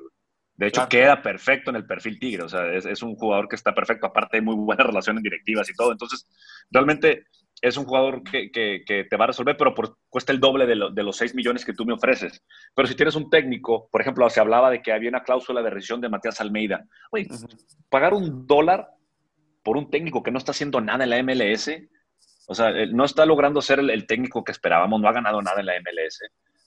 De 0.55 0.67
hecho, 0.67 0.87
queda 0.89 1.23
perfecto 1.23 1.71
en 1.71 1.77
el 1.77 1.87
perfil 1.87 2.19
Tigre. 2.19 2.43
O 2.43 2.49
sea, 2.49 2.71
es, 2.75 2.85
es, 2.85 3.03
un 3.03 3.17
jugador 3.17 3.49
que 3.49 3.57
está 3.57 3.75
perfecto. 3.75 4.07
Aparte, 4.07 4.37
hay 4.37 4.43
muy 4.43 4.57
buenas 4.57 4.87
relaciones 4.87 5.23
directivas 5.23 5.71
y 5.71 5.75
todo. 5.75 5.93
Entonces, 5.93 6.29
realmente 6.71 7.25
es 7.63 7.77
un 7.77 7.85
jugador 7.85 8.23
que, 8.23 8.51
te 8.87 9.17
va 9.17 9.25
a 9.25 9.29
resolver, 9.29 9.57
pero 9.57 9.75
cuesta 10.09 10.33
el 10.33 10.41
doble 10.41 10.67
de, 10.67 11.03
los 11.03 11.17
6 11.17 11.35
millones 11.35 11.65
que 11.65 11.73
tú 11.73 11.85
me 11.85 11.95
ofreces. 11.95 12.45
Pero 12.75 12.87
si 12.87 12.95
tienes 12.95 13.15
un 13.15 13.31
técnico, 13.31 13.89
por 13.91 14.01
ejemplo, 14.01 14.29
se 14.29 14.41
hablaba 14.41 14.71
de 14.71 14.83
que 14.83 14.93
había 14.93 15.09
una 15.09 15.23
cláusula 15.23 15.63
de 15.63 15.71
rescisión 15.71 16.01
de 16.01 16.09
Matías 16.09 16.41
Almeida. 16.41 16.85
Oye, 17.11 17.27
pagar 17.89 18.15
un 18.15 18.47
dólar 18.47 18.89
por 19.63 19.77
un 19.77 19.91
técnico 19.91 20.23
que 20.23 20.31
no 20.31 20.39
está 20.39 20.53
haciendo 20.53 20.81
nada 20.81 21.05
en 21.05 21.11
la 21.11 21.23
MLS, 21.23 21.71
o 22.47 22.55
sea, 22.55 22.71
no 22.93 23.05
está 23.05 23.27
logrando 23.27 23.61
ser 23.61 23.81
el, 23.81 24.07
técnico 24.07 24.45
que 24.45 24.53
esperábamos, 24.53 25.01
no 25.01 25.09
ha 25.09 25.13
ganado 25.13 25.43
nada 25.43 25.61
en 25.61 25.67
la 25.67 25.75
MLS, 25.81 26.21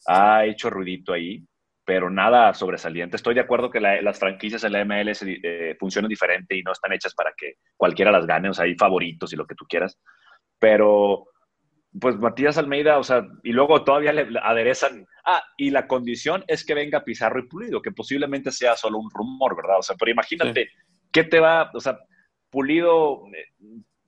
ha 0.07 0.45
hecho 0.45 0.69
ruidito 0.69 1.13
ahí, 1.13 1.41
pero 1.85 2.09
nada 2.09 2.53
sobresaliente. 2.53 3.15
Estoy 3.15 3.35
de 3.35 3.41
acuerdo 3.41 3.69
que 3.69 3.79
las 3.79 4.19
franquicias 4.19 4.63
en 4.63 4.73
la 4.73 4.83
MLS 4.83 5.23
eh, 5.25 5.75
funcionan 5.79 6.09
diferente 6.09 6.57
y 6.57 6.61
no 6.61 6.71
están 6.71 6.91
hechas 6.93 7.13
para 7.13 7.31
que 7.37 7.53
cualquiera 7.77 8.11
las 8.11 8.27
gane, 8.27 8.49
o 8.49 8.53
sea, 8.53 8.65
hay 8.65 8.75
favoritos 8.75 9.31
y 9.31 9.35
lo 9.35 9.45
que 9.45 9.55
tú 9.55 9.65
quieras 9.65 9.97
pero 10.59 11.25
pues 11.99 12.17
Matías 12.17 12.57
Almeida, 12.57 12.99
o 12.99 13.03
sea, 13.03 13.25
y 13.43 13.51
luego 13.51 13.83
todavía 13.83 14.13
le 14.13 14.39
aderezan, 14.43 15.07
ah, 15.25 15.41
y 15.57 15.71
la 15.71 15.87
condición 15.87 16.43
es 16.47 16.63
que 16.63 16.75
venga 16.75 17.03
Pizarro 17.03 17.39
y 17.39 17.47
Pulido, 17.47 17.81
que 17.81 17.91
posiblemente 17.91 18.51
sea 18.51 18.75
solo 18.75 18.99
un 18.99 19.09
rumor, 19.09 19.55
¿verdad? 19.55 19.79
O 19.79 19.81
sea, 19.81 19.95
pero 19.97 20.11
imagínate, 20.11 20.69
¿qué 21.11 21.23
te 21.23 21.39
va, 21.39 21.71
o 21.73 21.79
sea, 21.79 21.97
Pulido, 22.51 23.23
eh, 23.27 23.45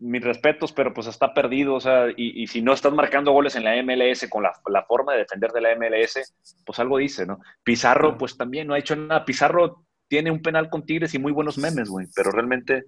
mis 0.02 0.24
respetos, 0.24 0.74
pero 0.74 0.94
pues 0.94 1.08
está 1.08 1.34
perdido, 1.34 1.76
o 1.76 1.80
sea, 1.80 2.08
y, 2.16 2.48
si 2.48 2.62
no 2.62 2.74
estás 2.74 2.92
marcando 2.92 3.32
goles 3.32 3.56
en 3.56 3.64
la 3.64 3.82
MLS 3.84 4.28
con 4.30 4.44
la, 4.44 4.84
forma 4.88 5.14
de 5.14 5.20
defender 5.20 5.52
de 5.52 5.62
la 5.62 5.76
MLS, 5.76 6.34
pues 6.66 6.80
algo 6.80 6.98
dice, 6.98 7.28
¿no? 7.28 7.40
Pizarro, 7.64 8.18
pues 8.18 8.36
también 8.36 8.68
no 8.68 8.74
ha 8.74 8.80
hecho 8.80 8.96
nada. 8.96 9.24
Pizarro 9.26 9.86
tiene 10.12 10.30
un 10.30 10.42
penal 10.42 10.70
con 10.70 10.86
Tigres 10.86 11.14
y 11.14 11.20
muy 11.20 11.32
buenos 11.32 11.58
memes, 11.58 11.88
güey, 11.88 12.06
pero 12.14 12.32
realmente, 12.32 12.84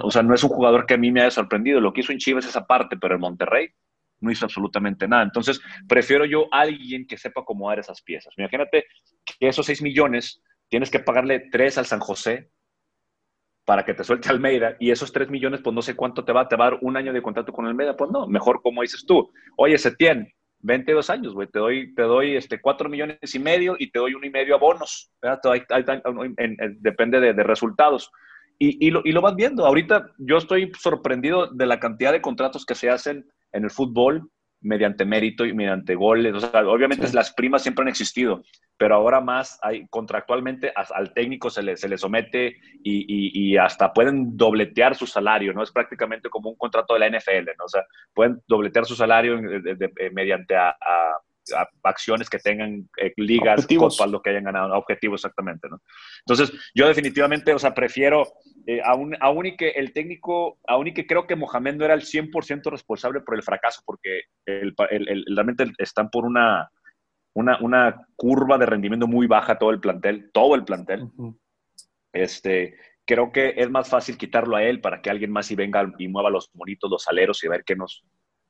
o 0.00 0.12
sea, 0.12 0.22
no 0.22 0.32
es 0.32 0.44
un 0.44 0.50
jugador 0.50 0.86
que 0.86 0.94
a 0.94 0.96
mí 0.96 1.10
me 1.10 1.20
haya 1.20 1.32
sorprendido. 1.32 1.80
Lo 1.80 1.92
que 1.92 2.02
hizo 2.02 2.12
en 2.12 2.18
Chivas 2.18 2.46
esa 2.46 2.68
parte, 2.68 2.96
pero 2.96 3.16
en 3.16 3.20
Monterrey 3.20 3.70
no 4.20 4.30
hizo 4.30 4.44
absolutamente 4.44 5.08
nada. 5.08 5.24
Entonces, 5.24 5.60
prefiero 5.88 6.24
yo 6.24 6.46
a 6.54 6.60
alguien 6.60 7.04
que 7.08 7.18
sepa 7.18 7.40
acomodar 7.40 7.80
esas 7.80 8.00
piezas. 8.00 8.32
Imagínate 8.38 8.84
que 9.24 9.48
esos 9.48 9.66
6 9.66 9.82
millones 9.82 10.40
tienes 10.68 10.88
que 10.88 11.00
pagarle 11.00 11.48
3 11.50 11.78
al 11.78 11.86
San 11.86 11.98
José 11.98 12.52
para 13.64 13.84
que 13.84 13.94
te 13.94 14.04
suelte 14.04 14.28
Almeida 14.28 14.76
y 14.78 14.92
esos 14.92 15.10
3 15.10 15.30
millones, 15.30 15.62
pues 15.64 15.74
no 15.74 15.82
sé 15.82 15.96
cuánto 15.96 16.24
te 16.24 16.30
va, 16.30 16.46
te 16.46 16.54
va 16.54 16.66
a 16.66 16.70
dar 16.70 16.78
un 16.82 16.96
año 16.96 17.12
de 17.12 17.22
contrato 17.22 17.52
con 17.52 17.66
Almeida. 17.66 17.96
Pues 17.96 18.12
no, 18.12 18.28
mejor 18.28 18.62
como 18.62 18.82
dices 18.82 19.04
tú. 19.04 19.32
Oye, 19.56 19.76
Setién, 19.78 20.32
22 20.62 21.10
años, 21.10 21.34
güey, 21.34 21.48
te 21.48 21.58
doy, 21.58 21.94
te 21.94 22.02
doy 22.02 22.36
este, 22.36 22.60
4 22.60 22.88
millones 22.88 23.34
y 23.34 23.38
medio 23.38 23.76
y 23.78 23.90
te 23.90 23.98
doy 23.98 24.14
uno 24.14 24.26
y 24.26 24.30
medio 24.30 24.54
a 24.54 24.58
bonos, 24.58 25.10
depende 26.78 27.20
de, 27.20 27.32
resultados. 27.42 28.10
Y, 28.58 28.86
y, 28.86 28.90
lo, 28.90 29.02
y, 29.04 29.10
lo, 29.10 29.20
vas 29.20 29.34
viendo. 29.34 29.66
Ahorita 29.66 30.12
yo 30.18 30.36
estoy 30.36 30.70
sorprendido 30.78 31.48
de 31.48 31.66
la 31.66 31.80
cantidad 31.80 32.12
de 32.12 32.22
contratos 32.22 32.64
que 32.64 32.76
se 32.76 32.90
hacen 32.90 33.26
en 33.52 33.64
el 33.64 33.70
fútbol 33.70 34.30
mediante 34.62 35.04
mérito 35.04 35.44
y 35.44 35.52
mediante 35.52 35.94
goles. 35.94 36.34
O 36.34 36.40
sea, 36.40 36.66
obviamente 36.66 37.12
las 37.12 37.32
primas 37.32 37.62
siempre 37.62 37.82
han 37.82 37.88
existido, 37.88 38.42
pero 38.76 38.94
ahora 38.94 39.20
más 39.20 39.58
hay, 39.62 39.86
contractualmente 39.88 40.72
al 40.74 41.12
técnico 41.12 41.50
se 41.50 41.62
le, 41.62 41.76
se 41.76 41.88
le 41.88 41.98
somete 41.98 42.56
y, 42.82 43.52
y, 43.52 43.56
hasta 43.56 43.92
pueden 43.92 44.36
dobletear 44.36 44.94
su 44.94 45.06
salario, 45.06 45.52
¿no? 45.52 45.62
Es 45.62 45.70
prácticamente 45.70 46.28
como 46.28 46.50
un 46.50 46.56
contrato 46.56 46.94
de 46.94 47.00
la 47.00 47.10
NFL, 47.10 47.50
¿no? 47.58 47.64
O 47.64 47.68
sea, 47.68 47.84
pueden 48.14 48.40
dobletear 48.48 48.86
su 48.86 48.96
salario 48.96 49.40
mediante 50.12 50.56
a, 50.56 50.74
acciones 51.82 52.30
que 52.30 52.38
tengan 52.38 52.88
eh, 52.96 53.12
ligas, 53.16 53.66
copas, 53.66 54.08
lo 54.08 54.22
que 54.22 54.30
hayan 54.30 54.44
ganado, 54.44 54.74
objetivos 54.74 55.20
exactamente, 55.20 55.68
¿no? 55.68 55.80
Entonces, 56.20 56.52
yo 56.74 56.86
definitivamente, 56.86 57.52
o 57.52 57.58
sea, 57.58 57.74
prefiero, 57.74 58.26
eh, 58.66 58.80
aún, 58.84 59.16
aún, 59.20 59.46
y 59.46 59.56
que 59.56 59.70
el 59.70 59.92
técnico, 59.92 60.58
aún 60.66 60.88
y 60.88 60.94
que 60.94 61.06
creo 61.06 61.26
que 61.26 61.36
Mohamed 61.36 61.74
no 61.74 61.84
era 61.84 61.94
el 61.94 62.02
100% 62.02 62.70
responsable 62.70 63.20
por 63.20 63.34
el 63.34 63.42
fracaso, 63.42 63.82
porque 63.84 64.22
el, 64.46 64.74
realmente 65.34 65.66
están 65.78 66.10
por 66.10 66.24
una, 66.24 66.70
una, 67.34 67.58
una, 67.60 68.06
curva 68.16 68.58
de 68.58 68.66
rendimiento 68.66 69.06
muy 69.06 69.26
baja 69.26 69.58
todo 69.58 69.70
el 69.70 69.80
plantel, 69.80 70.30
todo 70.32 70.54
el 70.54 70.64
plantel. 70.64 71.08
Este, 72.12 72.76
creo 73.04 73.32
que 73.32 73.54
es 73.56 73.70
más 73.70 73.88
fácil 73.88 74.16
quitarlo 74.16 74.56
a 74.56 74.62
él 74.62 74.80
para 74.80 75.02
que 75.02 75.10
alguien 75.10 75.32
más 75.32 75.50
y 75.50 75.56
venga 75.56 75.90
y 75.98 76.08
mueva 76.08 76.30
los 76.30 76.50
monitos, 76.54 76.90
los 76.90 77.08
aleros 77.08 77.42
y 77.42 77.46
a 77.46 77.50
ver 77.50 77.64
qué 77.64 77.74
nos, 77.74 78.04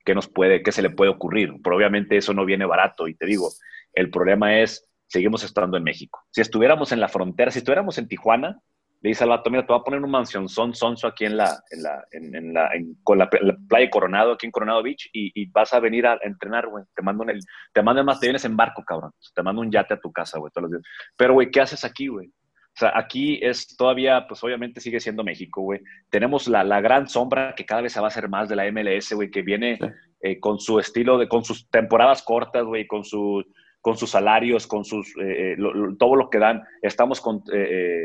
qué 0.05 0.14
nos 0.14 0.29
puede, 0.29 0.62
qué 0.62 0.72
se 0.72 0.83
le 0.83 0.90
puede 0.90 1.11
ocurrir. 1.11 1.55
Pero 1.62 1.77
obviamente 1.77 2.16
eso 2.16 2.35
no 2.35 2.44
viene 2.44 2.66
barato 2.66 3.09
y 3.09 3.14
te 3.14 3.27
digo, 3.27 3.48
el 3.94 4.11
problema 4.11 4.61
es, 4.61 4.88
seguimos 5.07 5.44
estando 5.44 5.77
en 5.77 5.85
México. 5.85 6.20
Si 6.31 6.40
estuviéramos 6.40 6.92
en 6.92 7.01
la 7.01 7.09
frontera, 7.09 7.51
si 7.51 7.59
estuviéramos 7.59 7.98
en 7.98 8.09
Tijuana, 8.09 8.61
le 9.02 9.08
dice 9.10 9.24
al 9.24 9.30
vato, 9.30 9.50
mira, 9.50 9.66
te 9.66 9.72
voy 9.72 9.80
a 9.80 9.84
poner 9.84 10.00
un 10.00 10.10
mansión 10.10 10.48
son 10.48 10.74
sonso 10.74 11.08
aquí 11.08 11.24
en 11.24 11.36
la, 11.36 11.60
en 11.70 11.82
la, 11.82 12.04
en, 12.12 12.54
la, 12.54 12.70
con 13.02 13.18
la, 13.18 13.28
playa 13.28 13.90
Coronado, 13.90 14.32
aquí 14.32 14.46
en 14.46 14.52
Coronado 14.52 14.80
Beach, 14.80 15.10
y, 15.12 15.50
vas 15.50 15.72
a 15.72 15.80
venir 15.80 16.06
a 16.06 16.20
entrenar, 16.22 16.68
güey. 16.68 16.84
Te 16.94 17.02
mando 17.02 17.24
el, 17.24 17.40
te 17.72 17.82
mando 17.82 18.04
más, 18.04 18.20
te 18.20 18.26
vienes 18.26 18.44
en 18.44 18.56
barco, 18.56 18.84
cabrón. 18.84 19.10
Te 19.34 19.42
mando 19.42 19.60
un 19.60 19.72
yate 19.72 19.94
a 19.94 20.00
tu 20.00 20.12
casa, 20.12 20.38
güey, 20.38 20.52
todos 20.52 20.70
los 20.70 20.70
días. 20.70 20.82
Pero, 21.16 21.34
güey, 21.34 21.50
¿qué 21.50 21.60
haces 21.60 21.84
aquí, 21.84 22.06
güey? 22.06 22.28
O 22.28 22.78
sea, 22.78 22.92
aquí 22.94 23.40
es 23.42 23.76
todavía, 23.76 24.26
pues 24.28 24.42
obviamente 24.44 24.80
sigue 24.80 25.00
siendo 25.00 25.24
México, 25.24 25.62
güey. 25.62 25.80
Tenemos 26.08 26.46
la, 26.46 26.62
la, 26.62 26.80
gran 26.80 27.08
sombra 27.08 27.54
que 27.56 27.66
cada 27.66 27.82
vez 27.82 27.92
se 27.92 28.00
va 28.00 28.06
a 28.06 28.08
hacer 28.08 28.28
más 28.28 28.48
de 28.48 28.56
la 28.56 28.70
MLS, 28.70 29.12
güey, 29.14 29.32
que 29.32 29.42
viene 29.42 29.78
eh, 30.20 30.38
con 30.38 30.60
su 30.60 30.78
estilo, 30.78 31.18
de, 31.18 31.26
con 31.26 31.44
sus 31.44 31.68
temporadas 31.68 32.22
cortas, 32.22 32.64
güey, 32.64 32.86
con, 32.86 33.04
su, 33.04 33.44
con 33.83 33.99
sus 33.99 34.11
salarios, 34.11 34.66
con 34.66 34.85
sus, 34.85 35.09
eh, 35.18 35.53
eh, 35.53 35.57
todo 35.99 36.16
lo 36.16 36.31
que 36.31 36.38
dan. 36.38 36.62
Estamos 36.81 37.21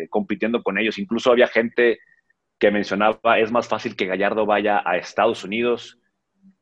compitiendo 0.10 0.62
con 0.64 0.78
ellos. 0.78 0.98
Incluso 0.98 1.32
había 1.32 1.48
gente 1.48 2.00
que 2.60 2.72
mencionaba, 2.72 3.40
es 3.40 3.52
más 3.52 3.68
fácil 3.68 3.96
que 3.96 4.08
Gallardo 4.08 4.46
vaya 4.46 4.82
a 4.84 4.98
Estados 4.98 5.44
Unidos 5.44 6.00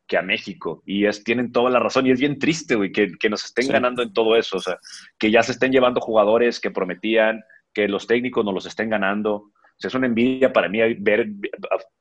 que 0.05 0.17
a 0.17 0.21
México. 0.21 0.83
Y 0.85 1.05
es, 1.05 1.23
tienen 1.23 1.53
toda 1.53 1.69
la 1.69 1.79
razón. 1.79 2.05
Y 2.05 2.11
es 2.11 2.19
bien 2.19 2.37
triste, 2.37 2.75
güey, 2.75 2.91
que, 2.91 3.13
que, 3.17 3.29
nos 3.29 3.45
estén 3.45 3.69
ganando 3.69 4.03
en 4.03 4.13
todo 4.13 4.35
eso. 4.35 4.57
O 4.57 4.59
sea, 4.59 4.77
que 5.17 5.31
ya 5.31 5.41
se 5.41 5.53
estén 5.53 5.71
llevando 5.71 6.01
jugadores 6.01 6.59
que 6.59 6.69
prometían, 6.69 7.41
que 7.73 7.87
los 7.87 8.05
técnicos 8.05 8.43
nos 8.43 8.53
los 8.53 8.65
estén 8.65 8.89
ganando. 8.89 9.35
O 9.35 9.77
sea, 9.77 9.87
es 9.87 9.95
una 9.95 10.07
envidia 10.07 10.51
para 10.51 10.67
mí 10.69 10.79
ver 10.95 11.29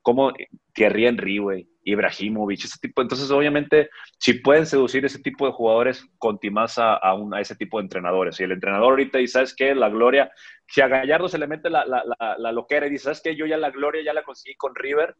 cómo 0.02 0.32
Thierry 0.74 1.06
Henry, 1.06 1.38
güey, 1.38 1.68
Ibrahimovic, 1.84 2.64
ese 2.64 2.78
tipo. 2.80 3.02
Entonces, 3.02 3.30
obviamente, 3.30 3.90
si 4.18 4.34
pueden 4.34 4.66
seducir 4.66 5.04
ese 5.04 5.20
tipo 5.20 5.46
de 5.46 5.52
jugadores, 5.52 6.04
más 6.50 6.78
a, 6.78 6.94
a, 6.94 7.16
a, 7.32 7.40
ese 7.40 7.54
tipo 7.56 7.78
de 7.78 7.84
entrenadores. 7.84 8.40
Y 8.40 8.44
el 8.44 8.52
entrenador 8.52 8.92
ahorita 8.92 9.18
dice, 9.18 9.34
¿sabes 9.34 9.54
qué? 9.54 9.74
La 9.74 9.88
gloria, 9.88 10.30
si 10.66 10.80
a 10.80 10.88
Gallardo 10.88 11.28
se 11.28 11.38
le 11.38 11.46
mete 11.46 11.70
la, 11.70 11.84
la, 11.84 12.02
la, 12.38 12.52
loquera 12.52 12.86
y 12.86 12.90
dice, 12.90 13.04
¿sabes 13.04 13.20
qué? 13.22 13.36
Yo 13.36 13.46
ya 13.46 13.56
la 13.56 13.70
gloria 13.70 14.02
ya 14.02 14.12
la 14.12 14.22
conseguí 14.22 14.54
con 14.56 14.74
River, 14.74 15.14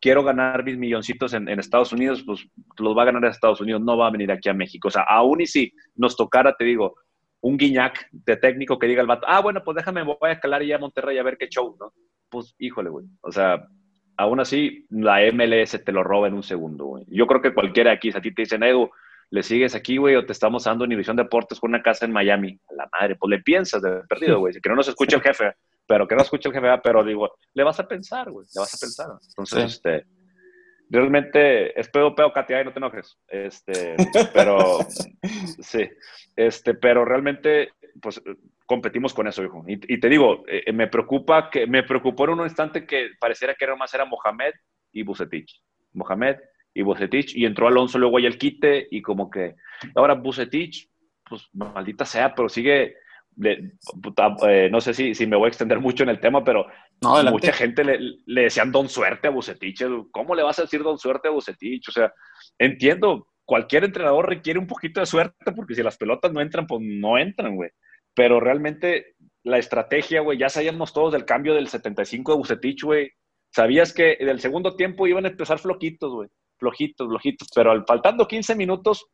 quiero 0.00 0.22
ganar 0.22 0.64
mis 0.64 0.76
milloncitos 0.76 1.32
en, 1.34 1.48
Estados 1.48 1.92
Unidos, 1.92 2.22
pues 2.24 2.46
los 2.78 2.96
va 2.96 3.02
a 3.02 3.06
ganar 3.06 3.24
en 3.24 3.30
Estados 3.30 3.60
Unidos, 3.60 3.82
no 3.82 3.96
va 3.96 4.08
a 4.08 4.10
venir 4.12 4.30
aquí 4.30 4.48
a 4.48 4.54
México. 4.54 4.88
O 4.88 4.90
sea, 4.90 5.02
aún 5.02 5.40
y 5.40 5.46
si 5.46 5.72
nos 5.94 6.16
tocara, 6.16 6.54
te 6.54 6.64
digo, 6.64 6.94
un 7.40 7.56
guiñac 7.56 8.08
de 8.12 8.36
técnico 8.36 8.78
que 8.78 8.86
diga 8.86 9.00
el 9.00 9.06
vato, 9.06 9.26
ah, 9.28 9.40
bueno, 9.40 9.62
pues 9.64 9.76
déjame, 9.76 10.02
voy 10.02 10.16
a 10.22 10.32
escalar 10.32 10.62
ya 10.62 10.76
a 10.76 10.80
Monterrey 10.80 11.18
a 11.18 11.22
ver 11.22 11.36
qué 11.36 11.48
show, 11.48 11.76
¿no? 11.78 11.92
Pues, 12.28 12.54
híjole, 12.58 12.90
güey. 12.90 13.06
O 13.20 13.30
sea, 13.30 13.66
aún 14.16 14.40
así, 14.40 14.86
la 14.90 15.20
MLS 15.32 15.82
te 15.84 15.92
lo 15.92 16.02
roba 16.02 16.28
en 16.28 16.34
un 16.34 16.42
segundo, 16.42 16.84
güey. 16.86 17.04
Yo 17.08 17.26
creo 17.26 17.42
que 17.42 17.54
cualquiera 17.54 17.92
aquí, 17.92 18.10
si 18.10 18.18
a 18.18 18.20
ti 18.20 18.32
te 18.32 18.42
dicen, 18.42 18.62
Edu, 18.62 18.90
le 19.30 19.42
sigues 19.42 19.74
aquí, 19.74 19.96
güey, 19.96 20.14
o 20.16 20.24
te 20.24 20.32
estamos 20.32 20.64
dando 20.64 20.84
Univisión 20.84 21.16
Deportes 21.16 21.60
con 21.60 21.70
una 21.70 21.82
casa 21.82 22.04
en 22.04 22.12
Miami. 22.12 22.58
A 22.70 22.74
la 22.74 22.88
madre, 22.92 23.16
pues 23.16 23.30
le 23.30 23.42
piensas 23.42 23.82
de 23.82 24.02
perdido, 24.08 24.38
güey. 24.38 24.54
Que 24.60 24.68
no 24.68 24.76
nos 24.76 24.88
escuche 24.88 25.16
el 25.16 25.22
jefe, 25.22 25.54
pero 25.86 26.06
que 26.06 26.14
no 26.14 26.22
escuche 26.22 26.48
el 26.48 26.54
jefe, 26.54 26.68
pero 26.82 27.04
digo, 27.04 27.36
le 27.54 27.64
vas 27.64 27.78
a 27.80 27.88
pensar, 27.88 28.30
güey, 28.30 28.46
le 28.54 28.60
vas 28.60 28.74
a 28.74 28.78
pensar. 28.78 29.06
Entonces, 29.28 29.74
este 29.74 30.06
realmente 30.88 31.78
espero 31.78 32.14
peo 32.14 32.32
Katia 32.32 32.62
y 32.62 32.64
no 32.64 32.72
te 32.72 32.78
enojes 32.78 33.18
este 33.26 33.96
pero 34.32 34.78
sí 35.60 35.88
este 36.36 36.74
pero 36.74 37.04
realmente 37.04 37.70
pues 38.00 38.22
competimos 38.66 39.14
con 39.14 39.26
eso 39.26 39.44
hijo 39.44 39.64
y, 39.66 40.00
te 40.00 40.08
digo 40.08 40.44
eh, 40.48 40.72
me 40.72 40.88
preocupa 40.88 41.50
que 41.50 41.66
me 41.66 41.82
preocupó 41.82 42.24
en 42.24 42.30
un 42.30 42.44
instante 42.44 42.86
que 42.86 43.10
pareciera 43.18 43.54
que 43.54 43.64
era 43.64 43.76
más 43.76 43.92
era 43.94 44.04
Mohamed 44.04 44.52
y 44.92 45.02
Bucetich 45.02 45.62
Mohamed 45.92 46.36
y 46.74 46.82
Bucetich 46.82 47.36
y 47.36 47.46
entró 47.46 47.68
Alonso 47.68 47.98
luego 47.98 48.18
ahí 48.18 48.26
el 48.26 48.38
quite 48.38 48.88
y 48.90 49.00
como 49.02 49.30
que 49.30 49.54
ahora 49.94 50.14
Bucetich 50.14 50.90
pues 51.24 51.48
maldita 51.52 52.04
sea 52.04 52.34
pero 52.34 52.48
sigue 52.48 52.96
eh, 53.44 54.68
no 54.70 54.80
sé 54.80 54.94
si, 54.94 55.14
si, 55.14 55.26
me 55.26 55.36
voy 55.36 55.46
a 55.46 55.48
extender 55.48 55.78
mucho 55.78 56.02
en 56.02 56.08
el 56.08 56.20
tema, 56.20 56.42
pero 56.42 56.66
mucha 57.02 57.52
gente 57.52 57.84
le, 57.84 57.98
le, 58.24 58.42
decían 58.42 58.72
don 58.72 58.88
suerte 58.88 59.28
a 59.28 59.30
Bucetich. 59.30 59.84
¿Cómo 60.10 60.34
le 60.34 60.42
vas 60.42 60.58
a 60.58 60.62
decir 60.62 60.82
don 60.82 60.98
suerte 60.98 61.28
a 61.28 61.32
Bucetich? 61.32 61.86
O 61.90 61.92
sea, 61.92 62.14
entiendo 62.58 63.28
cualquier 63.44 63.84
entrenador 63.84 64.28
requiere 64.28 64.58
un 64.58 64.66
poquito 64.66 65.00
de 65.00 65.06
suerte 65.06 65.52
porque 65.52 65.74
si 65.74 65.82
las 65.82 65.98
pelotas 65.98 66.32
no 66.32 66.40
entran, 66.40 66.66
pues 66.66 66.80
no 66.82 67.18
entran, 67.18 67.56
güey. 67.56 67.70
Pero 68.16 68.40
realmente 68.40 69.14
la 69.44 69.58
estrategia, 69.58 70.22
güey, 70.22 70.38
ya 70.38 70.48
sabíamos 70.48 70.92
todos 70.92 71.12
del 71.12 71.26
cambio 71.26 71.54
del 71.54 71.68
75 71.68 72.32
de 72.32 72.38
Bucetich, 72.38 72.82
güey. 72.82 73.10
Sabías 73.54 73.92
que 73.92 74.16
del 74.18 74.40
segundo 74.40 74.74
tiempo 74.74 75.06
iban 75.06 75.26
a 75.26 75.28
empezar 75.28 75.58
floquitos, 75.58 76.12
güey. 76.12 76.28
Flojitos, 76.58 77.06
flojitos. 77.06 77.48
Pero 77.54 77.70
al 77.70 77.84
faltando 77.86 78.26
15 78.26 78.56
minutos, 78.56 79.06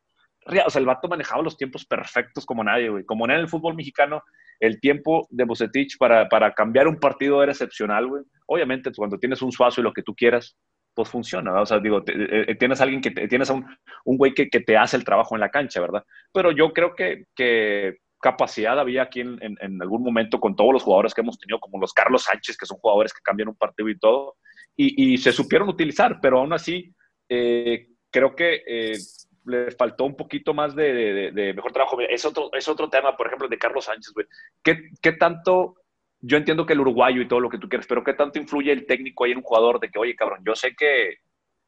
o 0.45 0.69
sea, 0.69 0.79
el 0.79 0.85
vato 0.85 1.09
manejaba 1.09 1.43
los 1.43 1.57
tiempos 1.57 1.85
perfectos 1.85 2.45
como 2.45 2.63
nadie, 2.63 2.89
güey. 2.89 3.03
Como 3.03 3.25
en 3.25 3.31
el 3.31 3.49
fútbol 3.49 3.75
mexicano, 3.75 4.23
el 4.61 4.79
tiempo 4.79 5.27
de 5.29 5.43
Bucetich 5.43 5.97
para, 5.97 6.29
para 6.29 6.53
cambiar 6.53 6.87
un 6.87 6.97
partido 6.97 7.43
era 7.43 7.51
excepcional, 7.51 8.07
güey. 8.07 8.23
Obviamente, 8.47 8.89
cuando 8.95 9.19
tienes 9.19 9.41
un 9.41 9.51
suazo 9.51 9.81
y 9.81 9.83
lo 9.83 9.91
que 9.91 10.03
tú 10.03 10.15
quieras, 10.15 10.55
pues 10.93 11.09
funciona, 11.09 11.59
O 11.59 11.65
sea, 11.65 11.79
digo, 11.79 11.99
eh, 12.07 12.45
eh, 12.47 12.55
tienes 12.55 12.79
a 12.79 12.83
alguien 12.83 13.01
que 13.01 13.11
tienes 13.11 13.49
a 13.49 13.53
un, 13.53 13.65
un 14.05 14.17
güey 14.17 14.33
que, 14.33 14.47
que, 14.47 14.59
te 14.59 14.77
hace 14.77 14.95
el 14.95 15.03
trabajo 15.03 15.35
en 15.35 15.41
la 15.41 15.49
cancha, 15.49 15.81
¿verdad? 15.81 16.03
Pero 16.31 16.51
yo 16.51 16.71
creo 16.71 16.93
que, 16.95 17.25
que 17.35 17.97
capacidad 18.23 18.79
había 18.79 19.03
aquí 19.03 19.19
en, 19.19 19.81
algún 19.81 20.01
momento 20.01 20.39
con 20.39 20.55
todos 20.55 20.71
los 20.71 20.83
jugadores 20.83 21.13
que 21.13 21.19
hemos 21.19 21.37
tenido, 21.37 21.59
como 21.59 21.77
los 21.77 21.91
Carlos 21.91 22.23
Sánchez, 22.23 22.55
que 22.55 22.65
son 22.65 22.77
jugadores 22.77 23.13
que 23.13 23.21
cambian 23.21 23.49
un 23.49 23.55
partido 23.55 23.89
y 23.89 23.99
todo, 23.99 24.37
y, 24.77 25.17
se 25.17 25.33
supieron 25.33 25.67
utilizar, 25.67 26.19
pero 26.21 26.39
aún 26.39 26.53
así 26.53 26.95
eh, 27.27 27.89
creo 28.09 28.33
que 28.33 28.63
eh, 28.65 28.97
le 29.45 29.71
faltó 29.71 30.05
un 30.05 30.15
poquito 30.15 30.53
más 30.53 30.73
de, 30.73 31.51
mejor 31.53 31.73
trabajo. 31.73 31.99
Es 31.99 32.23
otro, 32.23 32.49
es 32.53 32.65
otro 32.69 32.89
tema, 32.89 33.17
por 33.17 33.27
ejemplo, 33.27 33.49
de 33.49 33.57
Carlos 33.57 33.85
Sánchez. 33.85 34.13
¿Qué, 34.63 34.89
¿Qué 35.01 35.11
tanto 35.11 35.75
yo 36.25 36.37
entiendo 36.37 36.65
que 36.65 36.71
el 36.71 36.79
uruguayo 36.79 37.21
y 37.21 37.27
todo 37.27 37.41
lo 37.41 37.49
que 37.49 37.57
tú 37.57 37.67
quieres, 37.67 37.85
pero 37.85 38.01
¿qué 38.01 38.13
tanto 38.13 38.39
influye 38.39 38.71
el 38.71 38.85
técnico 38.85 39.25
ahí 39.25 39.31
en 39.31 39.39
un 39.39 39.43
jugador 39.43 39.81
de 39.81 39.89
que, 39.89 39.99
oye, 39.99 40.15
cabrón, 40.15 40.39
yo 40.45 40.55
sé 40.55 40.73
que 40.73 41.17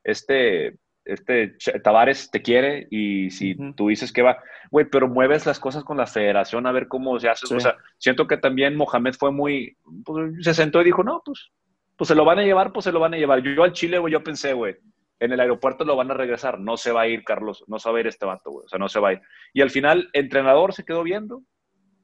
este, 0.01 0.77
este 1.05 1.55
Tavares 1.83 2.29
te 2.31 2.41
quiere 2.41 2.87
y 2.89 3.29
si 3.29 3.55
tú 3.75 3.89
dices 3.89 4.11
que 4.11 4.21
va, 4.21 4.37
güey, 4.71 4.85
pero 4.85 5.07
mueves 5.07 5.45
las 5.45 5.59
cosas 5.59 5.83
con 5.83 5.97
la 5.97 6.07
federación 6.07 6.67
a 6.67 6.71
ver 6.71 6.87
cómo 6.87 7.19
se 7.19 7.29
hace. 7.29 7.53
O 7.53 7.59
sea, 7.59 7.77
siento 7.97 8.27
que 8.27 8.37
también 8.37 8.75
Mohamed 8.75 9.13
fue 9.13 9.31
muy, 9.31 9.77
pues, 10.03 10.33
se 10.41 10.53
sentó 10.53 10.81
y 10.81 10.85
dijo, 10.85 11.03
no, 11.03 11.21
pues, 11.23 11.51
pues 11.95 12.07
se 12.07 12.15
lo 12.15 12.25
van 12.25 12.39
a 12.39 12.43
llevar, 12.43 12.73
pues 12.73 12.83
se 12.83 12.91
lo 12.91 12.99
van 12.99 13.13
a 13.13 13.17
llevar. 13.17 13.41
Yo 13.41 13.63
al 13.63 13.73
Chile, 13.73 13.99
güey, 13.99 14.11
yo 14.11 14.23
pensé, 14.23 14.53
güey, 14.53 14.75
en 15.19 15.31
el 15.31 15.39
aeropuerto 15.39 15.85
lo 15.85 15.95
van 15.95 16.11
a 16.11 16.15
regresar, 16.15 16.59
no 16.59 16.75
se 16.75 16.91
va 16.91 17.01
a 17.01 17.07
ir, 17.07 17.23
Carlos, 17.23 17.63
no 17.67 17.79
se 17.79 17.89
va 17.89 17.97
a 17.97 18.01
ir 18.01 18.07
este 18.07 18.25
vato, 18.25 18.51
güey, 18.51 18.65
o 18.65 18.67
sea, 18.67 18.79
no 18.79 18.89
se 18.89 18.99
va 18.99 19.09
a 19.09 19.13
ir. 19.13 19.21
Y 19.53 19.61
al 19.61 19.69
final, 19.69 20.09
entrenador 20.13 20.73
se 20.73 20.83
quedó 20.83 21.03
viendo, 21.03 21.43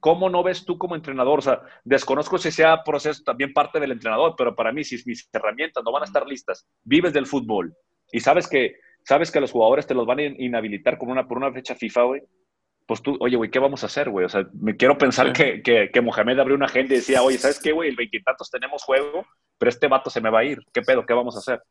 ¿Cómo 0.02 0.28
no 0.28 0.42
ves 0.42 0.64
tú 0.64 0.78
como 0.78 0.96
entrenador? 0.96 1.38
O 1.38 1.42
sea, 1.42 1.62
desconozco 1.84 2.36
si 2.36 2.50
sea 2.50 2.82
proceso 2.82 3.22
también 3.22 3.52
parte 3.52 3.78
del 3.78 3.92
entrenador, 3.92 4.34
pero 4.36 4.52
para 4.52 4.72
mí, 4.72 4.82
si 4.82 5.00
mis 5.06 5.30
herramientas 5.32 5.84
no 5.84 5.92
van 5.92 6.02
a 6.02 6.06
estar 6.06 6.26
listas, 6.26 6.66
vives 6.82 7.12
del 7.12 7.24
fútbol 7.24 7.72
y 8.10 8.18
sabes 8.18 8.48
que, 8.48 8.74
sabes 9.04 9.30
que 9.30 9.40
los 9.40 9.52
jugadores 9.52 9.86
te 9.86 9.94
los 9.94 10.06
van 10.06 10.18
a 10.18 10.22
inhabilitar 10.22 10.98
con 10.98 11.10
una, 11.10 11.26
por 11.26 11.38
una 11.38 11.52
fecha 11.52 11.74
FIFA, 11.74 12.02
güey, 12.02 12.22
pues 12.86 13.02
tú, 13.02 13.16
oye, 13.20 13.36
güey, 13.36 13.50
¿qué 13.50 13.58
vamos 13.58 13.82
a 13.82 13.86
hacer, 13.86 14.10
güey? 14.10 14.26
O 14.26 14.28
sea, 14.28 14.46
me 14.52 14.76
quiero 14.76 14.98
pensar 14.98 15.32
que, 15.32 15.62
que, 15.62 16.00
Mohamed 16.00 16.38
abrió 16.38 16.56
una 16.56 16.66
agenda 16.66 16.94
y 16.94 16.98
decía, 16.98 17.22
oye, 17.22 17.38
¿sabes 17.38 17.60
qué, 17.60 17.72
güey? 17.72 17.88
El 17.88 17.96
veintitantos 17.96 18.50
tenemos 18.50 18.82
juego, 18.82 19.26
pero 19.58 19.70
este 19.70 19.88
vato 19.88 20.10
se 20.10 20.20
me 20.20 20.30
va 20.30 20.40
a 20.40 20.44
ir. 20.44 20.58
¿Qué 20.72 20.82
pedo? 20.82 21.06
¿Qué 21.06 21.14
vamos 21.14 21.36
a 21.36 21.38
hacer? 21.38 21.62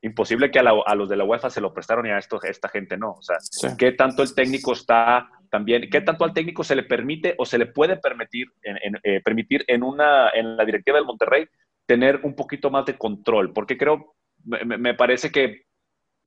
Imposible 0.00 0.50
que 0.50 0.58
a, 0.58 0.94
los 0.94 1.08
de 1.08 1.16
la 1.16 1.24
UEFA 1.24 1.50
se 1.50 1.60
lo 1.60 1.72
prestaron 1.74 2.06
y 2.06 2.10
a, 2.10 2.18
esto, 2.18 2.40
esta 2.42 2.68
gente 2.68 2.96
no. 2.96 3.12
O 3.12 3.22
sea, 3.22 3.36
¿qué 3.76 3.92
tanto 3.92 4.22
el 4.22 4.34
técnico 4.34 4.72
está 4.72 5.28
también, 5.50 5.88
qué 5.90 6.00
tanto 6.00 6.24
al 6.24 6.32
técnico 6.32 6.64
se 6.64 6.76
le 6.76 6.84
permite 6.84 7.34
o 7.38 7.44
se 7.44 7.58
le 7.58 7.66
puede 7.66 7.96
permitir 7.96 8.48
en, 8.62 8.98
eh, 9.02 9.20
permitir 9.22 9.64
en, 9.66 9.82
una, 9.82 10.30
en 10.30 10.56
la 10.56 10.64
directiva 10.64 10.98
del 10.98 11.06
Monterrey 11.06 11.46
tener 11.86 12.20
un 12.22 12.34
poquito 12.34 12.70
más 12.70 12.86
de 12.86 12.96
control? 12.96 13.52
Porque 13.52 13.76
creo, 13.76 14.14
me, 14.44 14.78
me 14.78 14.94
parece 14.94 15.30
que 15.30 15.67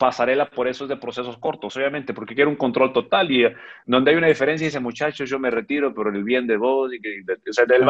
pasarela 0.01 0.49
por 0.49 0.67
eso 0.67 0.85
es 0.85 0.89
de 0.89 0.97
procesos 0.97 1.37
cortos, 1.37 1.77
obviamente, 1.77 2.11
porque 2.11 2.33
quiere 2.33 2.49
un 2.49 2.55
control 2.55 2.91
total 2.91 3.29
y 3.29 3.45
eh, 3.45 3.55
donde 3.85 4.09
hay 4.09 4.17
una 4.17 4.25
diferencia 4.25 4.65
dice, 4.65 4.79
muchachos, 4.79 5.29
yo 5.29 5.37
me 5.37 5.51
retiro 5.51 5.93
por 5.93 6.07
el 6.15 6.23
bien 6.23 6.47
de 6.47 6.57
vos, 6.57 6.91
y, 6.91 6.99
que, 6.99 7.21
o 7.47 7.53
sea, 7.53 7.65
del 7.65 7.85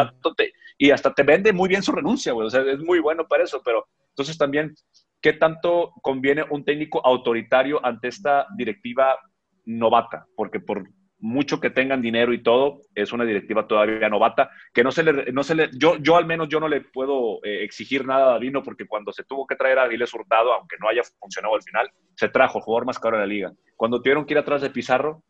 y 0.77 0.91
hasta 0.91 1.13
te 1.13 1.23
vende 1.23 1.53
muy 1.53 1.69
bien 1.69 1.81
su 1.81 1.93
renuncia, 1.93 2.33
güey, 2.33 2.47
o 2.47 2.49
sea, 2.49 2.63
es 2.63 2.79
muy 2.79 2.99
bueno 2.99 3.25
para 3.29 3.45
eso, 3.45 3.61
pero 3.63 3.87
entonces 4.09 4.37
también, 4.37 4.75
¿qué 5.21 5.31
tanto 5.31 5.93
conviene 6.01 6.43
un 6.49 6.65
técnico 6.65 6.99
autoritario 7.05 7.79
ante 7.81 8.09
esta 8.09 8.45
directiva 8.57 9.17
novata? 9.63 10.25
Porque 10.35 10.59
por 10.59 10.83
mucho 11.21 11.59
que 11.59 11.69
tengan 11.69 12.01
dinero 12.01 12.33
y 12.33 12.41
todo, 12.43 12.81
es 12.95 13.13
una 13.13 13.23
directiva 13.23 13.67
todavía 13.67 14.09
novata, 14.09 14.49
que 14.73 14.83
no 14.83 14.91
se 14.91 15.03
le, 15.03 15.31
no 15.31 15.43
se 15.43 15.55
le 15.55 15.69
yo, 15.73 15.97
yo 15.97 16.17
al 16.17 16.25
menos 16.25 16.49
yo 16.49 16.59
no 16.59 16.67
le 16.67 16.81
puedo 16.81 17.43
eh, 17.43 17.63
exigir 17.63 18.05
nada 18.05 18.25
a 18.25 18.31
Davino 18.33 18.63
porque 18.63 18.87
cuando 18.87 19.11
se 19.11 19.23
tuvo 19.23 19.45
que 19.45 19.55
traer 19.55 19.79
a 19.79 19.83
Avilés 19.83 20.13
Hurtado, 20.13 20.53
aunque 20.53 20.77
no 20.79 20.89
haya 20.89 21.03
funcionado 21.19 21.55
al 21.55 21.63
final, 21.63 21.89
se 22.15 22.29
trajo 22.29 22.57
el 22.57 22.63
jugador 22.63 22.85
más 22.85 22.99
caro 22.99 23.17
de 23.17 23.23
la 23.23 23.27
liga. 23.27 23.51
Cuando 23.75 24.01
tuvieron 24.01 24.25
que 24.25 24.33
ir 24.33 24.39
atrás 24.39 24.61
de 24.61 24.71
Pizarro, 24.71 25.23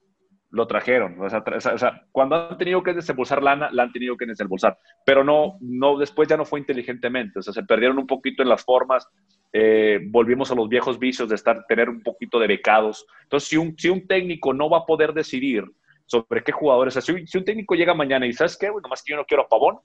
lo 0.52 0.68
trajeron. 0.68 1.20
O 1.22 1.30
sea, 1.30 1.44
o 1.74 1.78
sea, 1.78 2.04
cuando 2.12 2.36
han 2.36 2.58
tenido 2.58 2.84
que 2.84 2.94
desembolsar 2.94 3.42
lana, 3.42 3.70
la 3.72 3.84
han 3.84 3.92
tenido 3.92 4.18
que 4.18 4.26
desembolsar. 4.26 4.78
Pero 5.06 5.24
no, 5.24 5.58
no, 5.62 5.98
después 5.98 6.28
ya 6.28 6.38
no 6.38 6.46
fue 6.46 6.60
inteligentemente. 6.60 7.40
O 7.40 7.42
sea, 7.42 7.54
se 7.54 7.64
perdieron 7.64 7.98
un 7.98 8.08
poquito 8.08 8.44
en 8.44 8.50
las 8.50 8.64
formas. 8.64 9.08
Eh, 9.54 10.00
volvimos 10.10 10.52
a 10.52 10.56
los 10.56 10.68
viejos 10.68 11.00
vicios 11.00 11.30
de 11.30 11.36
estar, 11.36 11.66
tener 11.68 11.90
un 11.90 12.04
poquito 12.04 12.38
de 12.38 12.48
becados. 12.48 13.06
Entonces, 13.24 13.50
si 13.50 13.58
un, 13.58 13.76
si 13.78 13.90
un 13.90 14.06
técnico 14.08 14.54
no 14.54 14.70
va 14.70 14.80
a 14.80 14.86
poder 14.86 15.14
decidir 15.14 15.64
sobre 16.12 16.44
qué 16.44 16.52
jugadores. 16.52 16.98
O 16.98 17.02
sea, 17.02 17.16
si, 17.26 17.38
un 17.38 17.46
técnico 17.46 17.76
llega 17.76 17.94
mañana 17.94 18.26
y 18.28 18.34
¿sabes 18.34 18.58
qué? 18.58 18.70
Bueno, 18.70 18.90
más 18.90 19.02
que 19.02 19.12
yo 19.12 19.18
no 19.18 19.26
quiero 19.26 19.44
a 19.44 19.48
Pavón, 19.48 19.80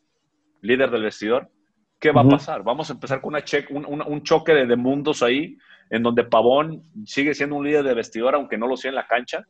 líder 0.60 0.90
del 0.90 1.04
vestidor, 1.04 1.48
¿qué 2.00 2.10
va 2.10 2.22
a 2.22 2.28
pasar? 2.28 2.64
Vamos 2.64 2.90
a 2.90 2.94
empezar 2.94 3.20
con 3.20 3.34
una 3.34 3.44
un, 3.70 4.02
un, 4.02 4.22
choque 4.22 4.52
de, 4.52 4.66
de, 4.66 4.76
mundos 4.76 5.22
ahí, 5.22 5.56
en 5.88 6.02
donde 6.02 6.24
Pavón 6.24 6.82
sigue 7.04 7.32
siendo 7.32 7.54
un 7.54 7.64
líder 7.64 7.84
de 7.84 7.94
vestidor, 7.94 8.34
aunque 8.34 8.58
no 8.58 8.66
lo 8.66 8.76
sea 8.76 8.88
en 8.88 8.96
la 8.96 9.06
cancha. 9.06 9.46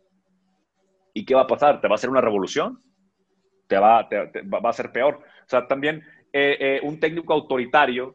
¿Y 1.14 1.24
qué 1.24 1.34
va 1.34 1.42
a 1.42 1.46
pasar? 1.46 1.80
¿Te 1.80 1.88
va 1.88 1.94
a 1.94 1.96
hacer 1.96 2.10
una 2.10 2.20
revolución? 2.20 2.78
¿Te 3.66 3.78
va, 3.78 4.06
te, 4.06 4.42
va 4.42 4.68
a 4.68 4.72
ser 4.74 4.92
peor? 4.92 5.14
O 5.14 5.48
sea, 5.48 5.66
también 5.66 6.02
eh, 6.30 6.56
eh, 6.60 6.80
un 6.82 7.00
técnico 7.00 7.32
autoritario 7.32 8.14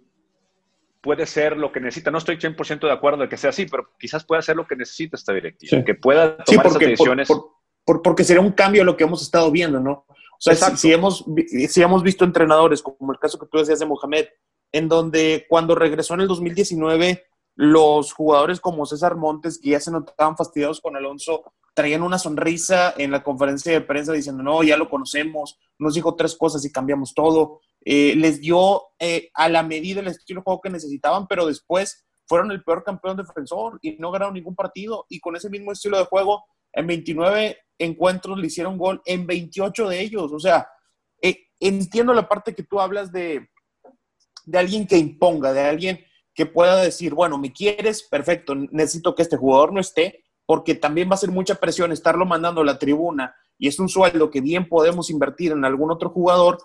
puede 1.02 1.26
ser 1.26 1.58
lo 1.58 1.72
que 1.72 1.80
necesita. 1.80 2.12
No 2.12 2.20
estoy 2.20 2.38
100% 2.38 2.82
de 2.82 2.92
acuerdo 2.92 3.24
de 3.24 3.30
que 3.30 3.38
sea 3.38 3.50
así, 3.50 3.66
pero 3.66 3.90
quizás 3.98 4.24
pueda 4.24 4.44
ser 4.44 4.56
lo 4.56 4.68
que 4.68 4.76
necesita 4.76 5.18
esta 5.18 5.34
directiva. 5.34 5.84
Que 5.84 5.96
pueda 5.96 6.38
tomar 6.38 6.68
esas 6.68 6.78
decisiones 6.78 7.28
porque 7.86 8.24
sería 8.24 8.42
un 8.42 8.52
cambio 8.52 8.82
a 8.82 8.86
lo 8.86 8.96
que 8.96 9.04
hemos 9.04 9.22
estado 9.22 9.52
viendo, 9.52 9.80
¿no? 9.80 10.06
O 10.12 10.54
sea, 10.54 10.56
si, 10.76 10.92
hemos, 10.92 11.24
si 11.70 11.82
hemos 11.82 12.02
visto 12.02 12.26
entrenadores, 12.26 12.82
como 12.82 13.14
el 13.14 13.20
caso 13.20 13.38
que 13.38 13.46
tú 13.46 13.60
decías 13.60 13.80
de 13.80 13.86
Mohamed, 13.86 14.26
en 14.72 14.88
donde 14.88 15.46
cuando 15.48 15.76
regresó 15.76 16.16
en 16.16 16.22
el 16.22 16.28
2019, 16.28 17.24
los 17.56 18.14
jugadores 18.14 18.60
como 18.60 18.86
César 18.86 19.16
Montes, 19.18 19.60
que 19.60 19.70
ya 19.70 19.80
se 19.80 19.92
notaban 19.92 20.36
fastidiados 20.36 20.82
con 20.82 20.96
Alonso, 20.96 21.44
traían 21.74 22.02
una 22.02 22.18
sonrisa 22.18 22.94
en 22.98 23.12
la 23.12 23.24
conferencia 23.24 23.72
de 23.72 23.82
prensa 23.82 24.14
diciendo, 24.14 24.44
no, 24.44 24.64
ya 24.64 24.78
lo 24.78 24.90
conocemos, 24.90 25.60
nos 25.78 25.94
dijo 25.94 26.16
tres 26.16 26.36
cosas 26.36 26.66
y 26.66 26.72
cambiamos 26.72 27.14
todo. 27.14 27.60
Eh, 27.84 28.16
les 28.16 28.42
dio 28.42 28.84
eh, 29.00 29.30
a 29.34 29.48
la 29.48 29.64
medida 29.64 30.02
el 30.02 30.08
estilo 30.08 30.42
de 30.42 30.46
juego 30.46 30.62
que 30.62 30.70
necesitaban, 30.70 31.28
pero 31.28 31.46
después 31.46 32.06
fueron 32.28 32.52
el 32.52 32.64
peor 32.64 32.84
campeón 32.84 33.18
defensor 33.18 33.78
y 33.82 33.98
no 33.98 34.12
ganaron 34.12 34.34
ningún 34.34 34.56
partido. 34.56 35.06
Y 35.10 35.20
con 35.20 35.36
ese 35.36 35.50
mismo 35.50 35.72
estilo 35.72 35.98
de 35.98 36.06
juego, 36.06 36.46
en 36.74 36.88
29 36.88 37.58
encuentros 37.78 38.38
le 38.38 38.48
hicieron 38.48 38.78
gol 38.78 39.02
en 39.06 39.26
28 39.26 39.90
de 39.90 40.02
ellos. 40.02 40.32
O 40.32 40.40
sea, 40.40 40.68
eh, 41.22 41.48
entiendo 41.60 42.14
la 42.14 42.28
parte 42.28 42.54
que 42.54 42.64
tú 42.64 42.80
hablas 42.80 43.12
de, 43.12 43.50
de 44.46 44.58
alguien 44.58 44.88
que 44.88 44.98
imponga, 44.98 45.54
de 45.54 45.62
alguien 45.62 46.06
que 46.34 46.46
pueda 46.46 46.82
decir, 46.82 47.14
bueno, 47.14 47.38
me 47.38 47.52
quieres, 47.52 48.04
perfecto, 48.04 48.56
necesito 48.56 49.16
que 49.16 49.24
este 49.24 49.38
jugador 49.38 49.74
no 49.74 49.80
esté, 49.80 50.24
porque 50.46 50.76
también 50.76 51.10
va 51.10 51.16
a 51.16 51.18
ser 51.18 51.32
mucha 51.32 51.56
presión 51.56 51.92
estarlo 51.92 52.26
mandando 52.26 52.62
a 52.62 52.66
la 52.66 52.80
tribuna 52.80 53.36
y 53.62 53.68
es 53.68 53.80
un 53.80 53.90
sueldo 53.90 54.32
que 54.32 54.42
bien 54.42 54.68
podemos 54.68 55.12
invertir 55.12 55.52
en 55.52 55.64
algún 55.66 55.92
otro 55.92 56.10
jugador. 56.10 56.58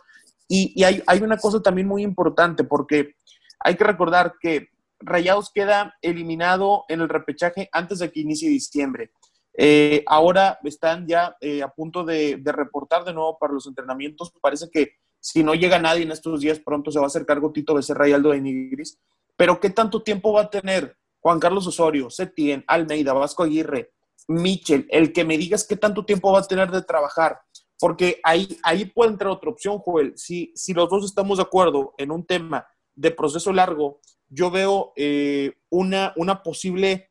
Y, 0.48 0.82
hay, 0.82 1.02
hay, 1.06 1.20
una 1.20 1.36
cosa 1.36 1.60
también 1.60 1.86
muy 1.86 2.02
importante, 2.02 2.64
porque 2.64 3.16
hay 3.60 3.76
que 3.76 3.84
recordar 3.84 4.34
que 4.40 4.68
Rayados 4.98 5.50
queda 5.52 5.94
eliminado 6.00 6.84
en 6.88 7.02
el 7.02 7.10
repechaje 7.10 7.68
antes 7.70 7.98
de 7.98 8.10
que 8.10 8.20
inicie 8.20 8.48
diciembre. 8.48 9.10
Eh, 9.58 10.02
ahora 10.06 10.58
están 10.64 11.06
ya 11.06 11.34
eh, 11.40 11.62
a 11.62 11.68
punto 11.68 12.04
de, 12.04 12.40
reportar 12.44 13.04
de 13.04 13.14
nuevo 13.14 13.38
para 13.38 13.54
los 13.54 13.66
entrenamientos. 13.66 14.32
Parece 14.40 14.68
que 14.70 14.92
si 15.18 15.42
no 15.42 15.54
llega 15.54 15.78
nadie 15.78 16.02
en 16.02 16.12
estos 16.12 16.40
días, 16.40 16.60
pronto 16.60 16.90
se 16.90 16.98
va 16.98 17.04
a 17.04 17.08
hacer 17.08 17.24
cargo 17.24 17.52
Tito 17.52 17.74
Becerra 17.74 18.08
y 18.08 18.12
Aldo 18.12 18.30
de 18.30 18.40
Nigris. 18.40 18.98
Pero 19.36 19.58
¿qué 19.58 19.70
tanto 19.70 20.02
tiempo 20.02 20.32
va 20.32 20.42
a 20.42 20.50
tener 20.50 20.96
Juan 21.20 21.40
Carlos 21.40 21.66
Osorio, 21.66 22.10
Setien, 22.10 22.64
Almeida, 22.66 23.14
Vasco 23.14 23.42
Aguirre, 23.42 23.92
Michel? 24.28 24.86
El 24.90 25.12
que 25.12 25.24
me 25.24 25.38
digas 25.38 25.66
qué 25.66 25.76
tanto 25.76 26.04
tiempo 26.04 26.32
va 26.32 26.40
a 26.40 26.46
tener 26.46 26.70
de 26.70 26.82
trabajar. 26.82 27.40
Porque 27.78 28.20
ahí, 28.22 28.58
ahí 28.62 28.86
puede 28.86 29.10
entrar 29.10 29.30
otra 29.30 29.50
opción, 29.50 29.78
Joel. 29.78 30.12
Si, 30.16 30.52
si 30.54 30.74
los 30.74 30.88
dos 30.88 31.04
estamos 31.04 31.38
de 31.38 31.44
acuerdo 31.44 31.94
en 31.98 32.10
un 32.10 32.24
tema 32.24 32.66
de 32.94 33.10
proceso 33.10 33.52
largo, 33.52 34.00
yo 34.28 34.50
veo 34.50 34.92
eh, 34.96 35.52
una, 35.70 36.12
una 36.16 36.42
posible 36.42 37.10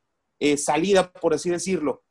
salida, 0.57 1.11
por 1.11 1.33
así 1.33 1.49
decirlo 1.49 2.04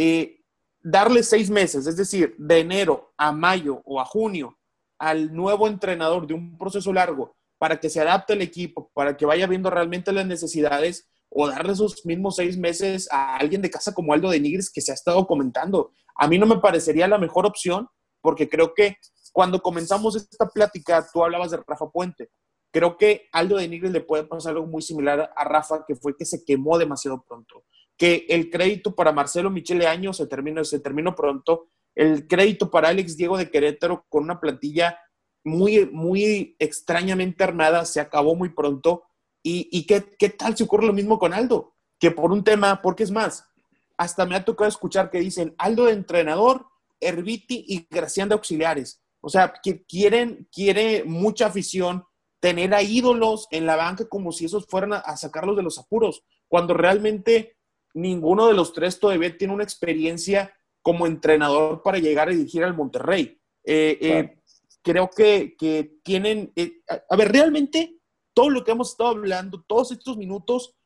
eh, 0.00 0.44
darle 0.80 1.24
seis 1.24 1.50
meses, 1.50 1.88
es 1.88 1.96
decir, 1.96 2.36
de 2.38 2.60
enero 2.60 3.12
a 3.16 3.32
mayo 3.32 3.82
o 3.84 4.00
a 4.00 4.04
junio, 4.04 4.56
al 4.96 5.34
nuevo 5.34 5.66
entrenador 5.66 6.24
de 6.24 6.34
un 6.34 6.56
proceso 6.56 6.92
largo 6.92 7.36
para 7.58 7.80
que 7.80 7.90
se 7.90 8.00
adapte 8.00 8.34
el 8.34 8.42
equipo, 8.42 8.92
para 8.94 9.16
que 9.16 9.26
vaya 9.26 9.48
viendo 9.48 9.70
realmente 9.70 10.12
las 10.12 10.24
necesidades, 10.24 11.08
o 11.28 11.48
darle 11.48 11.72
esos 11.72 12.06
mismos 12.06 12.36
seis 12.36 12.56
meses 12.56 13.08
a 13.10 13.36
alguien 13.36 13.60
de 13.60 13.70
casa 13.70 13.92
como 13.92 14.12
Aldo 14.12 14.30
de 14.30 14.38
Nigris 14.38 14.70
que 14.70 14.80
se 14.80 14.92
ha 14.92 14.94
estado 14.94 15.26
comentando. 15.26 15.90
A 16.14 16.28
mí 16.28 16.38
no 16.38 16.46
me 16.46 16.58
parecería 16.58 17.08
la 17.08 17.18
mejor 17.18 17.44
opción 17.44 17.88
porque 18.20 18.48
creo 18.48 18.72
que 18.74 18.98
cuando 19.32 19.60
comenzamos 19.60 20.14
esta 20.14 20.48
plática, 20.48 21.04
tú 21.12 21.24
hablabas 21.24 21.50
de 21.50 21.58
Rafa 21.66 21.90
Puente. 21.90 22.30
Creo 22.70 22.96
que 22.96 23.28
Aldo 23.32 23.56
de 23.56 23.66
Nigris 23.66 23.90
le 23.90 24.00
puede 24.00 24.24
pasar 24.24 24.52
algo 24.52 24.68
muy 24.68 24.80
similar 24.80 25.32
a 25.36 25.44
Rafa, 25.44 25.84
que 25.86 25.96
fue 25.96 26.16
que 26.16 26.24
se 26.24 26.44
quemó 26.44 26.78
demasiado 26.78 27.20
pronto. 27.26 27.64
Que 27.98 28.24
el 28.30 28.48
crédito 28.48 28.94
para 28.94 29.12
Marcelo 29.12 29.50
Michele 29.50 29.86
Año 29.86 30.14
se 30.14 30.26
terminó, 30.26 30.64
se 30.64 30.80
terminó 30.80 31.14
pronto. 31.14 31.68
El 31.94 32.26
crédito 32.26 32.70
para 32.70 32.88
Alex 32.88 33.16
Diego 33.16 33.36
de 33.36 33.50
Querétaro 33.50 34.06
con 34.08 34.24
una 34.24 34.40
plantilla 34.40 34.98
muy, 35.44 35.86
muy 35.86 36.56
extrañamente 36.58 37.44
armada 37.44 37.84
se 37.84 38.00
acabó 38.00 38.34
muy 38.34 38.50
pronto. 38.50 39.04
¿Y, 39.42 39.86
qué, 39.86 40.14
qué, 40.18 40.28
tal 40.28 40.56
si 40.56 40.64
ocurre 40.64 40.86
lo 40.86 40.92
mismo 40.92 41.18
con 41.18 41.32
Aldo? 41.32 41.74
Que 41.98 42.10
por 42.10 42.32
un 42.32 42.44
tema, 42.44 42.82
porque 42.82 43.02
es 43.02 43.10
más, 43.10 43.48
hasta 43.96 44.26
me 44.26 44.36
ha 44.36 44.44
tocado 44.44 44.68
escuchar 44.68 45.10
que 45.10 45.20
dicen 45.20 45.54
Aldo 45.58 45.86
de 45.86 45.92
entrenador, 45.92 46.66
Herbiti 47.00 47.64
y 47.66 47.86
Gracián 47.90 48.28
de 48.28 48.34
auxiliares. 48.34 49.00
O 49.20 49.28
sea, 49.28 49.54
que 49.62 49.84
quieren, 49.84 50.48
quiere 50.52 51.04
mucha 51.04 51.46
afición 51.46 52.04
tener 52.40 52.74
a 52.74 52.82
ídolos 52.82 53.48
en 53.50 53.66
la 53.66 53.76
banca 53.76 54.08
como 54.08 54.32
si 54.32 54.44
esos 54.44 54.66
fueran 54.66 54.92
a, 54.92 55.16
sacarlos 55.16 55.56
de 55.56 55.62
los 55.62 55.78
apuros, 55.78 56.22
cuando 56.46 56.74
realmente 56.74 57.56
ninguno 58.00 58.46
de 58.46 58.54
los 58.54 58.72
tres 58.72 58.98
todavía 59.00 59.36
tiene 59.36 59.54
una 59.54 59.64
experiencia 59.64 60.52
como 60.82 61.06
entrenador 61.06 61.82
para 61.82 61.98
llegar 61.98 62.28
a 62.28 62.32
dirigir 62.32 62.64
al 62.64 62.76
Monterrey. 62.76 63.40
Eh, 63.64 63.98
eh, 64.00 64.38
creo 64.82 65.10
que, 65.10 65.56
tienen, 66.02 66.52
eh, 66.56 66.80
a, 67.08 67.16
ver, 67.16 67.32
realmente 67.32 67.98
todo 68.32 68.50
lo 68.50 68.64
que 68.64 68.70
hemos 68.70 68.92
estado 68.92 69.10
hablando, 69.10 69.62
todos 69.66 69.92
estos 69.92 70.16
minutos, 70.16 70.76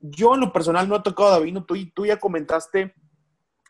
yo 0.00 0.34
en 0.34 0.40
lo 0.40 0.52
personal 0.52 0.88
no 0.88 0.96
he 0.96 1.02
tocado 1.02 1.28
a 1.28 1.32
Davino, 1.32 1.64
tú, 1.64 1.76
tú 1.94 2.06
ya 2.06 2.18
comentaste 2.18 2.94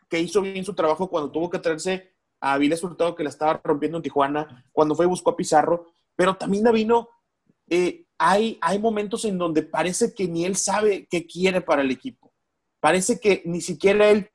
que 0.09 0.19
hizo 0.19 0.41
bien 0.41 0.65
su 0.65 0.73
trabajo 0.73 1.09
cuando 1.09 1.31
tuvo 1.31 1.49
que 1.49 1.59
traerse 1.59 2.13
a 2.39 2.53
Avilés 2.53 2.83
Hurtado 2.83 3.15
que 3.15 3.23
la 3.23 3.29
estaba 3.29 3.59
rompiendo 3.63 3.97
en 3.97 4.03
Tijuana, 4.03 4.65
cuando 4.71 4.95
fue 4.95 5.05
y 5.05 5.09
buscó 5.09 5.31
a 5.31 5.35
Pizarro, 5.37 5.87
pero 6.15 6.35
también 6.35 6.63
Davino, 6.63 7.09
hay, 8.17 8.57
hay 8.61 8.79
momentos 8.79 9.25
en 9.25 9.37
donde 9.37 9.63
parece 9.63 10.13
que 10.13 10.27
ni 10.27 10.45
él 10.45 10.55
sabe 10.55 11.07
qué 11.09 11.25
quiere 11.25 11.61
para 11.61 11.81
el 11.81 11.91
equipo. 11.91 12.22
Parece 12.83 13.17
que 13.17 13.41
ni 13.45 13.61
siquiera 13.61 14.09
él 14.09 14.29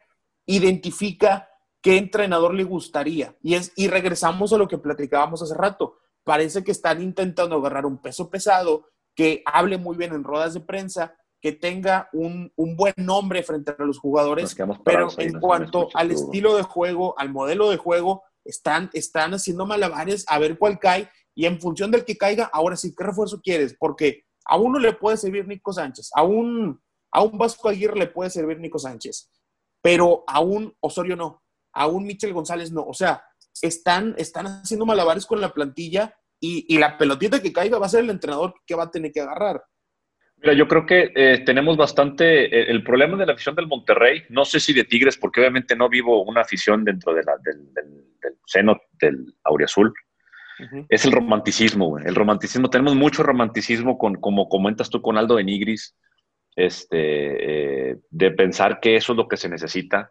identifica 0.47 1.51
qué 1.83 1.99
entrenador 1.99 2.55
le 2.55 2.65
gustaría. 2.65 3.37
Y, 3.43 3.57
es, 3.57 3.75
y 3.77 3.89
regresamos 3.89 4.55
a 4.55 4.57
lo 4.57 4.67
que 4.67 4.79
platicábamos 4.79 5.43
hace 5.43 5.53
rato. 5.53 5.99
Parece 6.25 6.65
que 6.65 6.71
están 6.71 7.03
intentando 7.03 7.57
agarrar 7.57 7.85
un 7.85 7.99
peso 7.99 8.31
pesado, 8.31 8.87
que 9.15 9.43
hable 9.45 9.77
muy 9.77 9.99
bien 9.99 10.15
en 10.15 10.25
ruedas 10.25 10.55
de 10.55 10.61
prensa, 10.61 11.15
que 11.43 11.53
tenga 11.53 12.09
un, 12.15 12.51
buen 12.57 12.95
nombre 12.97 13.43
frente 13.43 13.75
a 13.79 13.85
los 13.85 13.99
jugadores, 13.99 14.57
pero 14.83 15.09
en 15.19 15.41
cuanto 15.41 15.91
al 15.93 16.11
estilo 16.11 16.57
de 16.57 16.63
juego, 16.63 17.19
al 17.19 17.31
modelo 17.31 17.69
de 17.69 17.77
juego, 17.77 18.23
están, 18.47 18.89
están 18.95 19.35
haciendo 19.35 19.67
malabares 19.67 20.25
a 20.27 20.39
ver 20.39 20.57
cuál 20.57 20.79
cae 20.79 21.11
y 21.35 21.45
en 21.45 21.61
función 21.61 21.91
del 21.91 22.07
que 22.07 22.17
caiga, 22.17 22.49
ahora 22.51 22.77
sí, 22.77 22.95
¿qué 22.97 23.05
refuerzo 23.05 23.43
quieres? 23.43 23.77
Porque 23.79 24.25
a 24.47 24.57
uno 24.57 24.79
le 24.79 24.95
puede 24.95 25.19
servir 25.19 25.47
Nico 25.47 25.71
Sánchez, 25.71 26.09
a 26.15 26.23
un, 26.23 26.81
a 27.19 27.23
un 27.23 27.37
Vasco 27.37 27.69
Aguirre 27.69 27.99
le 27.99 28.07
puede 28.07 28.31
servir 28.31 28.61
Nico 28.61 28.79
Sánchez, 28.79 29.29
pero 29.83 30.23
a 30.29 30.39
un 30.39 30.73
Osorio 30.79 31.17
no, 31.17 31.43
a 31.73 31.89
un 31.89 32.05
Michel 32.05 32.33
González 32.33 32.71
no. 32.71 32.85
O 32.85 32.95
sea, 32.95 33.25
están, 33.61 34.15
están 34.19 34.47
haciendo 34.47 34.87
malabares 34.87 35.27
con 35.27 35.41
la 35.41 35.53
plantilla 35.53 36.15
y, 36.39 36.73
y 36.73 36.79
la 36.79 36.97
pelotita 36.97 37.43
que 37.43 37.53
caiga 37.53 37.79
va 37.79 37.87
a 37.87 37.89
ser 37.89 38.05
el 38.05 38.11
entrenador 38.11 38.55
que 38.65 38.77
va 38.77 38.85
a 38.85 38.91
tener 38.91 39.11
que 39.11 39.21
agarrar. 39.21 39.65
Mira, 40.37 40.53
yo 40.53 40.69
creo 40.69 40.87
que 40.87 41.11
eh, 41.13 41.43
tenemos 41.45 41.77
bastante. 41.77 42.45
Eh, 42.45 42.71
el 42.71 42.85
problema 42.85 43.17
de 43.17 43.27
la 43.27 43.33
afición 43.33 43.57
del 43.57 43.67
Monterrey, 43.67 44.23
no 44.29 44.45
sé 44.45 44.61
si 44.61 44.73
de 44.73 44.85
Tigres, 44.85 45.19
porque 45.19 45.41
obviamente 45.41 45.75
no 45.75 45.89
vivo 45.89 46.23
una 46.23 46.43
afición 46.43 46.85
dentro 46.85 47.13
de 47.15 47.25
la, 47.25 47.37
del, 47.43 47.69
seno 48.47 48.81
del 49.01 49.35
Auriazul, 49.43 49.93
es 50.89 51.05
el 51.05 51.13
romanticismo, 51.13 51.99
El 51.99 52.17
romanticismo, 52.17 52.69
tenemos 52.69 52.97
mucho 52.97 53.23
romanticismo, 53.23 53.97
con, 53.97 54.17
como 54.17 54.49
comentas 54.49 54.91
tú 54.91 55.01
con 55.01 55.17
Aldo 55.17 55.37
de 55.37 55.45
Nigris, 55.45 55.95
este, 56.59 57.91
eh, 57.91 57.97
de 58.11 58.31
pensar 58.33 58.81
que 58.81 58.97
eso 58.97 59.13
es 59.13 59.17
lo 59.17 59.29
que 59.29 59.37
se 59.37 59.49
necesita. 59.49 60.11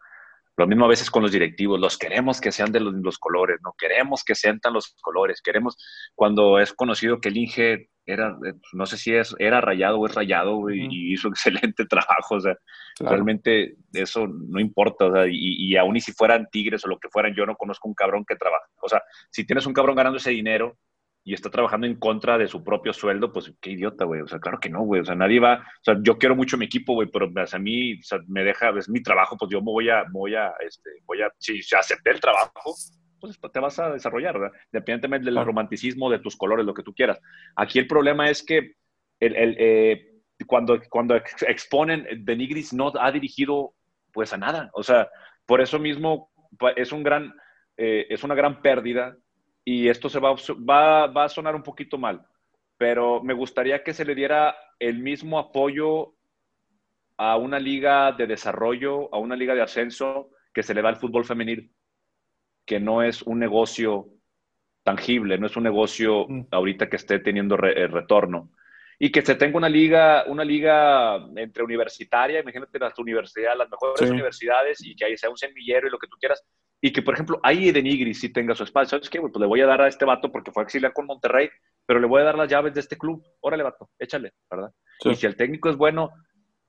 Lo 0.56 0.66
mismo 0.66 0.86
a 0.86 0.88
veces 0.88 1.12
con 1.12 1.22
los 1.22 1.32
directivos, 1.34 1.78
los 1.78 1.98
queremos 1.98 2.40
que 2.40 2.54
sean 2.54 2.72
de 2.72 2.80
los, 2.80 2.94
los 2.94 3.18
colores, 3.20 3.60
no 3.62 3.76
queremos 3.78 4.24
que 4.24 4.34
sean 4.34 4.60
tan 4.62 4.74
los 4.74 4.96
colores, 5.02 5.42
queremos, 5.42 5.76
cuando 6.16 6.58
es 6.58 6.72
conocido 6.72 7.20
que 7.20 7.30
el 7.30 7.38
Inge 7.38 7.90
era, 8.06 8.30
eh, 8.46 8.54
no 8.72 8.86
sé 8.86 8.98
si 8.98 9.14
es, 9.14 9.36
era 9.40 9.60
rayado 9.60 10.00
o 10.00 10.08
es 10.08 10.16
rayado 10.16 10.70
y, 10.72 11.14
hizo 11.14 11.28
excelente 11.68 11.86
trabajo, 11.86 12.36
o 12.36 12.40
sea, 12.40 12.56
realmente 13.02 13.76
eso 13.92 14.26
no 14.28 14.62
importa, 14.62 15.06
o 15.06 15.14
sea, 15.14 15.28
y, 15.28 15.34
y, 15.34 15.76
aún 15.76 15.98
y 15.98 16.00
si 16.00 16.14
fueran 16.14 16.48
tigres 16.50 16.86
o 16.86 16.88
lo 16.88 16.98
que 16.98 17.10
fueran, 17.10 17.36
yo 17.36 17.46
no 17.46 17.58
conozco 17.58 17.90
un 17.90 17.94
cabrón 17.94 18.24
que 18.26 18.38
trabaja, 18.38 18.66
o 18.82 18.88
sea, 18.88 19.04
si 19.30 19.46
tienes 19.46 19.66
un 19.66 19.74
cabrón 19.74 19.98
ganando 19.98 20.18
ese 20.18 20.32
dinero 20.32 20.78
y 21.28 21.34
está 21.34 21.50
trabajando 21.50 21.86
en 21.86 22.00
contra 22.00 22.38
de 22.38 22.48
su 22.48 22.64
propio 22.64 22.94
sueldo, 22.94 23.34
pues 23.34 23.52
qué 23.60 23.72
idiota, 23.72 24.06
güey. 24.06 24.22
O 24.22 24.28
sea, 24.30 24.40
claro 24.40 24.62
que 24.62 24.70
no, 24.70 24.84
güey. 24.84 25.02
O 25.02 25.04
sea, 25.04 25.14
nadie 25.14 25.42
va. 25.42 25.56
O 25.58 25.84
sea, 25.84 25.98
yo 26.02 26.18
quiero 26.18 26.38
mucho 26.38 26.58
mi 26.58 26.64
equipo, 26.64 26.94
güey, 26.94 27.10
pero 27.12 27.30
a 27.36 27.60
mí 27.60 28.00
o 28.00 28.04
sea, 28.04 28.20
me 28.30 28.46
deja, 28.46 28.70
es 28.70 28.88
mi 28.88 29.04
trabajo, 29.04 29.36
pues 29.38 29.52
yo 29.52 29.60
me 29.60 29.70
voy 29.70 29.90
a, 29.90 30.06
voy 30.10 30.36
a, 30.36 30.54
este, 30.66 30.90
voy 31.06 31.22
a, 31.22 31.30
si, 31.38 31.62
si 31.62 31.76
acepté 31.76 32.12
el 32.12 32.22
trabajo, 32.22 32.74
pues 33.20 33.38
te 33.52 33.60
vas 33.60 33.78
a 33.78 33.92
desarrollar, 33.92 34.40
¿verdad? 34.40 34.58
Independientemente 34.72 35.26
del 35.30 35.44
romanticismo, 35.44 36.10
de 36.10 36.20
tus 36.20 36.38
colores, 36.38 36.66
lo 36.66 36.74
que 36.74 36.84
tú 36.84 36.94
quieras. 36.94 37.20
Aquí 37.58 37.78
el 37.78 37.88
problema 37.88 38.30
es 38.30 38.42
que 38.42 38.76
el, 39.20 39.36
el, 39.36 39.56
eh, 39.60 40.22
cuando, 40.46 40.80
cuando 40.90 41.14
exponen, 41.46 42.08
Benigris 42.20 42.72
no 42.72 42.94
ha 42.98 43.12
dirigido 43.12 43.74
pues 44.14 44.32
a 44.32 44.38
nada. 44.38 44.70
O 44.72 44.82
sea, 44.82 45.10
por 45.46 45.60
eso 45.60 45.78
mismo 45.78 46.32
es, 46.78 46.94
un 46.94 47.04
gran, 47.04 47.34
eh, 47.76 48.06
es 48.10 48.24
una 48.24 48.34
gran 48.34 48.62
pérdida 48.62 49.18
y 49.70 49.90
esto 49.90 50.08
se 50.08 50.22
va, 50.22 50.34
va, 50.34 51.08
va 51.08 51.26
a 51.26 51.30
sonar 51.30 51.54
un 51.54 51.62
poquito 51.62 51.98
mal, 51.98 52.26
pero 52.78 53.22
me 53.22 53.34
gustaría 53.34 53.84
que 53.84 53.94
se 53.94 54.06
le 54.06 54.16
diera 54.16 54.56
el 54.80 55.00
mismo 55.00 55.38
apoyo 55.38 56.14
a 57.18 57.36
una 57.36 57.60
liga 57.60 58.14
de 58.14 58.28
desarrollo, 58.28 59.14
a 59.14 59.18
una 59.18 59.36
liga 59.36 59.54
de 59.54 59.62
ascenso 59.62 60.30
que 60.54 60.64
se 60.64 60.74
le 60.74 60.82
da 60.82 60.88
al 60.88 60.96
fútbol 60.96 61.26
femenil, 61.26 61.70
que 62.66 62.80
no 62.80 63.04
es 63.04 63.22
un 63.24 63.40
negocio 63.40 64.08
tangible, 64.84 65.38
no 65.38 65.48
es 65.48 65.58
un 65.58 65.64
negocio 65.64 66.26
mm. 66.30 66.48
ahorita 66.50 66.90
que 66.90 66.96
esté 66.96 67.20
teniendo 67.20 67.56
eh, 67.56 67.88
retorno. 67.88 68.52
Y 68.98 69.12
que 69.12 69.22
se 69.22 69.36
tenga 69.36 69.58
una 69.58 69.68
liga, 69.68 70.24
una 70.28 70.46
liga 70.46 71.18
entre 71.36 71.64
universitaria, 71.64 72.40
imagínate 72.40 72.80
las 72.80 72.98
universidades, 72.98 73.58
las 73.58 73.70
mejores 73.70 74.10
universidades, 74.10 74.82
y 74.86 74.96
que 74.96 75.04
ahí 75.04 75.18
sea 75.18 75.30
un 75.30 75.36
semillero 75.36 75.88
y 75.88 75.92
lo 75.92 76.00
que 76.00 76.08
tú 76.08 76.16
quieras, 76.18 76.42
y 76.80 76.94
que, 76.94 77.02
por 77.02 77.16
ejemplo, 77.16 77.40
ahí 77.44 77.72
de 77.72 77.82
Nigris 77.82 78.20
sí 78.20 78.30
tenga 78.30 78.54
su 78.54 78.64
espacio. 78.64 78.90
¿Sabes 78.90 79.10
qué? 79.10 79.20
Pues 79.20 79.34
le 79.36 79.48
voy 79.48 79.62
a 79.62 79.66
dar 79.66 79.82
a 79.82 79.88
este 79.88 80.06
vato 80.06 80.32
porque 80.32 80.52
fue 80.52 80.64
auxiliar 80.64 80.94
con 80.94 81.08
Monterrey, 81.08 81.50
pero 81.86 82.00
le 82.00 82.08
voy 82.08 82.22
a 82.22 82.26
dar 82.26 82.38
las 82.38 82.50
llaves 82.50 82.74
de 82.74 82.82
este 82.82 82.98
club. 82.98 83.24
Órale, 83.40 83.64
vato, 83.64 83.90
échale, 83.98 84.34
¿verdad? 84.50 84.72
Y 85.06 85.16
si 85.16 85.26
el 85.26 85.36
técnico 85.36 85.70
es 85.70 85.76
bueno, 85.76 86.12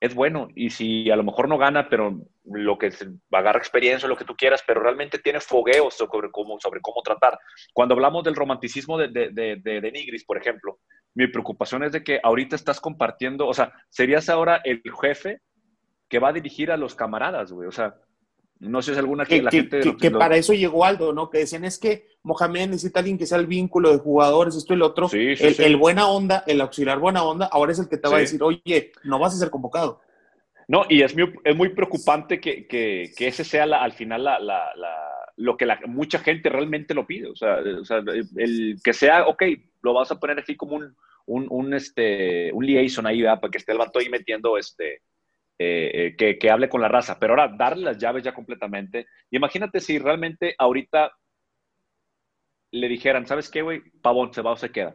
es 0.01 0.15
bueno. 0.15 0.49
Y 0.55 0.71
si 0.71 1.11
a 1.11 1.17
lo 1.17 1.25
mejor 1.25 1.49
no 1.49 1.59
gana, 1.59 1.91
pero 1.91 2.19
lo 2.45 2.79
que 2.79 2.89
va 3.33 3.39
a 3.39 3.41
agarrar 3.41 3.61
experiencia, 3.61 4.09
lo 4.09 4.17
que 4.17 4.25
tú 4.25 4.35
quieras, 4.35 4.65
pero 4.67 4.81
realmente 4.81 5.19
tiene 5.19 5.41
fogueos 5.41 5.95
sobre 5.95 6.31
cómo, 6.31 6.59
sobre 6.59 6.81
cómo 6.81 7.03
tratar. 7.03 7.39
Cuando 7.75 7.95
hablamos 7.95 8.25
del 8.25 8.35
romanticismo 8.35 8.97
de, 8.97 9.09
de, 9.09 9.31
de, 9.31 9.81
de, 9.81 9.93
Nigris, 9.93 10.25
por 10.25 10.39
ejemplo, 10.39 10.79
mi 11.15 11.27
preocupación 11.27 11.85
es 11.85 11.93
de 11.93 12.03
que 12.03 12.19
ahorita 12.23 12.57
estás 12.57 12.81
compartiendo, 12.81 13.47
o 13.47 13.53
sea, 13.53 13.73
serías 13.91 14.31
ahora 14.31 14.63
el 14.65 14.83
jefe 15.03 15.43
que 16.09 16.19
va 16.19 16.29
a 16.29 16.33
dirigir 16.33 16.71
a 16.71 16.79
los 16.79 16.95
camaradas, 16.95 17.53
güey. 17.53 17.69
O 17.69 17.73
sea, 17.73 17.95
no 18.61 18.83
sé 18.83 18.87
si 18.87 18.93
es 18.93 18.99
alguna 18.99 19.25
que, 19.25 19.43
la 19.43 19.51
gente... 19.51 19.81
Que, 20.01 20.11
para 20.11 20.37
eso 20.37 20.53
llegó 20.53 20.85
Aldo, 20.85 21.13
¿no? 21.13 21.31
Que 21.31 21.39
decían, 21.39 21.65
es 21.65 21.79
que 21.79 22.07
Mohamed 22.23 22.69
necesita 22.69 23.01
alguien 23.01 23.19
que 23.19 23.27
sea 23.27 23.39
el 23.39 23.47
vínculo 23.47 23.93
de 23.93 23.99
jugadores, 23.99 24.57
esto 24.57 24.75
y 24.75 24.77
lo 24.77 24.87
otro. 24.87 25.09
el, 25.13 25.77
buena 25.77 26.09
onda, 26.09 26.45
el 26.47 26.61
auxiliar 26.61 26.99
buena 26.99 27.23
onda, 27.23 27.47
ahora 27.47 27.73
es 27.73 27.79
el 27.79 27.89
que 27.89 27.99
te 27.99 28.09
va 28.09 28.17
a 28.17 28.21
decir, 28.21 28.43
oye, 28.43 28.93
no 29.05 29.19
vas 29.19 29.35
a 29.35 29.39
ser 29.39 29.51
convocado. 29.51 30.01
No, 30.67 30.85
y 30.89 31.03
es 31.03 31.17
muy, 31.17 31.33
es 31.45 31.57
muy 31.57 31.71
preocupante 31.71 32.41
que, 32.41 32.67
que, 32.67 33.13
que 33.17 33.29
ese 33.29 33.45
sea 33.45 33.65
al 33.65 33.93
final 33.93 34.25
la, 34.25 34.39
la, 34.39 34.71
lo 35.37 35.57
que 35.57 35.67
mucha 35.87 36.19
gente 36.19 36.51
realmente 36.51 36.95
lo 36.95 37.07
pide. 37.07 37.29
O 37.29 37.37
sea, 37.37 37.59
o 37.81 37.85
sea, 37.85 38.03
el 38.37 38.77
que 38.83 38.93
sea, 38.93 39.27
ok, 39.29 39.43
lo 39.83 39.95
vas 39.95 40.11
a 40.11 40.19
poner 40.19 40.39
aquí 40.39 40.57
como 40.57 40.77
un, 40.77 40.95
un, 41.27 41.47
un 41.49 41.75
este, 41.75 42.53
un 42.53 42.67
liaison 42.67 43.07
ahí, 43.07 43.23
¿verdad? 43.23 43.41
Para 43.41 43.51
que 43.51 43.59
esté 43.59 43.73
el 43.73 43.79
vato 43.79 43.99
ahí 43.99 44.09
metiendo 44.09 44.59
este, 44.59 45.03
eh, 45.61 46.15
eh, 46.21 46.39
que, 46.39 46.51
hable 46.51 46.69
con 46.69 46.81
la 46.81 46.89
raza. 46.89 47.19
Pero 47.19 47.33
ahora, 47.33 47.49
darle 47.49 47.85
las 47.85 47.99
llaves 47.99 48.23
ya 48.23 48.33
completamente. 48.33 49.07
imagínate 49.31 49.81
si 49.81 49.99
realmente 49.99 50.55
ahorita 50.57 51.11
le 52.71 52.89
dijeran, 52.89 53.27
¿sabes 53.27 53.51
qué, 53.51 53.63
güey? 53.63 53.83
Pavón 54.03 54.33
se 54.33 54.43
va 54.43 54.53
o 54.53 54.57
se 54.57 54.71
queda. 54.71 54.95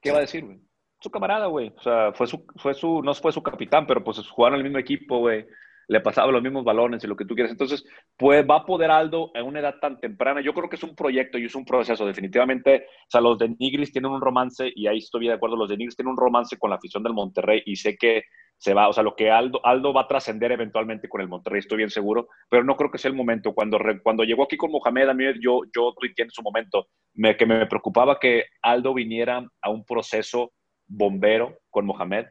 ¿Qué 0.00 0.10
va 0.10 0.18
a 0.18 0.22
decir, 0.22 0.44
güey? 0.44 0.58
Su 1.00 1.10
camarada, 1.10 1.46
güey. 1.46 1.72
O 1.76 1.82
sea, 1.82 2.12
fue 2.12 2.26
su, 2.26 2.46
fue 2.56 2.72
su, 2.72 3.02
no 3.02 3.14
fue 3.14 3.32
su 3.32 3.42
capitán, 3.42 3.86
pero 3.86 4.02
pues 4.02 4.26
jugaron 4.28 4.56
el 4.58 4.64
mismo 4.64 4.78
equipo, 4.78 5.18
güey. 5.18 5.46
Le 5.88 6.00
pasaba 6.00 6.32
los 6.32 6.42
mismos 6.42 6.64
balones 6.64 7.04
y 7.04 7.06
lo 7.06 7.14
que 7.14 7.26
tú 7.26 7.34
quieras. 7.34 7.52
Entonces, 7.52 7.84
pues 8.16 8.44
va 8.48 8.56
a 8.56 8.64
poder 8.64 8.90
Aldo 8.90 9.30
en 9.34 9.44
una 9.44 9.60
edad 9.60 9.76
tan 9.80 10.00
temprana. 10.00 10.40
Yo 10.40 10.54
creo 10.54 10.68
que 10.68 10.76
es 10.76 10.82
un 10.82 10.96
proyecto 10.96 11.38
y 11.38 11.44
es 11.44 11.54
un 11.54 11.64
proceso. 11.64 12.06
Definitivamente, 12.06 12.86
o 12.88 13.10
sea, 13.10 13.20
los 13.20 13.38
de 13.38 13.54
Nigris 13.58 13.92
tienen 13.92 14.10
un 14.10 14.20
romance, 14.20 14.72
y 14.74 14.86
ahí 14.86 14.98
estoy 14.98 15.26
de 15.28 15.34
acuerdo, 15.34 15.56
los 15.56 15.68
de 15.68 15.76
Nigris 15.76 15.94
tienen 15.94 16.12
un 16.12 16.16
romance 16.16 16.58
con 16.58 16.70
la 16.70 16.76
afición 16.76 17.02
del 17.02 17.12
Monterrey 17.12 17.62
y 17.66 17.76
sé 17.76 17.96
que 17.96 18.24
se 18.58 18.72
va, 18.72 18.88
o 18.88 18.92
sea, 18.92 19.02
lo 19.02 19.14
que 19.14 19.30
Aldo, 19.30 19.60
Aldo 19.64 19.92
va 19.92 20.02
a 20.02 20.08
trascender 20.08 20.50
eventualmente 20.50 21.08
con 21.08 21.20
el 21.20 21.28
Monterrey, 21.28 21.58
estoy 21.58 21.78
bien 21.78 21.90
seguro, 21.90 22.28
pero 22.48 22.64
no 22.64 22.76
creo 22.76 22.90
que 22.90 22.98
sea 22.98 23.10
el 23.10 23.16
momento. 23.16 23.52
Cuando, 23.52 23.78
cuando 24.02 24.24
llegó 24.24 24.44
aquí 24.44 24.56
con 24.56 24.70
Mohamed, 24.70 25.08
a 25.08 25.14
mí 25.14 25.24
yo, 25.40 25.60
yo 25.74 25.94
tuiteé 25.98 26.24
en 26.24 26.30
su 26.30 26.42
momento 26.42 26.88
me, 27.14 27.36
que 27.36 27.46
me 27.46 27.66
preocupaba 27.66 28.18
que 28.18 28.46
Aldo 28.62 28.94
viniera 28.94 29.46
a 29.60 29.70
un 29.70 29.84
proceso 29.84 30.52
bombero 30.86 31.58
con 31.70 31.86
Mohamed, 31.86 32.26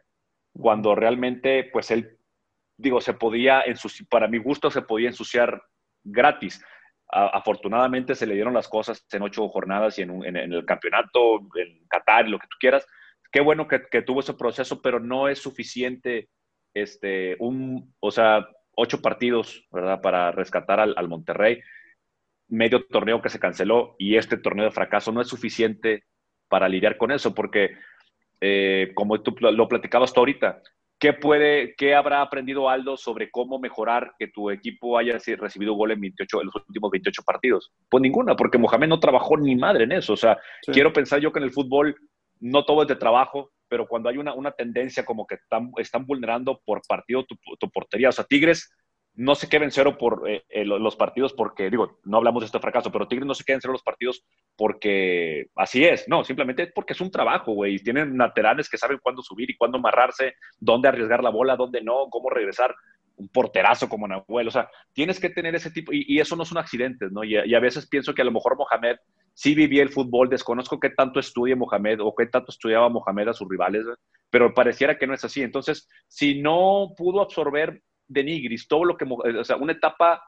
cuando 0.53 0.95
realmente, 0.95 1.69
pues 1.71 1.91
él, 1.91 2.17
digo, 2.77 3.01
se 3.01 3.13
podía, 3.13 3.61
ensuciar, 3.61 4.07
para 4.09 4.27
mi 4.27 4.37
gusto, 4.37 4.71
se 4.71 4.81
podía 4.81 5.09
ensuciar 5.09 5.61
gratis. 6.03 6.63
afortunadamente 7.07 8.15
se 8.15 8.25
le 8.25 8.33
dieron 8.33 8.53
las 8.53 8.67
cosas 8.67 9.05
en 9.11 9.21
ocho 9.21 9.47
jornadas 9.49 9.99
y 9.99 10.01
en, 10.01 10.25
en, 10.25 10.37
el 10.37 10.65
campeonato, 10.65 11.39
en 11.55 11.85
Qatar, 11.87 12.27
lo 12.27 12.39
que 12.39 12.47
tú 12.47 12.57
quieras, 12.59 12.85
qué 13.35 13.41
bueno 13.41 13.67
que, 13.67 14.01
tuvo 14.01 14.21
ese 14.21 14.33
proceso, 14.33 14.81
pero 14.81 14.97
no 15.01 15.27
es 15.27 15.39
suficiente, 15.39 16.29
este, 16.73 17.35
un, 17.39 17.93
o 17.99 18.09
sea, 18.09 18.47
ocho 18.77 19.01
partidos, 19.01 19.67
¿verdad? 19.73 19.99
Para 19.99 20.31
rescatar 20.31 20.79
al, 20.79 21.09
Monterrey, 21.09 21.59
medio 22.47 22.85
torneo 22.85 23.21
que 23.21 23.27
se 23.27 23.37
canceló 23.37 23.97
y 23.99 24.15
este 24.15 24.37
torneo 24.37 24.63
de 24.63 24.71
fracaso 24.71 25.11
no 25.11 25.19
es 25.19 25.27
suficiente 25.27 26.05
para 26.47 26.69
lidiar 26.69 26.95
con 26.95 27.11
eso, 27.11 27.35
porque 27.35 27.71
eh, 28.39 28.93
como 28.95 29.19
tú 29.19 29.35
lo 29.41 29.67
platicabas 29.67 30.13
tú 30.13 30.21
ahorita, 30.21 30.61
¿qué, 30.97 31.11
puede, 31.11 31.75
¿qué 31.75 31.93
habrá 31.93 32.21
aprendido 32.21 32.69
Aldo 32.69 32.95
sobre 32.95 33.31
cómo 33.31 33.59
mejorar 33.59 34.13
que 34.17 34.29
tu 34.29 34.49
equipo 34.49 34.97
haya 34.97 35.17
recibido 35.37 35.73
gol 35.73 35.91
en, 35.91 35.99
28, 35.99 36.39
en 36.39 36.45
los 36.45 36.55
últimos 36.55 36.89
28 36.89 37.21
partidos? 37.25 37.73
Pues 37.89 38.01
ninguna, 38.01 38.37
porque 38.37 38.57
Mohamed 38.57 38.87
no 38.87 38.99
trabajó 39.01 39.35
ni 39.35 39.57
madre 39.57 39.83
en 39.83 39.91
eso. 39.91 40.13
O 40.13 40.17
sea, 40.17 40.37
quiero 40.71 40.93
pensar 40.93 41.19
yo 41.19 41.33
que 41.33 41.39
en 41.39 41.45
el 41.45 41.51
fútbol 41.51 41.97
no 42.39 42.65
todo 42.65 42.83
es 42.83 42.87
de 42.87 42.95
trabajo, 42.95 43.51
pero 43.67 43.87
cuando 43.87 44.09
hay 44.09 44.17
una, 44.17 44.33
una 44.33 44.51
tendencia 44.51 45.05
como 45.05 45.25
que 45.25 45.35
están, 45.35 45.71
están 45.77 46.05
vulnerando 46.05 46.61
por 46.65 46.81
partido 46.87 47.25
tu, 47.25 47.35
tu, 47.59 47.69
portería, 47.69 48.09
o 48.09 48.11
sea, 48.11 48.25
Tigres 48.25 48.71
no 49.15 49.33
se 49.33 49.47
queden 49.47 49.71
cero 49.71 49.97
por 49.97 50.29
eh, 50.29 50.43
eh, 50.49 50.65
los 50.65 50.95
partidos 50.95 51.33
porque, 51.33 51.69
digo, 51.69 51.99
no 52.03 52.17
hablamos 52.17 52.41
de 52.41 52.47
este 52.47 52.59
fracaso, 52.59 52.91
pero 52.91 53.07
Tigres 53.07 53.25
no 53.25 53.33
se 53.33 53.45
queden 53.45 53.61
cero 53.61 53.71
los 53.71 53.83
partidos 53.83 54.23
porque 54.57 55.47
así 55.55 55.85
es, 55.85 56.07
no, 56.07 56.23
simplemente 56.23 56.67
porque 56.67 56.93
es 56.93 57.01
un 57.01 57.11
trabajo, 57.11 57.53
güey, 57.53 57.75
y 57.75 57.79
tienen 57.79 58.17
laterales 58.17 58.69
que 58.69 58.77
saben 58.77 58.99
cuándo 59.01 59.21
subir 59.21 59.49
y 59.49 59.55
cuándo 59.55 59.77
amarrarse, 59.77 60.35
dónde 60.59 60.89
arriesgar 60.89 61.23
la 61.23 61.29
bola, 61.29 61.55
dónde 61.55 61.81
no, 61.81 62.07
cómo 62.09 62.29
regresar 62.29 62.75
un 63.17 63.29
porterazo 63.29 63.87
como 63.87 64.07
Nahuel, 64.07 64.49
o 64.49 64.51
sea, 64.51 64.69
tienes 64.91 65.21
que 65.21 65.29
tener 65.29 65.55
ese 65.55 65.71
tipo, 65.71 65.93
y, 65.93 66.19
eso 66.19 66.35
no 66.35 66.43
son 66.43 66.57
accidentes, 66.57 67.11
¿no? 67.13 67.23
Y, 67.23 67.35
y, 67.35 67.55
a 67.55 67.59
veces 67.61 67.87
pienso 67.87 68.13
que 68.13 68.21
a 68.21 68.25
lo 68.25 68.31
mejor 68.31 68.57
Mohamed 68.57 68.97
sí 69.35 69.53
vivía 69.53 69.83
el 69.83 69.89
fútbol, 69.89 70.29
desconozco 70.29 70.79
qué 70.79 70.89
tanto 70.89 71.19
estudia 71.19 71.57
Mohamed 71.57 71.99
o 71.99 72.15
qué 72.15 72.25
tanto 72.25 72.51
estudiaba 72.51 72.89
Mohamed 72.89 73.27
a 73.27 73.33
sus 73.33 73.47
rivales, 73.47 73.85
pero 74.29 74.53
pareciera 74.53 74.97
que 74.97 75.05
no 75.05 75.13
es 75.13 75.25
así. 75.25 75.41
Entonces, 75.41 75.87
si 76.07 76.41
no 76.41 76.93
pudo 76.97 77.21
absorber 77.21 77.81
de 78.07 78.23
Nigris 78.23 78.67
todo 78.67 78.85
lo 78.85 78.95
que, 78.95 79.05
o 79.05 79.43
sea, 79.43 79.57
una 79.57 79.73
etapa, 79.73 80.23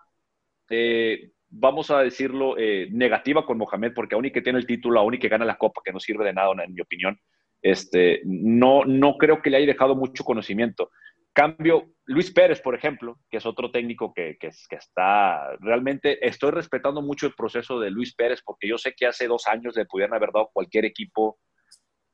eh, 0.69 1.31
vamos 1.49 1.89
a 1.89 1.99
decirlo, 1.99 2.57
eh, 2.57 2.89
negativa 2.91 3.45
con 3.45 3.57
Mohamed, 3.57 3.93
porque 3.95 4.15
aún 4.15 4.25
y 4.25 4.31
que 4.31 4.41
tiene 4.41 4.59
el 4.59 4.67
título, 4.67 4.99
aún 4.99 5.13
y 5.13 5.19
que 5.19 5.29
gana 5.29 5.45
la 5.45 5.57
copa, 5.57 5.81
que 5.83 5.93
no 5.93 6.01
sirve 6.01 6.25
de 6.25 6.33
nada, 6.33 6.51
en 6.63 6.73
mi 6.73 6.81
opinión, 6.81 7.17
este, 7.61 8.21
no, 8.25 8.83
no 8.83 9.17
creo 9.17 9.41
que 9.41 9.49
le 9.49 9.57
haya 9.57 9.67
dejado 9.67 9.95
mucho 9.95 10.25
conocimiento. 10.25 10.91
Cambio, 11.37 11.91
Luis 12.05 12.31
Pérez, 12.31 12.61
por 12.61 12.73
ejemplo, 12.73 13.19
que 13.29 13.37
es 13.37 13.45
otro 13.45 13.69
técnico 13.69 14.11
que, 14.11 14.39
que, 14.39 14.49
está 14.71 15.55
realmente, 15.59 16.27
estoy 16.27 16.49
respetando 16.49 17.03
mucho 17.03 17.27
el 17.27 17.35
proceso 17.35 17.79
de 17.79 17.91
Luis 17.91 18.15
Pérez 18.15 18.41
porque 18.43 18.67
yo 18.67 18.79
sé 18.79 18.95
que 18.97 19.05
hace 19.05 19.27
dos 19.27 19.45
años 19.45 19.75
le 19.75 19.85
pudieran 19.85 20.15
haber 20.15 20.31
dado 20.33 20.49
cualquier 20.51 20.85
equipo, 20.85 21.37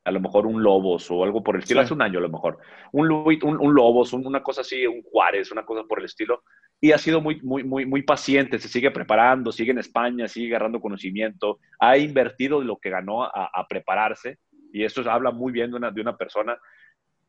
a 0.04 0.12
lo 0.12 0.20
mejor 0.20 0.46
un 0.46 0.62
Lobos 0.62 1.10
o 1.10 1.24
algo 1.24 1.42
por 1.42 1.56
el 1.56 1.62
estilo, 1.62 1.80
hace 1.80 1.94
un 1.94 2.02
año 2.02 2.20
a 2.20 2.22
lo 2.22 2.28
mejor, 2.28 2.58
un, 2.92 3.10
un, 3.10 3.62
un 3.62 3.74
Lobos, 3.74 4.12
una 4.12 4.44
cosa 4.44 4.60
así, 4.60 4.86
un 4.86 5.02
Juárez, 5.04 5.54
una 5.54 5.64
cosa 5.64 5.86
por 5.88 6.00
el 6.00 6.06
estilo, 6.06 6.44
y 6.82 6.92
ha 6.92 6.98
sido 6.98 7.22
muy, 7.22 7.40
muy, 7.44 7.64
muy, 7.64 7.86
muy 7.86 8.02
paciente, 8.02 8.60
se 8.60 8.68
sigue 8.68 8.92
preparando, 8.92 9.54
sigue 9.54 9.72
en 9.72 9.80
España, 9.80 10.28
sigue 10.28 10.48
agarrando 10.48 10.82
conocimiento, 10.82 11.60
ha 11.80 11.98
invertido 11.98 12.62
lo 12.62 12.76
que 12.76 12.90
ganó 12.90 13.24
a, 13.24 13.50
a 13.54 13.68
prepararse, 13.70 14.40
y 14.74 14.84
eso 14.84 15.10
habla 15.10 15.32
muy 15.32 15.54
bien 15.54 15.72
de 15.72 15.78
una, 15.78 15.92
de 15.92 16.02
una 16.02 16.18
persona 16.18 16.58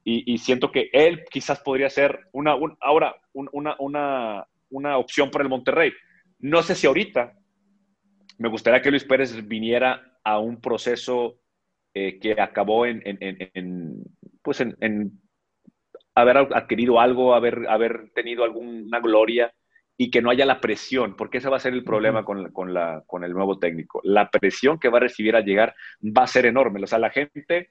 y, 0.07 0.37
siento 0.39 0.71
que 0.71 0.91
él 0.93 1.25
quizás 1.31 1.61
podría 1.61 1.89
ser 1.89 2.29
una, 2.33 2.55
ahora 2.81 3.17
una, 3.33 3.75
una, 3.79 4.47
una, 4.69 4.99
opción 4.99 5.31
para 5.31 5.45
el 5.45 5.49
Monterrey. 5.49 5.93
No 6.41 6.63
sé 6.63 6.75
si 6.75 6.87
ahorita 6.87 7.33
me 8.37 8.51
gustaría 8.51 8.83
que 8.83 8.91
Luis 8.91 9.05
Pérez 9.05 9.47
viniera 9.49 10.19
a 10.23 10.39
un 10.39 10.61
proceso 10.61 11.41
eh, 11.95 12.19
que 12.19 12.39
acabó 12.39 12.85
en, 12.85 13.01
en, 13.05 14.05
pues 14.43 14.61
en, 14.61 15.13
haber 16.15 16.37
adquirido 16.37 17.01
algo, 17.01 17.35
haber, 17.35 17.67
haber 17.69 18.11
tenido 18.15 18.45
alguna 18.45 19.01
gloria 19.01 19.55
y 19.97 20.11
que 20.11 20.21
no 20.21 20.29
haya 20.31 20.45
la 20.45 20.61
presión, 20.61 21.17
porque 21.17 21.39
ese 21.39 21.49
va 21.49 21.57
a 21.57 21.61
ser 21.61 21.73
el 21.73 21.85
problema 21.85 22.25
con, 22.25 22.53
con, 22.53 22.75
la, 22.75 23.03
con 23.07 23.25
el 23.25 23.33
nuevo 23.33 23.59
técnico. 23.59 24.01
La 24.05 24.29
presión 24.29 24.79
que 24.79 24.91
va 24.91 24.99
a 24.99 25.03
recibir 25.03 25.35
al 25.35 25.45
llegar 25.45 25.75
va 26.03 26.25
a 26.25 26.27
ser 26.27 26.45
enorme. 26.45 26.83
O 26.83 26.87
sea, 26.87 26.99
la 26.99 27.11
gente 27.11 27.71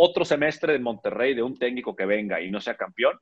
otro 0.00 0.24
semestre 0.24 0.72
de 0.72 0.78
Monterrey 0.78 1.34
de 1.34 1.42
un 1.42 1.56
técnico 1.56 1.94
que 1.96 2.06
venga 2.06 2.40
y 2.40 2.50
no 2.50 2.60
sea 2.60 2.76
campeón, 2.76 3.18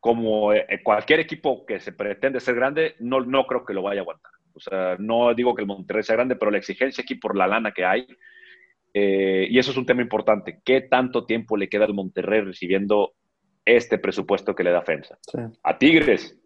como 0.00 0.52
eh, 0.52 0.66
cualquier 0.82 1.20
equipo 1.20 1.66
que 1.66 1.80
se 1.80 1.92
pretende 1.92 2.40
ser 2.40 2.54
grande, 2.54 2.94
no, 3.00 3.20
no 3.20 3.46
creo 3.46 3.64
que 3.64 3.74
lo 3.74 3.82
vaya 3.82 4.00
a 4.00 4.02
aguantar. 4.02 4.32
O 4.54 4.60
sea, 4.60 4.96
no 4.98 5.34
digo 5.34 5.54
que 5.54 5.62
el 5.62 5.68
Monterrey 5.68 6.02
sea 6.02 6.16
grande, 6.16 6.36
pero 6.36 6.50
la 6.50 6.58
exigencia 6.58 7.02
aquí 7.02 7.16
por 7.16 7.36
la 7.36 7.46
lana 7.46 7.72
que 7.72 7.84
hay, 7.84 8.06
eh, 8.94 9.46
y 9.50 9.58
eso 9.58 9.70
es 9.70 9.76
un 9.76 9.86
tema 9.86 10.00
importante. 10.00 10.60
¿Qué 10.64 10.80
tanto 10.82 11.26
tiempo 11.26 11.56
le 11.56 11.68
queda 11.68 11.84
al 11.84 11.94
Monterrey 11.94 12.40
recibiendo 12.40 13.12
este 13.64 13.98
presupuesto 13.98 14.54
que 14.54 14.64
le 14.64 14.70
da 14.70 14.82
FEMSA? 14.82 15.18
A 15.62 15.78
Tigres, 15.78 16.40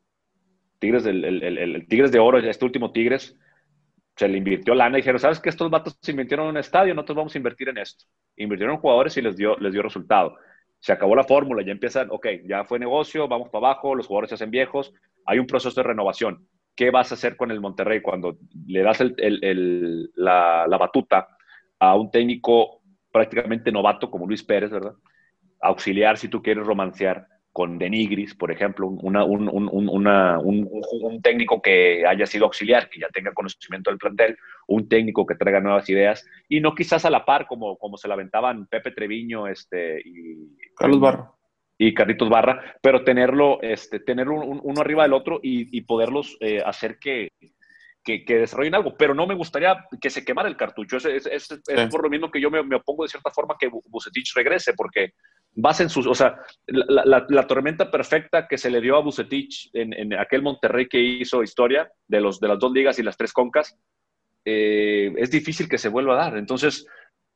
Tigres, 0.81 1.07
el, 1.07 1.25
el, 1.25 1.87
Tigres 1.87 2.11
de 2.11 2.19
Oro, 2.19 2.39
este 2.39 2.65
último 2.65 2.91
Tigres, 2.91 3.39
se 4.17 4.29
le 4.29 4.39
invirtió 4.39 4.75
lana 4.75 4.99
y 4.99 5.01
dijeron, 5.01 5.19
¿sabes 5.19 5.41
qué? 5.41 5.49
Estos 5.49 5.71
vatos 5.71 5.99
se 6.01 6.11
invirtieron 6.11 6.47
en 6.47 6.51
un 6.51 6.57
estadio, 6.59 6.95
nosotros 6.95 7.17
vamos 7.17 7.35
a 7.35 7.39
invertir 7.39 7.69
en 7.69 7.79
esto. 7.79 8.05
Invirtieron 8.37 8.77
en 8.77 8.81
jugadores 8.81 9.17
y 9.17 9.23
les 9.23 9.37
dio, 9.37 9.57
les 9.59 9.73
dio 9.73 9.83
resultado. 9.83 10.37
Se 10.81 10.93
acabó 10.93 11.17
la 11.17 11.25
fórmula, 11.25 11.63
ya 11.65 11.73
empiezan, 11.73 12.09
ok, 12.11 12.27
ya 12.45 12.65
fue 12.65 12.79
negocio, 12.79 13.29
vamos 13.29 13.49
para 13.49 13.69
abajo, 13.69 13.95
los 13.95 14.07
jugadores 14.07 14.31
se 14.31 14.35
hacen 14.35 14.51
viejos, 14.51 14.93
hay 15.25 15.39
un 15.39 15.47
proceso 15.47 15.81
de 15.81 15.89
renovación. 15.89 16.47
¿Qué 16.75 16.91
vas 16.91 17.11
a 17.11 17.15
hacer 17.15 17.37
con 17.37 17.51
el 17.51 17.61
Monterrey 17.61 18.01
cuando 18.01 18.39
le 18.67 18.83
das 18.83 19.03
la, 20.15 20.67
la 20.67 20.79
batuta 20.79 21.29
a 21.79 21.95
un 21.97 22.11
técnico 22.11 22.83
prácticamente 23.11 23.71
novato 23.71 24.11
como 24.11 24.27
Luis 24.27 24.43
Pérez, 24.43 24.71
¿verdad? 24.71 24.95
Auxiliar 25.61 26.17
si 26.17 26.29
tú 26.29 26.43
quieres 26.43 26.67
romancear 26.67 27.27
con 27.53 27.79
Denigris, 27.79 28.35
por 28.35 28.51
ejemplo, 28.51 28.89
una, 28.89 29.25
un, 29.25 29.49
un, 29.53 31.23
técnico 31.23 31.61
que 31.61 32.07
haya 32.07 32.27
sido 32.27 32.47
auxiliar, 32.47 32.89
que 32.89 33.01
ya 33.01 33.09
tenga 33.09 33.33
conocimiento 33.33 33.91
del 33.91 33.99
plantel, 33.99 34.39
un 34.67 34.89
técnico 34.89 35.27
que 35.27 35.35
traiga 35.35 35.61
nuevas 35.61 35.89
ideas, 35.91 36.27
y 36.49 36.61
no 36.61 36.75
quizás 36.75 37.05
a 37.05 37.11
la 37.11 37.27
par 37.27 37.47
como, 37.47 37.77
como 37.77 37.99
se 37.99 38.09
lamentaban 38.09 38.67
Pepe 38.67 38.93
Treviño 38.93 39.47
este, 39.47 40.01
y 40.03 40.57
Carlos 40.75 41.01
Barra. 41.01 41.31
Y 41.77 41.95
Carlitos 41.95 42.29
Barra, 42.29 42.77
pero 42.81 43.03
tenerlo, 43.03 43.61
este, 43.61 43.99
tener 43.99 44.29
uno 44.29 44.81
arriba 44.81 45.03
del 45.03 45.15
otro 45.15 45.41
y, 45.43 45.81
poderlos 45.83 46.37
eh, 46.41 46.63
hacer 46.65 46.99
que, 46.99 47.33
que, 48.05 48.23
desarrollen 48.27 48.77
algo, 48.77 48.97
pero 48.97 49.15
no 49.15 49.27
me 49.27 49.35
gustaría 49.35 49.85
que 50.01 50.11
se 50.11 50.25
quemara 50.25 50.49
el 50.49 50.57
cartucho. 50.57 50.97
Es, 50.99 51.27
es, 51.27 51.49
por 51.91 52.03
lo 52.03 52.11
mismo 52.11 52.31
que 52.31 52.41
yo 52.41 52.51
me, 52.51 52.63
me, 52.63 52.77
opongo 52.77 53.03
de 53.03 53.09
cierta 53.09 53.31
forma 53.31 53.57
que 53.59 53.69
Bucetich 53.69 54.33
regrese, 54.35 54.75
porque 54.75 55.15
vas 55.55 55.81
en 55.81 55.91
sus, 55.91 56.07
o 56.07 56.15
sea, 56.15 56.39
la, 56.67 57.47
tormenta 57.47 57.91
perfecta 57.91 58.49
que 58.49 58.59
se 58.59 58.71
le 58.71 58.81
dio 58.81 58.97
a 58.97 59.03
Bucetich 59.03 59.71
en, 59.73 60.15
aquel 60.15 60.43
Monterrey 60.43 60.89
que 60.89 60.99
hizo 60.99 61.43
historia 61.43 61.91
de, 62.07 62.21
los, 62.21 62.41
de 62.41 62.49
las 62.49 62.59
dos 62.59 62.73
ligas 62.73 62.99
y 62.99 63.03
las 63.03 63.17
tres 63.17 63.33
concas, 63.33 63.77
eh, 64.45 65.13
es 65.17 65.31
difícil 65.31 65.69
que 65.69 65.79
se 65.79 65.89
vuelva 65.89 66.15
a 66.15 66.25
dar. 66.25 66.39
Entonces, 66.39 66.87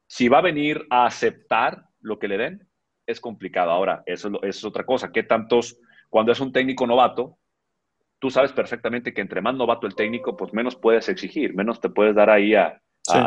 si 0.07 0.29
va 0.29 0.39
a 0.39 0.43
venir 0.43 0.87
a 0.91 1.07
aceptar 1.07 1.85
lo 2.01 2.19
que 2.19 2.29
le 2.29 2.39
den, 2.39 2.69
es 3.07 3.21
complicado. 3.21 3.71
Ahora, 3.71 4.03
eso, 4.07 4.43
es 4.43 4.64
otra 4.64 4.85
cosa. 4.85 5.12
¿Qué 5.12 5.23
tantos, 5.23 5.79
cuando 6.09 6.33
es 6.33 6.41
un 6.41 6.53
técnico 6.53 6.87
novato, 6.87 7.39
tú 8.19 8.31
sabes 8.31 8.53
perfectamente 8.53 9.12
que 9.12 9.21
entre 9.21 9.41
más 9.41 9.55
novato 9.55 9.87
el 9.87 9.95
técnico, 9.95 10.37
pues 10.37 10.53
menos 10.53 10.77
puedes 10.77 11.09
exigir, 11.09 11.55
menos 11.55 11.81
te 11.81 11.91
puedes 11.91 12.14
dar 12.14 12.31
ahí 12.31 12.55
a, 12.55 12.81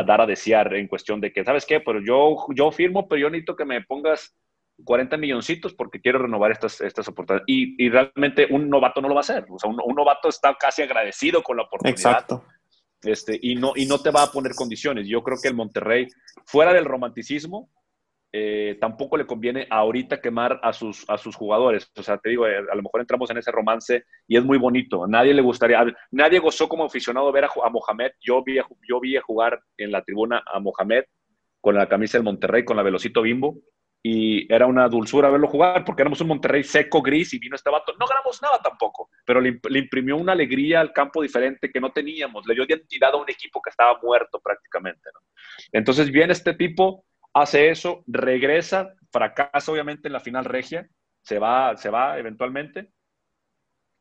dar 0.06 0.22
a 0.22 0.26
desear 0.26 0.74
en 0.76 0.88
cuestión 0.88 1.22
de 1.22 1.32
que, 1.32 1.44
¿sabes 1.46 1.66
qué? 1.66 1.80
Pero 1.80 2.02
yo, 2.02 2.36
yo 2.54 2.72
firmo, 2.72 3.08
pero 3.08 3.22
yo 3.22 3.30
necesito 3.30 3.56
que 3.56 3.66
me 3.66 3.82
pongas 3.82 4.36
40 4.84 5.18
milloncitos 5.18 5.74
porque 5.74 6.00
quiero 6.00 6.20
renovar 6.20 6.52
estas, 6.52 6.82
estas 6.82 7.08
oportunidades. 7.08 7.46
Y, 7.48 7.84
y, 7.84 7.90
realmente 7.90 8.48
un 8.50 8.70
novato 8.70 9.02
no 9.02 9.08
lo 9.08 9.16
va 9.16 9.20
a 9.20 9.22
hacer. 9.22 9.46
O 9.50 9.60
sea, 9.60 9.70
un, 9.70 9.96
novato 9.96 10.30
está 10.30 10.56
casi 10.56 10.82
agradecido 10.82 11.42
con 11.44 11.58
la 11.58 11.64
oportunidad. 11.64 11.98
Exacto. 11.98 12.46
Este, 13.02 13.40
y, 13.42 13.56
no, 13.56 13.74
y 13.76 13.86
no 13.86 14.00
te 14.00 14.12
va 14.12 14.24
a 14.24 14.32
poner 14.32 14.54
condiciones. 14.54 15.08
Yo 15.08 15.24
creo 15.24 15.38
que 15.42 15.48
el 15.48 15.56
Monterrey, 15.56 16.08
fuera 16.46 16.74
del 16.74 16.86
romanticismo, 16.86 17.70
eh, 18.32 18.78
tampoco 18.80 19.18
le 19.18 19.26
conviene 19.26 19.66
ahorita 19.70 20.22
quemar 20.22 20.60
a 20.62 20.74
sus, 20.74 21.10
a 21.10 21.18
sus 21.18 21.36
jugadores. 21.36 21.92
O 21.96 22.04
sea, 22.04 22.18
te 22.18 22.30
digo, 22.30 22.48
eh, 22.48 22.58
a 22.58 22.76
lo 22.76 22.84
mejor 22.84 23.02
entramos 23.02 23.30
en 23.32 23.38
ese 23.38 23.52
romance 23.52 24.04
y 24.28 24.38
es 24.38 24.44
muy 24.44 24.58
bonito. 24.58 25.08
Nadie 25.08 25.34
le 25.34 25.42
gustaría, 25.42 25.84
nadie 26.12 26.40
gozó 26.40 26.68
como 26.68 26.86
aficionado 26.86 27.32
ver 27.32 27.46
a, 27.46 27.50
a 27.64 27.70
Mohamed. 27.70 28.12
Yo 28.22 28.44
vi, 28.44 28.58
yo 28.88 29.00
vi 29.00 29.18
jugar 29.18 29.60
en 29.78 29.92
la 29.92 30.04
tribuna 30.04 30.44
a 30.46 30.60
Mohamed 30.60 31.06
con 31.62 31.76
la 31.76 31.88
camisa 31.88 32.18
del 32.18 32.26
Monterrey, 32.26 32.64
con 32.64 32.78
la 32.78 32.84
Velocito 32.84 33.22
Bimbo 33.22 33.58
y 34.02 34.52
era 34.54 34.66
una 34.66 34.88
dulzura 34.88 35.30
verlo 35.30 35.47
jugar 35.47 35.84
porque 35.84 36.04
éramos 36.04 36.22
un 36.22 36.30
Monterrey 36.30 36.64
seco, 36.64 37.02
gris 37.02 37.34
y 37.34 37.39
vino 37.39 37.56
este 37.56 37.70
vato. 37.70 37.93
No 38.00 38.08
ganamos 38.08 38.41
nada 38.41 38.60
tampoco, 38.64 39.10
pero 39.26 39.41
le, 39.41 39.60
imprimió 39.78 40.16
una 40.16 40.32
alegría 40.32 40.80
al 40.80 40.93
campo 40.93 41.22
diferente 41.22 41.70
que 41.70 41.82
no 41.82 41.91
teníamos. 41.91 42.45
Le 42.47 42.56
dio 42.56 42.64
identidad 42.64 43.14
a 43.14 43.18
un 43.18 43.30
equipo 43.30 43.62
que 43.62 43.70
estaba 43.70 44.00
muerto 44.02 44.39
prácticamente. 44.39 45.10
Entonces 45.72 46.12
viene 46.12 46.32
este 46.32 46.54
tipo, 46.54 47.04
hace 47.34 47.70
eso, 47.70 48.04
regresa, 48.08 48.93
fracasa 49.12 49.72
obviamente 49.72 50.08
en 50.08 50.14
la 50.14 50.22
final 50.22 50.45
regia, 50.45 50.88
se 51.22 51.38
va, 51.38 51.76
se 51.76 51.89
va 51.89 52.18
eventualmente 52.18 52.91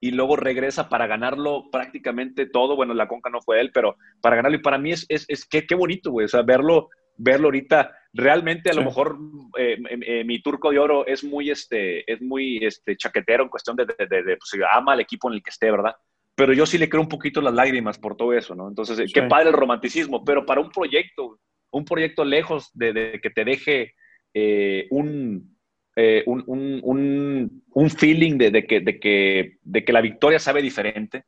y 0.00 0.12
luego 0.12 0.36
regresa 0.36 0.88
para 0.88 1.06
ganarlo 1.06 1.70
prácticamente 1.72 2.46
todo. 2.46 2.76
Bueno, 2.76 2.94
la 2.94 3.08
Conca 3.08 3.30
no 3.30 3.40
fue 3.40 3.60
él, 3.60 3.72
pero 3.72 3.96
para 4.20 4.36
ganarlo. 4.36 4.58
Y 4.58 4.62
para 4.62 4.78
mí 4.78 4.92
es, 4.92 5.04
es, 5.08 5.24
es 5.28 5.44
qué, 5.44 5.66
qué 5.66 5.74
bonito, 5.74 6.12
güey. 6.12 6.26
O 6.26 6.28
sea, 6.28 6.42
verlo, 6.42 6.88
verlo 7.16 7.48
ahorita. 7.48 7.97
Realmente, 8.12 8.70
a 8.70 8.74
lo 8.74 8.84
mejor 8.84 9.18
eh, 9.58 9.76
eh, 10.06 10.24
mi 10.24 10.40
turco 10.40 10.70
de 10.70 10.78
oro 10.78 11.06
es 11.06 11.22
muy, 11.22 11.50
este, 11.50 12.10
es 12.10 12.20
muy 12.22 12.58
este, 12.64 12.96
chaquetero 12.96 13.42
en 13.44 13.50
cuestión 13.50 13.76
de, 13.76 13.84
de, 13.84 14.22
de, 14.22 14.36
pues, 14.36 14.50
ama 14.72 14.92
al 14.92 15.00
equipo 15.00 15.28
en 15.28 15.34
el 15.34 15.42
que 15.42 15.50
esté, 15.50 15.70
¿verdad? 15.70 15.94
Pero 16.34 16.52
yo 16.52 16.66
sí 16.66 16.78
le 16.78 16.88
creo 16.88 17.02
un 17.02 17.08
poquito 17.08 17.40
las 17.40 17.52
lágrimas 17.52 17.98
por 17.98 18.16
todo 18.16 18.32
eso, 18.32 18.54
¿no? 18.54 18.68
Entonces, 18.68 19.12
qué 19.12 19.22
padre 19.22 19.48
el 19.48 19.56
romanticismo, 19.56 20.24
pero 20.24 20.46
para 20.46 20.60
un 20.60 20.70
proyecto, 20.70 21.40
un 21.72 21.84
proyecto 21.84 22.24
lejos 22.24 22.70
de, 22.74 23.18
que 23.20 23.30
te 23.30 23.44
deje 23.44 23.94
eh, 24.32 24.86
un, 24.90 25.58
eh, 25.96 26.22
un, 26.26 26.44
un, 26.46 27.62
un, 27.74 27.90
feeling 27.90 28.38
de, 28.38 28.52
de, 28.52 28.66
que, 28.66 28.80
de, 28.80 29.00
que, 29.00 29.56
de 29.62 29.84
que 29.84 29.92
la 29.92 30.00
victoria 30.00 30.38
sabe 30.38 30.62
diferente. 30.62 31.24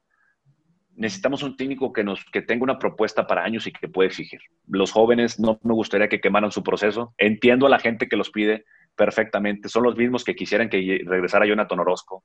Necesitamos 1.00 1.42
un 1.42 1.56
técnico 1.56 1.94
que, 1.94 2.04
nos, 2.04 2.22
que 2.26 2.42
tenga 2.42 2.62
una 2.62 2.78
propuesta 2.78 3.26
para 3.26 3.42
años 3.42 3.66
y 3.66 3.72
que 3.72 3.88
pueda 3.88 4.08
exigir. 4.08 4.40
Los 4.68 4.92
jóvenes 4.92 5.40
no 5.40 5.58
me 5.62 5.72
gustaría 5.72 6.10
que 6.10 6.20
quemaran 6.20 6.52
su 6.52 6.62
proceso. 6.62 7.14
Entiendo 7.16 7.64
a 7.66 7.70
la 7.70 7.78
gente 7.78 8.06
que 8.06 8.18
los 8.18 8.28
pide 8.28 8.66
perfectamente. 8.96 9.70
Son 9.70 9.82
los 9.82 9.96
mismos 9.96 10.24
que 10.24 10.34
quisieran 10.34 10.68
que 10.68 11.02
regresara 11.06 11.46
Jonathan 11.46 11.78
Orozco 11.78 12.24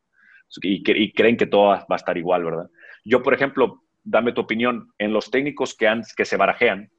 y, 0.62 0.84
y 0.86 1.14
creen 1.14 1.38
que 1.38 1.48
todo 1.48 1.68
va 1.68 1.86
a 1.90 1.96
estar 1.96 2.18
igual, 2.18 2.44
¿verdad? 2.44 2.70
Yo, 3.06 3.24
por 3.24 3.34
ejemplo, 3.34 3.82
dame 4.04 4.34
tu 4.34 4.42
opinión. 4.42 4.92
En 4.98 5.14
los 5.14 5.32
técnicos 5.32 5.74
que, 5.74 5.88
han, 5.88 6.04
que 6.18 6.26
se 6.26 6.36
barajean, 6.36 6.90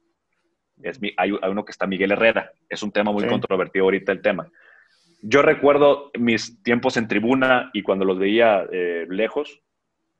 es, 0.81 0.99
hay, 1.17 1.31
uno 1.31 1.63
que 1.63 1.71
está 1.71 1.85
Miguel 1.85 2.11
Herrera. 2.11 2.51
Es 2.67 2.81
un 2.81 2.91
tema 2.91 3.11
muy 3.11 3.27
controvertido 3.27 3.85
ahorita 3.85 4.11
el 4.11 4.23
tema 4.23 4.49
yo 5.21 5.41
recuerdo 5.41 6.11
mis 6.17 6.61
tiempos 6.63 6.97
en 6.97 7.07
tribuna 7.07 7.69
y 7.73 7.81
cuando 7.81 8.05
los 8.05 8.19
veía 8.19 8.65
eh, 8.71 9.05
lejos, 9.09 9.61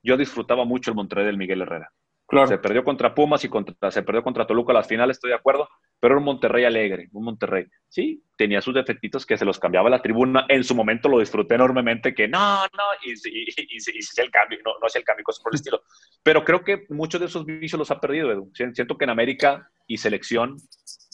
yo 0.03 0.17
disfrutaba 0.17 0.65
mucho 0.65 0.91
el 0.91 0.95
Monterrey 0.95 1.25
del 1.25 1.37
Miguel 1.37 1.61
Herrera. 1.61 1.91
Claro. 2.27 2.47
Se 2.47 2.57
perdió 2.57 2.83
contra 2.83 3.15
Pumas 3.15 3.45
y 3.45 3.49
contra, 3.49 3.89
se 3.89 4.03
perdió 4.03 4.21
contra 4.21 4.45
Toluca 4.45 4.73
a 4.73 4.75
las 4.75 4.87
finales, 4.87 5.15
estoy 5.15 5.29
de 5.29 5.37
acuerdo, 5.37 5.69
pero 5.97 6.13
era 6.13 6.19
un 6.19 6.25
Monterrey 6.25 6.65
alegre, 6.65 7.07
un 7.13 7.23
Monterrey. 7.23 7.65
Sí, 7.87 8.21
tenía 8.35 8.59
sus 8.59 8.75
defectitos 8.75 9.25
que 9.25 9.37
se 9.37 9.45
los 9.45 9.57
cambiaba 9.57 9.89
la 9.89 10.01
tribuna. 10.01 10.45
En 10.49 10.65
su 10.65 10.75
momento 10.75 11.07
lo 11.07 11.19
disfruté 11.19 11.55
enormemente, 11.55 12.13
que 12.13 12.27
no, 12.27 12.63
no, 12.63 12.83
y, 13.05 13.11
y, 13.11 13.45
y, 13.47 14.21
el 14.21 14.29
cambio, 14.29 14.59
no, 14.65 14.73
no 14.73 14.87
el 14.93 15.03
cambio, 15.05 15.23
cosas 15.23 15.41
por 15.41 15.53
el 15.53 15.55
estilo. 15.55 15.81
Pero 16.21 16.43
creo 16.43 16.65
que 16.65 16.85
muchos 16.89 17.21
de 17.21 17.27
esos 17.27 17.45
vicios 17.45 17.79
los 17.79 17.91
ha 17.91 18.01
perdido, 18.01 18.29
Edu. 18.29 18.51
Siento 18.53 18.97
que 18.97 19.05
en 19.05 19.11
América 19.11 19.71
y 19.87 19.97
selección 19.97 20.57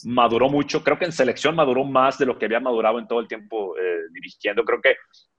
maduró 0.04 0.48
mucho. 0.48 0.82
Creo 0.82 0.98
que 0.98 1.04
en 1.04 1.12
selección 1.12 1.54
maduró 1.54 1.84
más 1.84 2.18
de 2.18 2.26
lo 2.26 2.38
que 2.38 2.46
había 2.46 2.58
madurado 2.58 2.98
en 2.98 3.06
todo 3.06 3.20
el 3.20 3.28
tiempo 3.28 3.78
eh, 3.78 4.00
dirigiendo. 4.12 4.64
Creo 4.64 4.80
que 4.80 4.96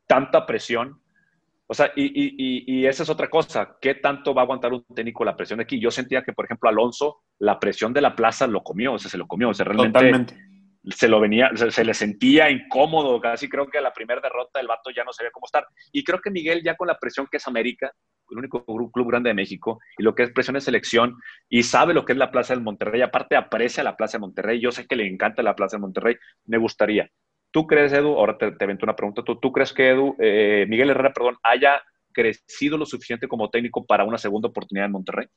tanta 0.08 0.46
presión. 0.46 1.02
O 1.68 1.74
sea, 1.74 1.92
y, 1.96 2.04
y, 2.04 2.64
y, 2.68 2.86
esa 2.86 3.04
es 3.04 3.10
otra 3.10 3.30
cosa. 3.30 3.78
¿Qué 3.82 3.96
tanto 3.96 4.34
va 4.34 4.44
a 4.44 4.46
aguantar 4.46 4.72
un 4.72 4.86
técnico 4.94 5.26
la 5.26 5.36
presión 5.36 5.58
de 5.58 5.64
aquí? 5.64 5.80
Yo 5.80 5.90
sentía 5.90 6.22
que, 6.24 6.34
por 6.34 6.46
ejemplo, 6.46 6.70
Alonso, 6.70 7.24
la 7.40 7.60
presión 7.60 7.92
de 7.92 8.02
la 8.02 8.16
plaza 8.16 8.46
lo 8.46 8.62
comió, 8.62 8.94
o 8.94 9.00
sea, 9.00 9.10
se 9.10 9.18
lo 9.18 9.28
comió. 9.28 9.50
O 9.50 9.54
sea, 9.54 9.66
realmente 9.66 9.94
Totalmente. 9.94 10.38
se 10.92 11.08
lo 11.08 11.20
venía, 11.20 11.50
se, 11.56 11.72
se, 11.72 11.84
le 11.84 11.96
sentía 11.96 12.52
incómodo. 12.52 13.20
Casi 13.20 13.50
creo 13.50 13.68
que 13.68 13.80
a 13.80 13.82
la 13.82 13.94
primera 13.94 14.22
derrota 14.22 14.60
el 14.60 14.68
vato 14.68 14.92
ya 14.92 15.04
no 15.04 15.12
sabía 15.12 15.32
cómo 15.32 15.48
estar. 15.48 15.66
Y 15.92 16.04
creo 16.04 16.22
que 16.22 16.30
Miguel, 16.30 16.62
ya 16.64 16.76
con 16.76 16.88
la 16.88 17.00
presión 17.00 17.28
que 17.32 17.38
es 17.38 17.48
América, 17.48 17.92
el 18.30 18.38
único 18.38 18.64
club 18.66 19.08
grande 19.10 19.30
de 19.30 19.34
México, 19.34 19.80
y 19.98 20.04
lo 20.04 20.16
que 20.16 20.24
es 20.24 20.32
presión 20.32 20.56
de 20.56 20.62
selección, 20.62 21.16
y 21.50 21.64
sabe 21.64 21.94
lo 21.94 22.06
que 22.06 22.14
es 22.14 22.18
la 22.18 22.32
Plaza 22.32 22.54
del 22.54 22.64
Monterrey, 22.64 23.02
aparte 23.02 23.36
aprecia 23.36 23.84
la 23.84 23.96
Plaza 23.96 24.18
de 24.18 24.22
Monterrey, 24.22 24.60
yo 24.60 24.72
sé 24.72 24.88
que 24.88 24.96
le 24.96 25.08
encanta 25.08 25.44
la 25.44 25.56
Plaza 25.56 25.78
de 25.78 25.82
Monterrey, 25.82 26.16
me 26.46 26.58
gustaría. 26.58 27.10
¿Tú 27.56 27.66
crees, 27.66 27.94
Edu, 27.94 28.10
ahora 28.10 28.38
te, 28.38 28.52
te 28.52 28.66
una 28.66 28.98
pregunta, 28.98 29.24
¿tú, 29.24 29.38
¿tú 29.38 29.50
crees 29.50 29.72
que 29.72 29.88
Edu, 29.92 30.14
eh, 30.20 30.66
Miguel 30.68 30.90
Herrera, 30.90 31.14
perdón, 31.14 31.38
haya 31.42 31.82
crecido 32.12 32.78
lo 32.78 32.86
suficiente 32.86 33.30
como 33.30 33.50
técnico 33.50 33.86
para 33.86 34.04
una 34.04 34.18
segunda 34.18 34.50
oportunidad 34.50 34.88
en 34.88 34.92
Monterrey? 34.92 35.28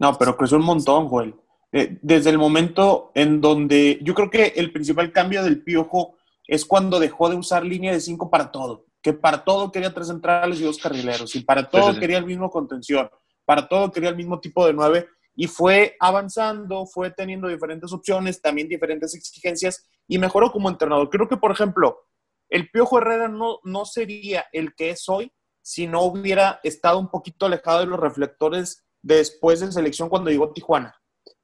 No, 0.00 0.18
pero 0.18 0.36
creció 0.36 0.56
un 0.56 0.64
montón, 0.64 1.06
Joel. 1.06 1.32
Eh, 1.70 1.96
desde 2.02 2.30
el 2.30 2.38
momento 2.38 3.12
en 3.14 3.40
donde 3.40 4.00
yo 4.02 4.16
creo 4.16 4.28
que 4.30 4.52
el 4.56 4.72
principal 4.72 5.12
cambio 5.12 5.44
del 5.44 5.62
Piojo 5.62 6.16
es 6.44 6.64
cuando 6.64 6.98
dejó 6.98 7.28
de 7.28 7.36
usar 7.36 7.64
línea 7.64 7.92
de 7.92 8.00
cinco 8.00 8.28
para 8.28 8.50
todo 8.50 8.86
que 9.00 9.12
para 9.12 9.44
todo 9.44 9.70
quería 9.70 9.94
tres 9.94 10.08
centrales 10.08 10.60
y 10.60 10.64
dos 10.64 10.78
carrileros, 10.78 11.36
y 11.36 11.40
para 11.44 11.68
todo 11.68 11.96
quería 12.00 12.18
el 12.18 12.26
mismo 12.26 12.50
contención, 12.50 13.08
para 13.44 13.68
todo 13.68 13.92
quería 13.92 14.10
el 14.10 14.16
mismo 14.16 14.40
tipo 14.40 14.66
de 14.66 14.72
nueve, 14.72 15.08
y 15.34 15.46
fue 15.46 15.96
avanzando, 16.00 16.86
fue 16.86 17.10
teniendo 17.10 17.48
diferentes 17.48 17.92
opciones, 17.92 18.42
también 18.42 18.68
diferentes 18.68 19.14
exigencias, 19.14 19.88
y 20.06 20.18
mejoró 20.18 20.50
como 20.52 20.68
entrenador. 20.68 21.08
Creo 21.10 21.28
que, 21.28 21.36
por 21.36 21.52
ejemplo, 21.52 22.06
el 22.48 22.70
Piojo 22.70 22.98
Herrera 22.98 23.28
no, 23.28 23.60
no 23.64 23.84
sería 23.84 24.46
el 24.52 24.74
que 24.74 24.90
es 24.90 25.08
hoy 25.08 25.32
si 25.62 25.86
no 25.86 26.02
hubiera 26.02 26.60
estado 26.62 26.98
un 26.98 27.10
poquito 27.10 27.46
alejado 27.46 27.80
de 27.80 27.86
los 27.86 28.00
reflectores 28.00 28.84
después 29.02 29.60
de 29.60 29.72
selección 29.72 30.08
cuando 30.08 30.30
llegó 30.30 30.52
Tijuana. 30.52 30.94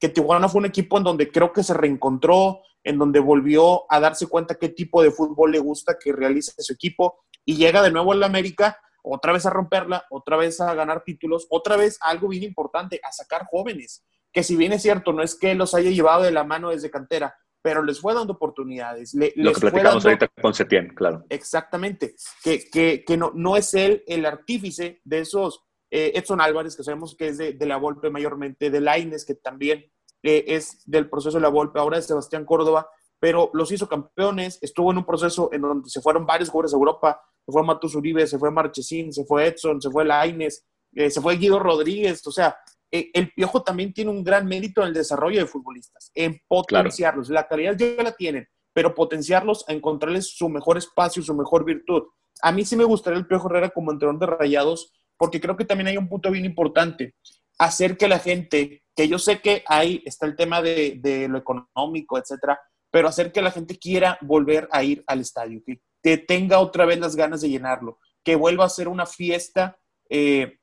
Que 0.01 0.09
Tijuana 0.09 0.49
fue 0.49 0.61
un 0.61 0.67
equipo 0.67 0.99
en 0.99 1.05
donde 1.05 1.31
creo 1.31 1.53
que 1.53 1.63
se 1.63 1.75
reencontró, 1.75 2.63
en 2.83 2.99
donde 2.99 3.21
volvió 3.21 3.91
a 3.91 4.01
darse 4.01 4.27
cuenta 4.27 4.57
qué 4.57 4.69
tipo 4.69 5.03
de 5.03 5.11
fútbol 5.11 5.53
le 5.53 5.59
gusta 5.59 5.97
que 5.99 6.13
realice 6.13 6.53
su 6.59 6.73
equipo 6.73 7.25
y 7.45 7.57
llega 7.57 7.83
de 7.83 7.91
nuevo 7.91 8.13
a 8.13 8.17
la 8.17 8.27
América, 8.27 8.79
otra 9.09 9.33
vez 9.33 9.47
a 9.47 9.51
romperla, 9.51 10.05
otra 10.11 10.37
vez 10.37 10.61
a 10.61 10.75
ganar 10.75 11.03
títulos, 11.05 11.47
otra 11.51 11.77
vez 11.77 11.99
algo 12.01 12.29
bien 12.29 12.43
importante, 12.43 13.01
a 13.03 13.13
sacar 13.13 13.47
jóvenes, 13.51 14.05
que 14.33 14.43
si 14.43 14.57
bien 14.57 14.73
es 14.73 14.83
cierto, 14.83 15.13
no 15.13 15.23
es 15.23 15.35
que 15.35 15.55
los 15.55 15.75
haya 15.75 15.91
llevado 15.91 16.25
de 16.25 16.33
la 16.33 16.45
mano 16.45 16.71
desde 16.71 16.91
cantera, 16.91 17.37
pero 17.63 17.83
les 17.83 18.01
fue 18.01 18.15
dando 18.15 18.35
oportunidades. 18.35 19.15
Lo 19.15 19.53
que 19.53 19.61
platicamos 19.61 20.05
ahorita 20.05 20.29
con 20.41 20.55
Setién, 20.55 20.89
claro. 20.89 21.25
Exactamente, 21.29 22.15
que, 22.43 22.69
que, 22.71 23.05
que, 23.05 23.17
no, 23.17 23.33
no 23.35 23.57
es 23.57 23.75
él 23.75 24.03
el 24.07 24.27
artífice 24.27 25.01
de 25.05 25.21
esos, 25.21 25.65
eh, 25.91 26.13
Edson 26.15 26.41
Álvarez, 26.41 26.77
que 26.77 26.83
sabemos 26.85 27.17
que 27.17 27.29
es 27.29 27.39
de, 27.39 27.53
de 27.53 27.67
la 27.67 27.77
Volpe 27.77 28.11
mayormente, 28.11 28.71
de 28.71 28.81
Laines, 28.81 29.25
que 29.25 29.35
también 29.35 29.91
eh, 30.23 30.45
es 30.49 30.83
del 30.85 31.09
proceso 31.09 31.39
de 31.39 31.43
la 31.43 31.49
Volpe, 31.49 31.79
ahora 31.79 31.99
de 31.99 32.03
Sebastián 32.03 32.45
Córdoba, 32.45 32.89
pero 33.27 33.51
los 33.55 33.73
hizo 33.73 33.89
campeones, 33.89 34.57
estuvo 34.63 34.93
en 34.93 34.99
un 34.99 35.05
proceso 35.05 35.51
en 35.53 35.63
donde 35.63 35.91
se 35.91 36.01
fueron 36.01 36.25
varios 36.25 36.49
jugadores 36.49 36.73
a 36.73 36.77
Europa, 36.77 37.21
se 37.45 37.51
fue 37.51 37.65
Matus 37.65 37.97
Uribe, 37.97 38.25
se 38.25 38.39
fue 38.39 38.53
Marchesín, 38.53 39.13
se 39.13 39.25
fue 39.25 39.49
Edson, 39.49 39.83
se 39.83 39.91
fue 39.91 40.05
Laines, 40.05 40.65
eh, 40.95 41.11
se 41.11 41.21
fue 41.21 41.37
Guido 41.37 41.59
Rodríguez, 41.59 42.25
o 42.25 42.31
sea, 42.31 42.57
eh, 42.89 43.11
el 43.13 43.33
Piojo 43.33 43.65
también 43.65 43.93
tiene 43.93 44.13
un 44.13 44.23
gran 44.23 44.47
mérito 44.47 44.81
en 44.81 44.87
el 44.87 44.95
desarrollo 44.95 45.41
de 45.41 45.47
futbolistas, 45.47 46.13
en 46.15 46.41
potenciarlos, 46.47 47.29
la 47.29 47.49
calidad 47.49 47.77
ya 47.77 48.01
la 48.01 48.13
tienen, 48.13 48.47
pero 48.73 48.95
potenciarlos, 48.95 49.65
a 49.69 49.73
encontrarles 49.73 50.37
su 50.37 50.49
mejor 50.49 50.79
espacio, 50.79 51.21
su 51.21 51.35
mejor 51.35 51.65
virtud. 51.65 52.05
A 52.43 52.53
mí 52.53 52.65
sí 52.65 52.77
me 52.77 52.85
gustaría 52.85 53.19
el 53.19 53.27
Piojo 53.27 53.51
Herrera 53.51 53.71
como 53.71 53.91
entrenador 53.91 54.21
de 54.21 54.37
rayados, 54.37 54.93
porque 55.17 55.41
creo 55.41 55.57
que 55.57 55.65
también 55.65 55.89
hay 55.89 55.97
un 55.97 56.09
punto 56.09 56.31
bien 56.31 56.45
importante, 56.45 57.17
hacer 57.59 57.97
que 57.97 58.07
la 58.07 58.21
gente, 58.21 58.85
que 58.95 59.09
yo 59.09 59.19
sé 59.19 59.41
que 59.41 59.65
ahí 59.67 60.01
está 60.05 60.27
el 60.27 60.37
tema 60.37 60.63
de, 60.63 61.01
de 61.01 61.27
lo 61.27 61.39
económico, 61.39 62.19
etcétera, 62.19 62.61
pero 62.91 63.09
hacer 63.09 63.33
que 63.33 63.43
la 63.43 63.51
gente 63.51 63.79
quiera 63.79 64.19
volver 64.21 64.69
a 64.71 64.83
ir 64.83 65.05
al 65.07 65.21
estadio, 65.21 65.63
que, 65.65 65.81
tenga 66.29 66.61
otra 66.61 66.87
vez 66.87 67.01
las 67.01 67.17
ganas 67.17 67.41
de 67.41 67.49
llenarlo, 67.49 67.99
que 68.23 68.37
vuelva 68.37 68.65
a 68.65 68.69
ser 68.69 68.87
una 68.87 69.07
fiesta 69.07 69.77
eh, 70.09 70.61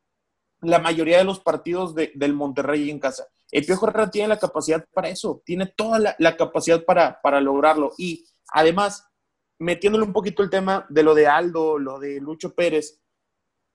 la 0.61 0.79
mayoría 0.79 1.17
de 1.17 1.25
los 1.25 1.41
partidos 1.41 1.93
del 1.93 2.33
Monterrey 2.33 2.89
en 2.89 2.99
casa. 2.99 3.27
El 3.51 3.65
Piojo 3.65 3.87
Herrera 3.87 4.09
tiene 4.09 4.29
la 4.29 4.39
capacidad 4.39 4.85
para 4.93 5.09
eso, 5.09 5.41
tiene 5.45 5.65
toda 5.65 6.15
la, 6.17 6.37
capacidad 6.37 6.85
para, 6.85 7.19
para 7.21 7.41
lograrlo. 7.41 7.91
Y 7.97 8.25
además, 8.53 9.05
metiéndole 9.59 10.05
un 10.05 10.13
poquito 10.13 10.43
el 10.43 10.49
tema 10.49 10.85
de 10.89 11.03
lo 11.03 11.13
de 11.13 11.27
Aldo, 11.27 11.77
lo 11.77 11.99
de 11.99 12.21
Lucho 12.21 12.55
Pérez, 12.55 13.01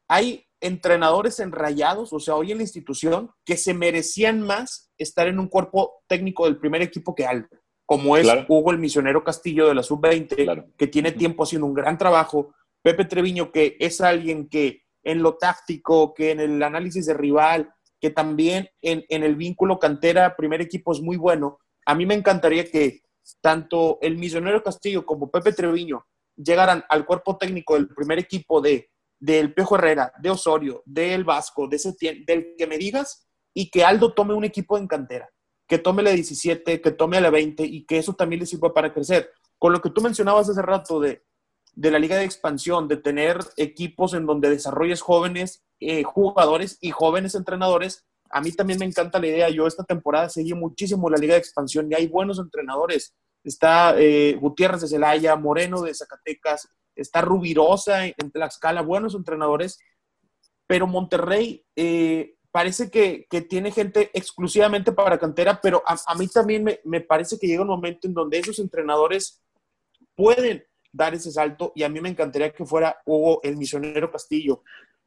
hay 0.08 0.46
entrenadores 0.60 1.38
enrayados, 1.38 2.14
o 2.14 2.18
sea, 2.18 2.34
hoy 2.34 2.50
en 2.52 2.58
la 2.58 2.64
institución, 2.64 3.30
que 3.44 3.58
se 3.58 3.74
merecían 3.74 4.40
más 4.40 4.90
estar 4.96 5.28
en 5.28 5.38
un 5.38 5.48
cuerpo 5.48 6.02
técnico 6.08 6.46
del 6.46 6.58
primer 6.58 6.80
equipo 6.80 7.14
que 7.14 7.26
Aldo 7.26 7.48
como 7.88 8.18
es 8.18 8.28
Hugo 8.48 8.70
el 8.70 8.78
Misionero 8.78 9.24
Castillo 9.24 9.66
de 9.66 9.74
la 9.74 9.82
Sub-20, 9.82 10.74
que 10.76 10.86
tiene 10.88 11.10
tiempo 11.10 11.44
haciendo 11.44 11.66
un 11.66 11.72
gran 11.72 11.96
trabajo, 11.96 12.52
Pepe 12.82 13.06
Treviño, 13.06 13.50
que 13.50 13.78
es 13.80 14.02
alguien 14.02 14.46
que 14.46 14.82
en 15.02 15.22
lo 15.22 15.38
táctico, 15.38 16.12
que 16.12 16.32
en 16.32 16.40
el 16.40 16.62
análisis 16.62 17.06
de 17.06 17.14
rival, 17.14 17.72
que 17.98 18.10
también 18.10 18.68
en, 18.82 19.06
en 19.08 19.22
el 19.22 19.36
vínculo 19.36 19.78
cantera, 19.78 20.36
primer 20.36 20.60
equipo 20.60 20.92
es 20.92 21.00
muy 21.00 21.16
bueno. 21.16 21.60
A 21.86 21.94
mí 21.94 22.04
me 22.04 22.12
encantaría 22.12 22.70
que 22.70 23.00
tanto 23.40 23.96
el 24.02 24.18
Misionero 24.18 24.62
Castillo 24.62 25.06
como 25.06 25.30
Pepe 25.30 25.54
Treviño 25.54 26.04
llegaran 26.36 26.84
al 26.90 27.06
cuerpo 27.06 27.38
técnico 27.38 27.72
del 27.72 27.88
primer 27.88 28.18
equipo 28.18 28.60
de 28.60 28.90
del 29.18 29.54
Pejo 29.54 29.76
Herrera, 29.76 30.12
de 30.20 30.28
Osorio, 30.28 30.82
del 30.84 31.24
Vasco, 31.24 31.66
de 31.66 31.76
ese 31.76 31.96
del 32.26 32.54
que 32.58 32.66
me 32.66 32.76
digas, 32.76 33.26
y 33.54 33.70
que 33.70 33.82
Aldo 33.82 34.12
tome 34.12 34.34
un 34.34 34.44
equipo 34.44 34.76
en 34.76 34.86
cantera 34.86 35.28
que 35.68 35.78
tome 35.78 36.02
la 36.02 36.10
17, 36.10 36.80
que 36.80 36.90
tome 36.90 37.20
la 37.20 37.30
20 37.30 37.64
y 37.64 37.84
que 37.84 37.98
eso 37.98 38.14
también 38.14 38.40
le 38.40 38.46
sirva 38.46 38.72
para 38.74 38.92
crecer. 38.92 39.30
con 39.58 39.72
lo 39.72 39.80
que 39.80 39.90
tú 39.90 40.00
mencionabas 40.00 40.48
hace 40.48 40.62
rato 40.62 41.00
de, 41.00 41.24
de 41.74 41.90
la 41.90 41.98
liga 41.98 42.16
de 42.16 42.24
expansión, 42.24 42.86
de 42.88 42.96
tener 42.96 43.38
equipos 43.56 44.14
en 44.14 44.24
donde 44.24 44.50
desarrolles 44.50 45.00
jóvenes 45.00 45.64
eh, 45.80 46.02
jugadores 46.02 46.76
y 46.80 46.90
jóvenes 46.90 47.36
entrenadores, 47.36 48.04
a 48.30 48.40
mí 48.40 48.50
también 48.52 48.80
me 48.80 48.84
encanta 48.84 49.20
la 49.20 49.28
idea. 49.28 49.48
Yo 49.48 49.66
esta 49.66 49.84
temporada 49.84 50.28
seguí 50.28 50.52
muchísimo 50.54 51.08
la 51.08 51.18
liga 51.18 51.34
de 51.34 51.40
expansión 51.40 51.88
y 51.90 51.94
hay 51.94 52.08
buenos 52.08 52.38
entrenadores. 52.38 53.14
Está 53.44 53.94
eh, 53.96 54.36
Gutiérrez 54.40 54.80
de 54.80 54.88
Celaya, 54.88 55.36
Moreno 55.36 55.80
de 55.82 55.94
Zacatecas, 55.94 56.68
está 56.96 57.20
Rubirosa 57.20 58.06
en 58.06 58.30
Tlaxcala, 58.32 58.82
buenos 58.82 59.14
entrenadores, 59.14 59.78
pero 60.66 60.88
Monterrey 60.88 61.64
eh, 61.76 62.34
parece 62.50 62.90
que, 62.90 63.26
tiene 63.48 63.70
gente 63.70 64.10
exclusivamente 64.14 64.92
para 64.92 65.18
cantera, 65.18 65.60
pero 65.60 65.82
a, 65.86 66.14
mí 66.14 66.28
también 66.28 66.64
me, 66.64 66.80
me, 66.84 67.00
parece 67.00 67.38
que 67.38 67.46
llega 67.46 67.62
un 67.62 67.68
momento 67.68 68.06
en 68.06 68.14
donde 68.14 68.38
esos 68.38 68.58
entrenadores 68.58 69.42
pueden 70.14 70.64
dar 70.92 71.14
ese 71.14 71.30
salto 71.30 71.72
y 71.74 71.82
a 71.82 71.88
mí 71.88 72.00
me 72.00 72.08
encantaría 72.08 72.52
que 72.52 72.64
fuera 72.64 73.00
Hugo 73.04 73.40
el 73.42 73.56
misionero 73.56 74.10
Castillo. 74.10 74.62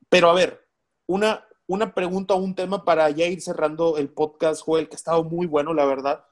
Pero 0.10 0.30
a 0.30 0.34
ver, 0.34 0.68
una, 1.08 1.46
una 1.68 1.94
pregunta 1.94 2.34
o 2.34 2.38
un 2.38 2.56
tema 2.56 2.86
para 2.86 3.10
ya 3.10 3.26
ir 3.28 3.42
cerrando 3.42 3.98
el 3.98 4.10
podcast, 4.10 4.62
Joel, 4.64 4.88
que 4.88 4.96
ha 4.96 4.98
estado 4.98 5.24
muy 5.24 5.48
bueno, 5.48 5.74
la 5.74 5.86
verdad. 5.86 6.26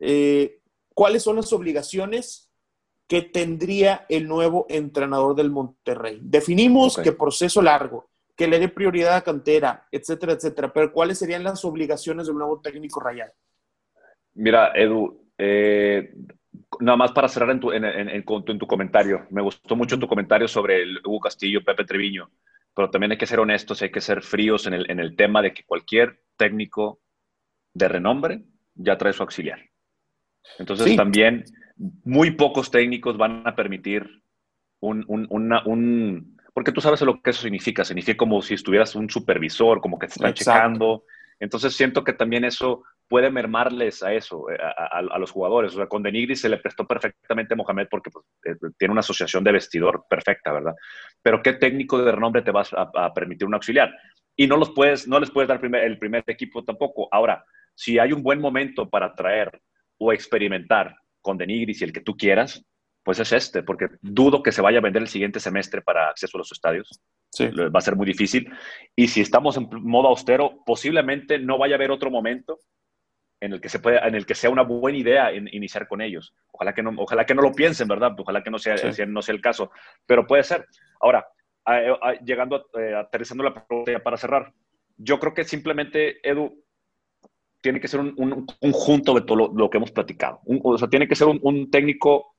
Eh, 0.00 0.60
¿Cuáles 0.94 1.22
son 1.22 1.36
las 1.36 1.52
obligaciones 1.52 2.50
que 3.06 3.22
tendría 3.22 4.04
el 4.08 4.28
nuevo 4.28 4.66
entrenador 4.68 5.34
del 5.34 5.50
Monterrey? 5.50 6.18
Definimos 6.22 6.96
que 6.96 7.12
proceso 7.12 7.62
largo, 7.62 8.10
que 8.38 8.46
le 8.46 8.60
dé 8.60 8.68
prioridad 8.68 9.16
a 9.16 9.22
cantera, 9.22 9.88
etcétera, 9.90 10.34
etcétera. 10.34 10.72
Pero 10.72 10.92
¿cuáles 10.92 11.18
serían 11.18 11.42
las 11.42 11.64
obligaciones 11.64 12.28
del 12.28 12.36
nuevo 12.36 12.60
técnico 12.60 13.00
Rayal? 13.00 13.32
Mira, 14.34 14.70
Edu, 14.76 15.28
eh, 15.36 16.14
nada 16.78 16.96
más 16.96 17.10
para 17.10 17.26
cerrar 17.26 17.50
en 17.50 17.58
tu, 17.58 17.72
en, 17.72 18.24
tu, 18.24 18.66
comentario. 18.68 19.26
Me 19.30 19.42
gustó 19.42 19.74
mucho 19.74 19.98
tu 19.98 20.06
comentario 20.06 20.46
sobre 20.46 20.82
el 20.82 20.98
Hugo 21.04 21.18
Castillo, 21.18 21.64
Pepe 21.64 21.84
Treviño, 21.84 22.30
pero 22.72 22.90
también 22.90 23.10
hay 23.10 23.18
que 23.18 23.26
ser 23.26 23.40
honestos, 23.40 23.82
hay 23.82 23.90
que 23.90 24.00
ser 24.00 24.22
fríos 24.22 24.68
en 24.68 24.74
el, 24.74 24.88
en 24.88 25.00
el 25.00 25.16
tema 25.16 25.42
de 25.42 25.52
que 25.52 25.64
cualquier 25.64 26.20
técnico 26.36 27.00
de 27.74 27.88
renombre 27.88 28.44
ya 28.76 28.96
trae 28.96 29.12
su 29.12 29.24
auxiliar. 29.24 29.58
Entonces 30.60 30.94
también 30.94 31.44
muy 32.04 32.30
pocos 32.30 32.70
técnicos 32.70 33.16
van 33.16 33.42
a 33.44 33.56
permitir 33.56 34.22
un, 34.78 35.04
un, 35.08 35.26
una, 35.28 35.66
un 35.66 36.37
porque 36.58 36.72
tú 36.72 36.80
sabes 36.80 37.00
lo 37.02 37.22
que 37.22 37.30
eso 37.30 37.42
significa. 37.42 37.84
Significa 37.84 38.16
como 38.16 38.42
si 38.42 38.54
estuvieras 38.54 38.96
un 38.96 39.08
supervisor, 39.08 39.80
como 39.80 39.96
que 39.96 40.08
te 40.08 40.14
están 40.14 40.34
checando. 40.34 41.04
Entonces 41.38 41.72
siento 41.76 42.02
que 42.02 42.14
también 42.14 42.44
eso 42.44 42.82
puede 43.06 43.30
mermarles 43.30 44.02
a 44.02 44.12
eso, 44.12 44.50
eh, 44.50 44.58
a, 44.58 45.18
los 45.20 45.30
jugadores. 45.30 45.72
O 45.72 45.76
sea, 45.76 45.86
con 45.86 46.02
Denigris 46.02 46.40
se 46.40 46.48
le 46.48 46.56
prestó 46.56 46.84
perfectamente 46.84 47.54
a 47.54 47.56
Mohamed 47.56 47.86
porque 47.88 48.10
pues, 48.10 48.26
eh, 48.44 48.56
tiene 48.76 48.90
una 48.90 49.02
asociación 49.02 49.44
de 49.44 49.52
vestidor 49.52 50.04
perfecta, 50.10 50.52
¿verdad? 50.52 50.74
Pero 51.22 51.44
¿qué 51.44 51.52
técnico 51.52 52.02
de 52.02 52.10
renombre 52.10 52.42
te 52.42 52.50
vas 52.50 52.72
a, 52.72 53.14
permitir 53.14 53.46
un 53.46 53.54
auxiliar? 53.54 53.94
Y 54.34 54.48
no, 54.48 54.56
los 54.56 54.70
puedes, 54.70 55.06
no 55.06 55.20
les 55.20 55.30
puedes 55.30 55.46
dar 55.46 55.64
el 55.64 55.96
primer 56.00 56.24
equipo 56.26 56.64
tampoco. 56.64 57.06
Ahora, 57.12 57.44
si 57.72 58.00
hay 58.00 58.12
un 58.12 58.24
buen 58.24 58.40
momento 58.40 58.90
para 58.90 59.14
traer 59.14 59.62
o 59.96 60.12
experimentar 60.12 60.96
con 61.20 61.38
Denigris 61.38 61.82
y 61.82 61.84
el 61.84 61.92
que 61.92 62.00
tú 62.00 62.16
quieras, 62.16 62.66
pues 63.02 63.20
es 63.20 63.32
este, 63.32 63.62
porque 63.62 63.88
dudo 64.02 64.42
que 64.42 64.52
se 64.52 64.60
vaya 64.60 64.78
a 64.78 64.82
vender 64.82 65.02
el 65.02 65.08
siguiente 65.08 65.40
semestre 65.40 65.80
para 65.82 66.10
acceso 66.10 66.36
a 66.36 66.40
los 66.40 66.52
estadios. 66.52 67.00
Sí. 67.30 67.48
Va 67.48 67.78
a 67.78 67.80
ser 67.80 67.96
muy 67.96 68.06
difícil. 68.06 68.50
Y 68.94 69.08
si 69.08 69.20
estamos 69.20 69.56
en 69.56 69.68
modo 69.82 70.08
austero, 70.08 70.62
posiblemente 70.66 71.38
no 71.38 71.58
vaya 71.58 71.74
a 71.74 71.78
haber 71.78 71.90
otro 71.90 72.10
momento 72.10 72.58
en 73.40 73.52
el 73.52 73.60
que, 73.60 73.68
se 73.68 73.78
pueda, 73.78 74.06
en 74.06 74.14
el 74.14 74.26
que 74.26 74.34
sea 74.34 74.50
una 74.50 74.62
buena 74.62 74.98
idea 74.98 75.32
iniciar 75.32 75.86
con 75.86 76.00
ellos. 76.00 76.34
Ojalá 76.50 76.74
que 76.74 76.82
no, 76.82 76.92
ojalá 76.96 77.24
que 77.24 77.34
no 77.34 77.42
lo 77.42 77.52
piensen, 77.52 77.88
¿verdad? 77.88 78.14
Ojalá 78.18 78.42
que 78.42 78.50
no 78.50 78.58
sea, 78.58 78.76
no 79.06 79.22
sea 79.22 79.34
el 79.34 79.40
caso, 79.40 79.70
pero 80.06 80.26
puede 80.26 80.42
ser. 80.42 80.66
Ahora, 81.00 81.26
llegando, 82.24 82.68
eh, 82.78 82.94
aterrizando 82.94 83.44
la 83.44 83.54
pregunta 83.54 83.98
para 84.00 84.16
cerrar, 84.16 84.52
yo 84.96 85.20
creo 85.20 85.34
que 85.34 85.44
simplemente, 85.44 86.18
Edu, 86.28 86.64
tiene 87.60 87.80
que 87.80 87.88
ser 87.88 88.00
un, 88.00 88.46
conjunto 88.60 89.14
de 89.14 89.22
todo 89.22 89.52
lo, 89.54 89.70
que 89.70 89.76
hemos 89.76 89.92
platicado. 89.92 90.40
o 90.44 90.78
sea, 90.78 90.88
tiene 90.88 91.08
que 91.08 91.14
ser 91.14 91.28
un 91.28 91.70
técnico 91.70 92.37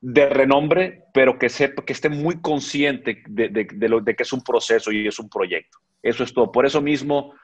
de 0.00 0.28
renombre, 0.28 1.04
pero 1.12 1.38
que 1.38 1.48
sepa, 1.48 1.84
que 1.84 1.92
esté 1.92 2.08
muy 2.08 2.40
consciente 2.40 3.22
de, 3.28 3.88
lo, 3.88 4.00
de 4.00 4.14
que 4.14 4.22
es 4.22 4.32
un 4.32 4.42
proceso 4.42 4.92
y 4.92 5.06
es 5.06 5.18
un 5.18 5.28
proyecto. 5.28 5.78
Eso 6.02 6.22
es 6.22 6.32
todo. 6.32 6.52
Por 6.52 6.66
eso 6.66 6.80
mismo, 6.80 7.34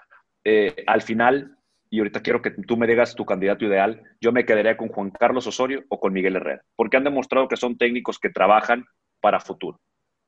eh, 0.45 0.85
al 0.87 1.03
final, 1.03 1.57
y 1.91 1.99
ahorita 1.99 2.23
quiero 2.23 2.43
que 2.43 2.51
tú 2.51 2.77
me 2.77 2.87
digas 2.87 3.15
tu 3.15 3.25
candidato 3.25 3.65
ideal, 3.65 4.03
yo 4.21 4.33
me 4.33 4.45
quedaría 4.45 4.77
con 4.77 4.89
Juan 4.89 5.11
Carlos 5.11 5.47
Osorio 5.47 5.85
o 5.89 5.99
con 5.99 6.13
Miguel 6.13 6.37
Herrera, 6.37 6.63
porque 6.77 6.97
han 6.97 7.05
demostrado 7.05 7.49
que 7.49 7.57
son 7.57 7.77
técnicos 7.77 8.19
que 8.19 8.31
trabajan 8.31 8.85
para 9.21 9.41
futuro. 9.41 9.81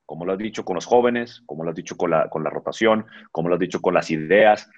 Como 0.05 0.25
lo 0.25 0.33
has 0.33 0.39
dicho 0.39 0.65
con 0.65 0.75
los 0.75 0.87
jóvenes, 0.87 1.43
como 1.47 1.65
lo 1.65 1.71
has 1.71 1.77
dicho 1.77 1.97
con 1.97 2.11
la, 2.11 2.29
con 2.29 2.45
la 2.45 2.51
rotación, 2.51 3.07
como 3.33 3.49
lo 3.49 3.55
has 3.55 3.61
dicho 3.61 3.81
con 3.81 3.95
las 3.95 4.11
ideas, 4.11 4.69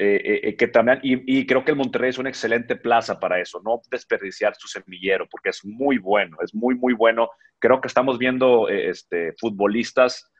eh, 0.00 0.40
eh, 0.44 0.56
que 0.56 0.68
también, 0.68 1.00
y, 1.02 1.44
creo 1.44 1.64
que 1.64 1.72
el 1.72 1.76
Monterrey 1.76 2.10
es 2.10 2.18
una 2.18 2.28
excelente 2.28 2.76
plaza 2.76 3.18
para 3.18 3.40
eso, 3.40 3.60
no 3.64 3.80
desperdiciar 3.90 4.54
su 4.54 4.68
semillero, 4.68 5.26
porque 5.28 5.48
es 5.48 5.64
muy 5.64 5.98
bueno, 5.98 6.36
es 6.40 6.54
muy, 6.54 6.76
muy 6.76 6.94
bueno. 6.94 7.28
Creo 7.58 7.80
que 7.80 7.88
estamos 7.88 8.16
viendo 8.16 8.68
eh, 8.68 8.90
este, 8.90 9.32
futbolistas 9.40 10.30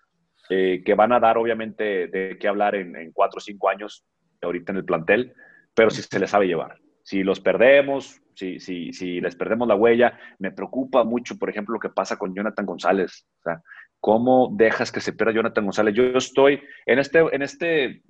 que 0.49 0.95
van 0.97 1.13
a 1.13 1.21
dar, 1.21 1.37
obviamente, 1.37 2.09
de 2.09 2.39
qué 2.41 2.49
hablar 2.49 2.75
en, 2.75 3.13
cuatro 3.13 3.37
o 3.37 3.41
cinco 3.41 3.69
años, 3.69 4.07
ahorita 4.41 4.73
en 4.73 4.79
el 4.79 4.85
plantel, 4.87 5.35
pero 5.75 5.91
si 5.91 6.01
se 6.01 6.19
les 6.19 6.31
sabe 6.31 6.47
llevar. 6.47 6.79
Si 7.03 7.23
los 7.23 7.39
perdemos, 7.39 8.23
si, 8.35 8.59
si, 8.59 8.95
si 8.95 9.21
les 9.21 9.37
perdemos 9.37 9.69
la 9.69 9.75
huella, 9.75 10.19
me 10.39 10.51
preocupa 10.51 11.05
mucho, 11.05 11.37
por 11.37 11.51
ejemplo, 11.51 11.75
lo 11.75 11.81
que 11.81 11.91
pasa 11.91 12.17
con 12.17 12.35
Jonathan 12.35 12.65
González. 12.65 13.27
O 13.41 13.43
sea, 13.43 13.63
¿cómo 14.01 14.55
dejas 14.57 14.91
que 14.91 15.01
se 15.01 15.13
pierda 15.13 15.35
Jonathan 15.35 15.65
González? 15.65 15.95
Yo 15.95 16.05
estoy 16.17 16.63
en 16.87 16.99
este, 16.99 17.19
en 17.19 17.43
este 17.43 18.03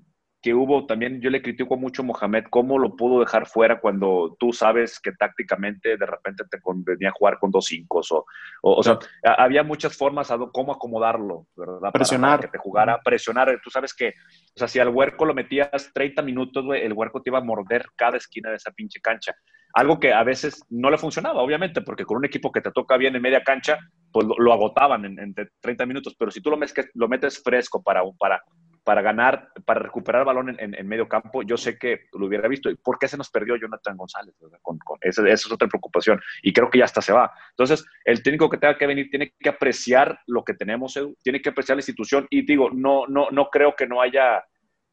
que 0.49 0.55
hubo 0.55 0.87
también, 0.87 1.21
yo 1.21 1.29
le 1.29 1.43
critico 1.43 1.77
mucho 1.77 2.01
a 2.01 2.07
Mohamed 2.07 2.45
cómo 2.49 2.79
lo 2.79 2.97
pudo 2.97 3.21
dejar 3.21 3.47
fuera 3.47 3.83
cuando 3.83 4.35
tú 4.41 4.51
sabes 4.51 4.99
que 4.99 5.13
tácticamente 5.13 5.99
de 5.99 6.07
repente 6.07 6.45
te 6.51 6.59
convenía 6.59 7.11
jugar 7.11 7.39
con 7.39 7.51
dos 7.51 7.67
cinco 7.67 8.01
o, 8.11 8.25
o, 8.63 8.83
sea, 8.83 8.99
había 9.23 9.63
muchas 9.63 9.95
formas 9.95 10.31
a 10.31 10.39
cómo 10.51 10.73
acomodarlo, 10.73 11.49
¿verdad? 11.55 11.93
Presionar. 11.93 12.41
que 12.41 12.49
te 12.49 12.57
jugara, 12.57 12.99
presionar. 13.05 13.61
Tú 13.63 13.69
sabes 13.69 13.93
que, 13.93 14.09
o 14.09 14.59
sea, 14.59 14.69
si 14.69 14.79
al 14.79 14.89
huerco 14.89 15.27
lo 15.27 15.35
metías 15.35 15.91
30 15.93 16.23
minutos, 16.23 16.65
el 16.81 16.95
huerco 16.95 17.21
te 17.21 17.29
iba 17.29 17.41
a 17.41 17.45
morder 17.45 17.85
cada 17.95 18.17
esquina 18.17 18.49
de 18.49 18.57
esa 18.57 18.71
pinche 18.71 19.03
cancha. 19.03 19.35
Algo 19.75 20.01
que 20.01 20.15
a 20.15 20.25
veces 20.25 20.65
no 20.71 20.89
le 20.89 20.97
funcionaba, 20.97 21.43
obviamente, 21.43 21.83
porque 21.83 22.07
con 22.07 22.17
un 22.17 22.25
equipo 22.25 22.51
que 22.51 22.63
te 22.63 22.73
toca 22.73 22.97
bien 22.97 23.15
en 23.15 23.21
media 23.21 23.43
cancha, 23.43 23.79
pues 24.11 24.27
lo, 24.27 24.51
agotaban 24.51 25.05
en, 25.05 25.35
30 25.61 25.85
minutos. 25.85 26.17
Pero 26.19 26.31
si 26.31 26.41
tú 26.41 26.49
lo 26.49 26.57
metes, 26.57 26.89
lo 26.95 27.07
metes 27.07 27.43
fresco 27.43 27.83
para, 27.83 28.03
para 28.19 28.43
para 28.89 29.03
ganar, 29.03 29.53
para 29.67 29.81
recuperar 29.81 30.23
el 30.23 30.27
balón 30.27 30.57
en, 30.59 30.89
medio 30.89 31.07
campo, 31.07 31.43
yo 31.43 31.59
sé 31.59 31.77
que 31.77 32.07
lo 32.15 32.25
hubiera 32.25 32.49
visto. 32.49 32.71
¿Y 32.71 32.77
por 32.77 32.99
qué 32.99 33.07
se 33.07 33.19
nos 33.19 33.29
perdió 33.29 33.55
Jonathan 33.55 33.99
González? 33.99 34.35
Con, 34.63 34.79
esa, 35.03 35.29
es 35.29 35.53
otra 35.53 35.69
preocupación. 35.69 36.19
Y 36.43 36.55
creo 36.55 36.71
que 36.71 36.79
ya 36.79 36.87
hasta 36.87 37.03
se 37.03 37.13
va. 37.13 37.31
Entonces, 37.51 37.85
el 38.03 38.23
técnico 38.23 38.49
que 38.49 38.57
tenga 38.57 38.79
que 38.79 38.87
venir 38.87 39.11
tiene 39.11 39.35
que 39.39 39.51
apreciar 39.51 40.19
lo 40.27 40.43
que 40.43 40.55
tenemos, 40.55 40.99
tiene 41.23 41.43
que 41.43 41.51
apreciar 41.51 41.77
la 41.77 41.81
institución. 41.81 42.27
Y 42.31 42.47
digo, 42.47 42.71
no, 42.71 43.07
no, 43.07 43.29
no 43.31 43.51
creo 43.51 43.77
que 43.77 43.87
no 43.87 44.01
haya, 44.01 44.43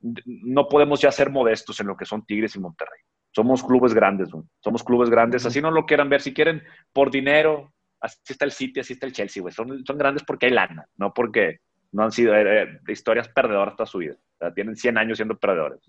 no 0.01 0.67
podemos 0.67 0.99
ya 0.99 1.09
ser 1.09 1.29
modestos 1.29 1.79
en 1.79 1.87
lo 1.87 1.95
que 1.95 2.03
son 2.03 2.25
Tigres 2.25 2.53
y 2.57 2.59
Monterrey. 2.59 2.99
Somos 3.31 3.63
clubes 3.63 3.93
grandes, 3.93 4.27
somos 4.59 4.83
clubes 4.83 5.09
grandes. 5.09 5.45
Así 5.45 5.61
no 5.61 5.71
lo 5.71 5.85
quieran 5.85 6.09
ver. 6.09 6.19
Si 6.19 6.33
quieren 6.33 6.61
por 6.91 7.11
dinero, 7.11 7.73
así 8.01 8.17
está 8.27 8.43
el 8.43 8.51
City, 8.51 8.81
así 8.81 8.91
está 8.91 9.05
el 9.05 9.13
Chelsea, 9.13 9.41
güey. 9.41 9.53
Son, 9.53 9.85
son 9.85 9.97
grandes 9.97 10.25
porque 10.25 10.47
hay 10.47 10.51
lana, 10.51 10.85
no 10.97 11.13
porque 11.13 11.61
no 11.95 12.03
han 12.03 12.11
sido 12.11 12.35
eh, 12.35 12.63
eh, 12.63 12.79
historias 12.89 13.29
perdedoras 13.29 13.75
toda 13.75 13.87
su 13.87 13.99
vida. 13.99 14.15
tienen 14.53 14.75
100 14.75 14.97
años 14.97 15.17
siendo 15.17 15.37
perdedores, 15.37 15.79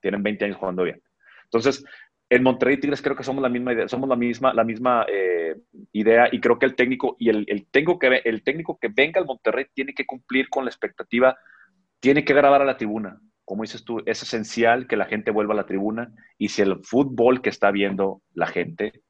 tienen 0.00 0.22
20 0.22 0.44
años 0.44 0.56
jugando 0.56 0.82
bien. 0.82 1.00
Entonces, 1.44 1.84
en 2.28 2.42
Monterrey 2.42 2.80
Tigres 2.80 3.00
creo 3.00 3.14
que 3.14 3.22
somos 3.22 3.42
la 3.42 3.48
misma 3.48 3.72
idea, 3.72 3.86
somos 3.86 4.08
la 4.08 4.16
misma, 4.16 4.52
la 4.54 4.64
misma 4.64 5.06
eh, 5.08 5.54
idea 5.92 6.28
y 6.32 6.40
creo 6.40 6.58
que 6.58 6.66
el 6.66 6.74
técnico 6.74 7.14
y 7.20 7.28
el, 7.28 7.46
que, 7.46 8.22
el 8.24 8.42
técnico 8.42 8.78
que 8.80 8.88
venga 8.88 9.20
al 9.20 9.26
Monterrey 9.26 9.66
tiene 9.72 9.94
que 9.94 10.04
cumplir 10.04 10.48
con 10.48 10.64
la 10.64 10.70
expectativa, 10.70 11.36
tiene 12.00 12.24
que 12.24 12.34
grabar 12.34 12.62
a 12.62 12.64
la 12.64 12.76
tribuna. 12.76 13.20
Como 13.44 13.62
dices 13.62 13.84
tú, 13.84 14.02
es 14.04 14.22
esencial 14.22 14.88
que 14.88 14.96
la 14.96 15.04
gente 15.04 15.30
vuelva 15.30 15.54
a 15.54 15.58
la 15.58 15.66
tribuna 15.66 16.12
y 16.38 16.48
si 16.48 16.62
el 16.62 16.80
fútbol 16.82 17.40
que 17.40 17.50
está 17.50 17.70
viendo 17.70 18.22
la 18.34 18.46
gente 18.46 19.02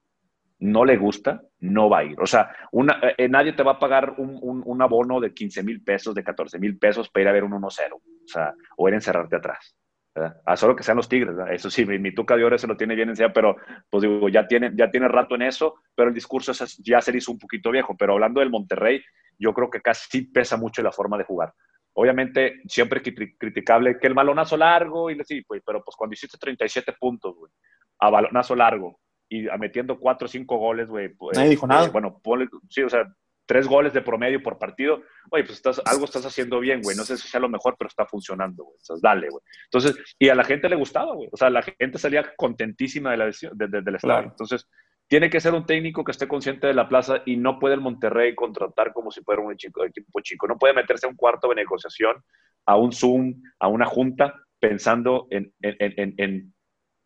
no 0.62 0.84
le 0.84 0.96
gusta, 0.96 1.42
no 1.60 1.90
va 1.90 1.98
a 1.98 2.04
ir. 2.04 2.20
O 2.20 2.26
sea, 2.26 2.54
una, 2.70 3.00
eh, 3.18 3.28
nadie 3.28 3.52
te 3.52 3.64
va 3.64 3.72
a 3.72 3.78
pagar 3.78 4.14
un, 4.18 4.62
un, 4.64 4.82
abono 4.82 5.18
de 5.20 5.34
15 5.34 5.62
mil 5.64 5.82
pesos, 5.82 6.14
de 6.14 6.22
14 6.22 6.58
mil 6.60 6.78
pesos 6.78 7.08
para 7.10 7.22
ir 7.22 7.28
a 7.28 7.32
ver 7.32 7.44
un 7.44 7.52
1-0, 7.52 7.92
o 7.94 8.00
sea, 8.26 8.54
o 8.76 8.88
ir 8.88 8.94
a 8.94 8.96
encerrarte 8.96 9.36
atrás. 9.36 9.76
A 10.44 10.56
solo 10.56 10.76
que 10.76 10.82
sean 10.82 10.98
los 10.98 11.08
Tigres, 11.08 11.34
eso 11.50 11.70
sí, 11.70 11.86
mi, 11.86 12.14
tuca 12.14 12.36
de 12.36 12.44
oro 12.44 12.58
se 12.58 12.66
lo 12.66 12.76
tiene 12.76 12.94
bien 12.94 13.08
encima, 13.08 13.32
pero 13.32 13.56
pues 13.88 14.02
digo, 14.02 14.28
ya 14.28 14.46
tiene, 14.46 14.70
ya 14.74 14.90
tiene 14.90 15.08
rato 15.08 15.34
en 15.34 15.42
eso, 15.42 15.76
pero 15.94 16.08
el 16.08 16.14
discurso 16.14 16.52
ya 16.78 17.00
se 17.00 17.16
hizo 17.16 17.32
un 17.32 17.38
poquito 17.38 17.70
viejo. 17.70 17.96
Pero 17.98 18.12
hablando 18.12 18.40
del 18.40 18.50
Monterrey, 18.50 19.02
yo 19.38 19.54
creo 19.54 19.70
que 19.70 19.80
casi 19.80 20.26
pesa 20.26 20.56
mucho 20.56 20.82
la 20.82 20.92
forma 20.92 21.16
de 21.16 21.24
jugar. 21.24 21.52
Obviamente, 21.94 22.60
siempre 22.68 23.02
criticable 23.02 23.98
que 23.98 24.06
el 24.06 24.14
balonazo 24.14 24.56
largo, 24.56 25.10
y 25.10 25.18
sí, 25.24 25.42
pero 25.64 25.82
pues 25.82 25.96
cuando 25.96 26.14
hiciste 26.14 26.38
37 26.38 26.92
puntos, 27.00 27.34
güey, 27.34 27.50
a 27.98 28.10
balonazo 28.10 28.54
largo, 28.54 29.00
y 29.32 29.48
metiendo 29.58 29.98
cuatro 29.98 30.26
o 30.26 30.28
cinco 30.28 30.58
goles, 30.58 30.88
güey. 30.88 31.08
Pues, 31.08 31.36
Nadie 31.36 31.50
dijo 31.50 31.66
nada. 31.66 31.88
bueno, 31.88 32.20
sí, 32.68 32.82
o 32.82 32.88
sea, 32.90 33.10
tres 33.46 33.66
goles 33.66 33.92
de 33.92 34.02
promedio 34.02 34.42
por 34.42 34.58
partido, 34.58 35.02
oye, 35.30 35.44
pues 35.44 35.56
estás, 35.56 35.80
algo 35.84 36.04
estás 36.04 36.24
haciendo 36.26 36.60
bien, 36.60 36.80
güey. 36.82 36.96
No 36.96 37.04
sé 37.04 37.16
si 37.16 37.28
sea 37.28 37.40
lo 37.40 37.48
mejor, 37.48 37.76
pero 37.78 37.88
está 37.88 38.06
funcionando, 38.06 38.64
güey. 38.64 38.76
Entonces, 38.78 39.02
dale, 39.02 39.28
güey. 39.30 39.42
Entonces, 39.64 40.16
y 40.18 40.28
a 40.28 40.34
la 40.34 40.44
gente 40.44 40.68
le 40.68 40.76
gustaba, 40.76 41.14
güey. 41.14 41.28
O 41.32 41.36
sea, 41.36 41.50
la 41.50 41.62
gente 41.62 41.98
salía 41.98 42.34
contentísima 42.36 43.10
de 43.10 43.16
la, 43.16 43.26
de, 43.26 43.82
del 43.82 43.94
estadio. 43.94 44.28
Entonces, 44.28 44.68
tiene 45.08 45.28
que 45.28 45.40
ser 45.40 45.54
un 45.54 45.66
técnico 45.66 46.04
que 46.04 46.12
esté 46.12 46.28
consciente 46.28 46.66
de 46.66 46.74
la 46.74 46.88
plaza 46.88 47.22
y 47.26 47.36
no 47.36 47.58
puede 47.58 47.74
el 47.74 47.80
Monterrey 47.80 48.34
contratar 48.34 48.92
como 48.92 49.10
si 49.10 49.22
fuera 49.22 49.42
un 49.42 49.52
equipo, 49.52 49.84
equipo 49.84 50.20
chico. 50.20 50.46
No 50.46 50.58
puede 50.58 50.74
meterse 50.74 51.06
a 51.06 51.10
un 51.10 51.16
cuarto 51.16 51.48
de 51.48 51.56
negociación, 51.56 52.16
a 52.66 52.76
un 52.76 52.92
Zoom, 52.92 53.42
a 53.58 53.68
una 53.68 53.86
junta, 53.86 54.34
pensando 54.58 55.26
en, 55.30 55.52
en, 55.60 56.14
en, 56.16 56.54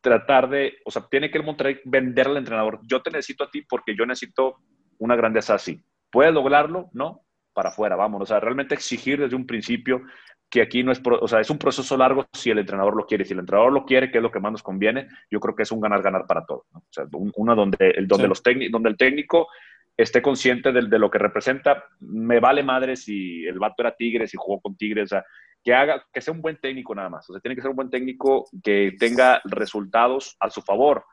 tratar 0.06 0.48
de, 0.48 0.78
o 0.84 0.90
sea, 0.92 1.04
tiene 1.10 1.32
que 1.32 1.38
el 1.38 1.42
Monterrey 1.42 1.80
venderle 1.84 2.34
al 2.34 2.38
entrenador. 2.38 2.78
Yo 2.84 3.02
te 3.02 3.10
necesito 3.10 3.42
a 3.42 3.50
ti 3.50 3.62
porque 3.62 3.96
yo 3.96 4.06
necesito 4.06 4.58
una 4.98 5.16
grandeza 5.16 5.54
así. 5.54 5.82
¿Puedes 6.12 6.32
lograrlo? 6.32 6.90
No, 6.92 7.22
para 7.52 7.70
afuera, 7.70 7.96
vámonos. 7.96 8.30
O 8.30 8.32
sea, 8.32 8.38
realmente 8.38 8.76
exigir 8.76 9.18
desde 9.18 9.34
un 9.34 9.48
principio 9.48 10.02
que 10.48 10.62
aquí 10.62 10.84
no 10.84 10.92
es, 10.92 11.02
o 11.04 11.26
sea, 11.26 11.40
es 11.40 11.50
un 11.50 11.58
proceso 11.58 11.96
largo 11.96 12.24
si 12.32 12.50
el 12.50 12.60
entrenador 12.60 12.96
lo 12.96 13.04
quiere. 13.04 13.24
Si 13.24 13.32
el 13.32 13.40
entrenador 13.40 13.72
lo 13.72 13.84
quiere, 13.84 14.12
que 14.12 14.18
es 14.18 14.22
lo 14.22 14.30
que 14.30 14.38
más 14.38 14.52
nos 14.52 14.62
conviene, 14.62 15.08
yo 15.28 15.40
creo 15.40 15.56
que 15.56 15.64
es 15.64 15.72
un 15.72 15.80
ganar-ganar 15.80 16.24
para 16.28 16.46
todos. 16.46 16.62
O 16.72 16.82
sea, 16.88 17.04
una 17.10 17.56
donde 17.56 17.90
el, 17.96 18.06
donde, 18.06 18.28
los 18.28 18.40
donde 18.70 18.90
el 18.90 18.96
técnico 18.96 19.48
esté 19.96 20.22
consciente 20.22 20.70
de, 20.70 20.82
de, 20.82 20.98
lo 21.00 21.10
que 21.10 21.18
representa. 21.18 21.82
Me 21.98 22.38
vale 22.38 22.62
madre 22.62 22.94
si 22.94 23.44
el 23.44 23.58
vato 23.58 23.82
era 23.82 23.96
Tigres 23.96 24.32
y 24.34 24.36
jugó 24.36 24.60
con 24.60 24.76
Tigres. 24.76 25.06
O 25.06 25.16
sea, 25.16 25.24
que 25.66 25.74
haga, 25.74 26.06
que 26.12 26.20
sea 26.20 26.32
un 26.32 26.40
buen 26.40 26.56
técnico 26.60 26.94
nada 26.94 27.10
más. 27.10 27.28
O 27.28 27.32
sea, 27.32 27.40
tiene 27.40 27.56
que 27.56 27.60
ser 27.60 27.70
un 27.70 27.76
buen 27.76 27.90
técnico 27.90 28.48
que 28.62 28.94
tenga 29.00 29.40
resultados 29.44 30.36
a 30.38 30.48
su 30.48 30.62
favor 30.62 31.04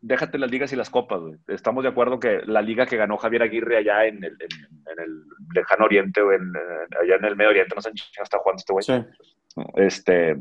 déjate 0.00 0.38
las 0.38 0.50
ligas 0.50 0.72
y 0.72 0.76
las 0.76 0.90
copas, 0.90 1.20
güey. 1.20 1.34
Estamos 1.48 1.82
de 1.82 1.90
acuerdo 1.90 2.20
que 2.20 2.40
la 2.46 2.62
liga 2.62 2.86
que 2.86 2.96
ganó 2.96 3.16
Javier 3.16 3.42
Aguirre 3.42 3.78
allá 3.78 4.06
en 4.06 4.22
el, 4.22 4.36
en, 4.40 4.98
el 5.04 5.24
lejano 5.54 5.84
oriente 5.84 6.20
o 6.20 6.32
en, 6.32 6.52
allá 7.00 7.16
en 7.16 7.24
el 7.24 7.36
medio 7.36 7.50
oriente, 7.50 7.74
no 7.74 7.80
sé 7.80 7.90
si 7.94 8.22
está 8.22 8.38
jugando 8.38 8.58
este 8.58 8.72
güey. 8.72 8.84
Sí. 8.84 9.62
Este, 9.74 10.36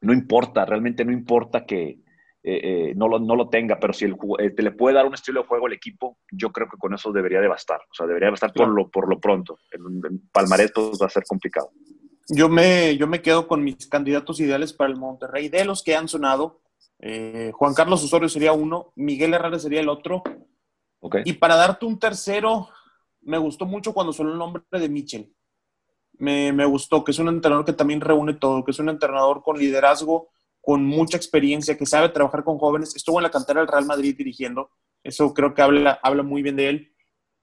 no 0.00 0.12
importa, 0.12 0.64
realmente 0.64 1.04
no 1.04 1.12
importa 1.12 1.64
que 1.64 2.00
eh, 2.48 2.60
eh, 2.62 2.92
no, 2.94 3.08
lo, 3.08 3.18
no 3.18 3.34
lo 3.34 3.48
tenga, 3.48 3.78
pero 3.80 3.92
si 3.92 4.04
el, 4.04 4.16
eh, 4.38 4.50
te 4.50 4.62
le 4.62 4.70
puede 4.70 4.94
dar 4.94 5.04
un 5.04 5.14
estilo 5.14 5.42
de 5.42 5.48
juego 5.48 5.66
al 5.66 5.72
equipo, 5.72 6.18
yo 6.30 6.50
creo 6.52 6.68
que 6.68 6.76
con 6.76 6.94
eso 6.94 7.10
debería 7.12 7.40
de 7.40 7.48
bastar. 7.48 7.80
O 7.90 7.94
sea, 7.94 8.06
debería 8.06 8.30
bastar 8.30 8.52
por, 8.52 8.68
lo, 8.68 8.88
por 8.88 9.08
lo 9.08 9.18
pronto. 9.18 9.58
En, 9.72 10.20
Palmarés 10.32 10.70
pues, 10.72 10.98
va 11.02 11.06
a 11.06 11.10
ser 11.10 11.24
complicado. 11.24 11.70
Yo 12.28 12.48
me, 12.48 12.96
yo 12.96 13.06
me 13.06 13.22
quedo 13.22 13.46
con 13.46 13.62
mis 13.62 13.86
candidatos 13.86 14.40
ideales 14.40 14.72
para 14.72 14.90
el 14.90 14.96
Monterrey, 14.96 15.48
de 15.48 15.64
los 15.64 15.82
que 15.82 15.94
han 15.94 16.08
sonado 16.08 16.60
eh, 16.98 17.52
Juan 17.54 17.74
Carlos 17.74 18.02
Osorio 18.02 18.28
sería 18.28 18.52
uno, 18.52 18.92
Miguel 18.96 19.34
Herrera 19.34 19.58
sería 19.58 19.80
el 19.80 19.88
otro. 19.88 20.22
Y 21.24 21.34
para 21.34 21.54
darte 21.54 21.86
un 21.86 21.98
tercero, 21.98 22.68
me 23.20 23.38
gustó 23.38 23.64
mucho 23.64 23.92
cuando 23.92 24.12
sonó 24.12 24.32
el 24.32 24.38
nombre 24.38 24.62
de 24.70 24.88
Michel. 24.88 25.32
Me, 26.18 26.52
me, 26.52 26.64
gustó, 26.64 27.04
que 27.04 27.12
es 27.12 27.18
un 27.18 27.28
entrenador 27.28 27.64
que 27.64 27.74
también 27.74 28.00
reúne 28.00 28.34
todo, 28.34 28.64
que 28.64 28.70
es 28.70 28.78
un 28.78 28.88
entrenador 28.88 29.42
con 29.42 29.58
liderazgo, 29.58 30.30
con 30.60 30.84
mucha 30.84 31.16
experiencia, 31.16 31.76
que 31.76 31.86
sabe 31.86 32.08
trabajar 32.08 32.42
con 32.42 32.58
jóvenes. 32.58 32.96
Estuvo 32.96 33.18
en 33.18 33.24
la 33.24 33.30
cantera 33.30 33.60
del 33.60 33.68
Real 33.68 33.84
Madrid 33.84 34.16
dirigiendo. 34.16 34.70
Eso 35.04 35.32
creo 35.32 35.54
que 35.54 35.62
habla, 35.62 36.00
habla 36.02 36.22
muy 36.22 36.42
bien 36.42 36.56
de 36.56 36.68
él. 36.70 36.92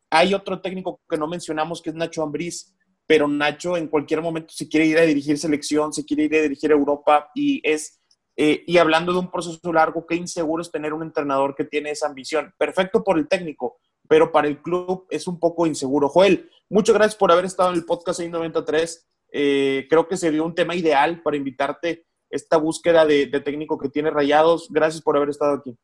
Hay 0.09 0.34
otro 0.34 0.59
técnico 0.59 0.99
que 1.07 1.17
no 1.17 1.27
mencionamos, 1.27 1.81
que 1.81 1.91
es 1.91 1.95
Nacho 1.95 2.23
Ambriz, 2.23 2.75
pero 3.06 3.28
Nacho 3.28 3.78
en 3.78 3.88
cualquier 3.88 4.22
momento 4.22 4.54
se 4.54 4.68
quiere 4.68 4.86
ir 4.86 4.97
a 4.97 5.04
dirigir 5.04 5.38
selección, 5.38 5.93
se 5.93 6.06
quiere 6.06 6.24
ir 6.24 6.36
a 6.36 6.41
dirigir 6.41 6.72
Europa 6.72 7.30
y 7.36 7.62
es 7.64 7.99
eh, 8.36 8.64
y 8.66 8.78
hablando 8.78 9.14
de 9.14 9.20
un 9.20 9.30
proceso 9.30 9.72
largo, 9.72 10.06
qué 10.08 10.16
inseguro 10.16 10.62
es 10.62 10.72
tener 10.72 10.93
un 10.93 11.04
entrenador 11.04 11.56
que 11.56 11.66
tiene 11.66 11.91
esa 11.91 12.08
ambición. 12.08 12.54
Perfecto 12.58 13.04
por 13.04 13.18
el 13.18 13.28
técnico, 13.28 13.78
pero 14.08 14.32
para 14.32 14.47
el 14.47 14.62
club 14.62 15.06
es 15.10 15.28
un 15.28 15.39
poco 15.39 15.68
inseguro. 15.68 16.10
Joel, 16.10 16.49
muchas 16.70 16.95
gracias 16.95 17.16
por 17.16 17.32
haber 17.32 17.45
estado 17.45 17.70
en 17.70 17.76
el 17.76 17.86
podcast 17.86 18.18
693. 18.18 19.08
Eh, 19.32 19.88
creo 19.89 20.08
que 20.08 20.18
sería 20.18 20.43
un 20.43 20.56
tema 20.56 20.76
ideal 20.76 21.22
para 21.22 21.38
invitarte 21.38 22.06
esta 22.30 22.58
búsqueda 22.58 23.06
de, 23.06 23.28
técnico 23.28 23.78
que 23.78 23.89
tiene 23.89 24.10
rayados. 24.10 24.68
Gracias 24.72 25.04
por 25.04 25.16
haber 25.16 25.30
estado 25.30 25.54
aquí. 25.54 25.78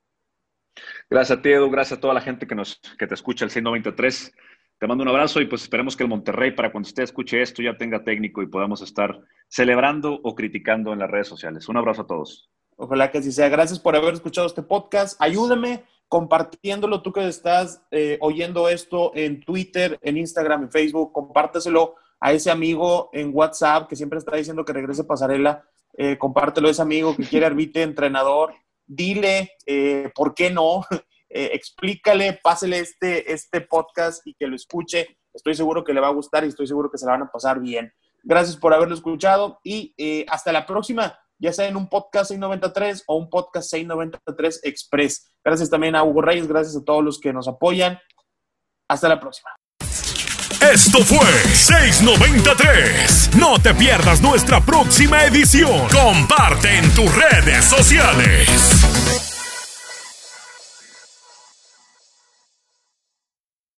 Gracias 1.10 1.38
a 1.38 1.42
ti, 1.42 1.50
Edu. 1.50 1.70
Gracias 1.70 1.98
a 1.98 2.02
toda 2.02 2.14
la 2.14 2.22
gente 2.22 2.48
que, 2.48 2.56
nos, 2.56 2.80
que 2.98 3.06
te 3.06 3.14
escucha 3.14 3.46
el 3.46 3.52
693. 3.52 4.34
Te 4.80 4.88
mando 4.88 5.02
un 5.02 5.10
abrazo 5.10 5.42
y 5.42 5.46
pues 5.46 5.64
esperemos 5.64 5.98
que 5.98 6.04
el 6.04 6.10
Monterrey, 6.10 6.52
para 6.52 6.72
cuando 6.72 6.88
usted 6.88 7.04
escuche 7.04 7.42
esto, 7.42 7.62
ya 7.62 7.76
tenga 7.78 8.02
técnico 8.06 8.42
y 8.42 8.48
podamos 8.48 8.82
estar 8.82 9.20
celebrando 9.50 10.22
o 10.24 10.36
criticando 10.36 10.94
en 10.94 11.00
las 11.00 11.12
redes 11.12 11.28
sociales. 11.28 11.68
Un 11.68 11.76
abrazo 11.76 12.04
a 12.04 12.08
todos. 12.08 12.50
Ojalá 12.78 13.12
que 13.12 13.18
así 13.18 13.34
sea. 13.34 13.50
Gracias 13.50 13.78
por 13.78 13.98
haber 13.98 14.14
escuchado 14.14 14.48
este 14.48 14.64
podcast. 14.64 15.22
Ayúdame 15.22 15.84
compartiéndolo 16.08 17.02
tú 17.02 17.12
que 17.12 17.28
estás 17.28 17.84
eh, 17.92 18.18
oyendo 18.22 18.70
esto 18.70 19.12
en 19.16 19.42
Twitter, 19.42 20.00
en 20.02 20.16
Instagram, 20.16 20.64
en 20.64 20.72
Facebook. 20.72 21.12
Compárteselo 21.12 21.96
a 22.22 22.32
ese 22.32 22.50
amigo 22.50 23.10
en 23.12 23.32
WhatsApp 23.34 23.90
que 23.90 23.98
siempre 23.98 24.20
está 24.20 24.38
diciendo 24.38 24.64
que 24.64 24.72
regrese 24.72 25.04
pasarela. 25.04 25.62
Eh, 25.98 26.18
compártelo 26.18 26.70
a 26.70 26.72
ese 26.72 26.82
amigo 26.82 27.18
que 27.18 27.24
quiere 27.24 27.46
arbitrar 27.48 27.84
entrenador. 27.84 28.54
Dile 28.88 29.58
eh, 29.66 30.10
por 30.16 30.34
qué 30.34 30.50
no. 30.50 30.86
Eh, 31.30 31.52
explícale, 31.54 32.40
pásele 32.42 32.80
este, 32.80 33.32
este 33.32 33.62
podcast 33.62 34.26
y 34.26 34.34
que 34.34 34.48
lo 34.48 34.56
escuche. 34.56 35.20
Estoy 35.34 35.56
seguro 35.56 35.84
que 35.84 35.94
le 35.94 36.02
va 36.02 36.08
a 36.08 36.14
gustar 36.14 36.44
y 36.44 36.48
estoy 36.48 36.68
seguro 36.68 36.90
que 36.90 36.98
se 36.98 37.06
la 37.06 37.14
van 37.14 37.24
a 37.24 37.32
pasar 37.32 37.60
bien. 37.60 37.94
Gracias 38.24 38.58
por 38.58 38.74
haberlo 38.74 38.96
escuchado 38.96 39.60
y 39.64 39.94
eh, 39.98 40.26
hasta 40.28 40.52
la 40.52 40.66
próxima, 40.66 41.18
ya 41.38 41.54
sea 41.54 41.68
en 41.68 41.78
un 41.78 41.88
podcast 41.88 42.30
693 42.30 43.04
o 43.08 43.18
un 43.18 43.30
podcast 43.30 43.70
693 43.70 44.62
Express. 44.64 45.32
Gracias 45.44 45.70
también 45.70 45.96
a 45.96 46.04
Hugo 46.04 46.22
Reyes, 46.22 46.48
gracias 46.48 46.76
a 46.76 46.84
todos 46.84 47.04
los 47.04 47.20
que 47.20 47.32
nos 47.32 47.48
apoyan. 47.48 48.00
Hasta 48.90 49.08
la 49.08 49.20
próxima. 49.20 49.52
Esto 50.62 51.00
fue 51.06 51.26
693. 51.54 53.36
No 53.38 53.60
te 53.60 53.74
pierdas 53.74 54.22
nuestra 54.22 54.60
próxima 54.60 55.24
edición. 55.24 55.88
Comparte 55.88 56.78
en 56.78 56.94
tus 56.94 57.10
redes 57.16 57.66
sociales. 57.66 58.89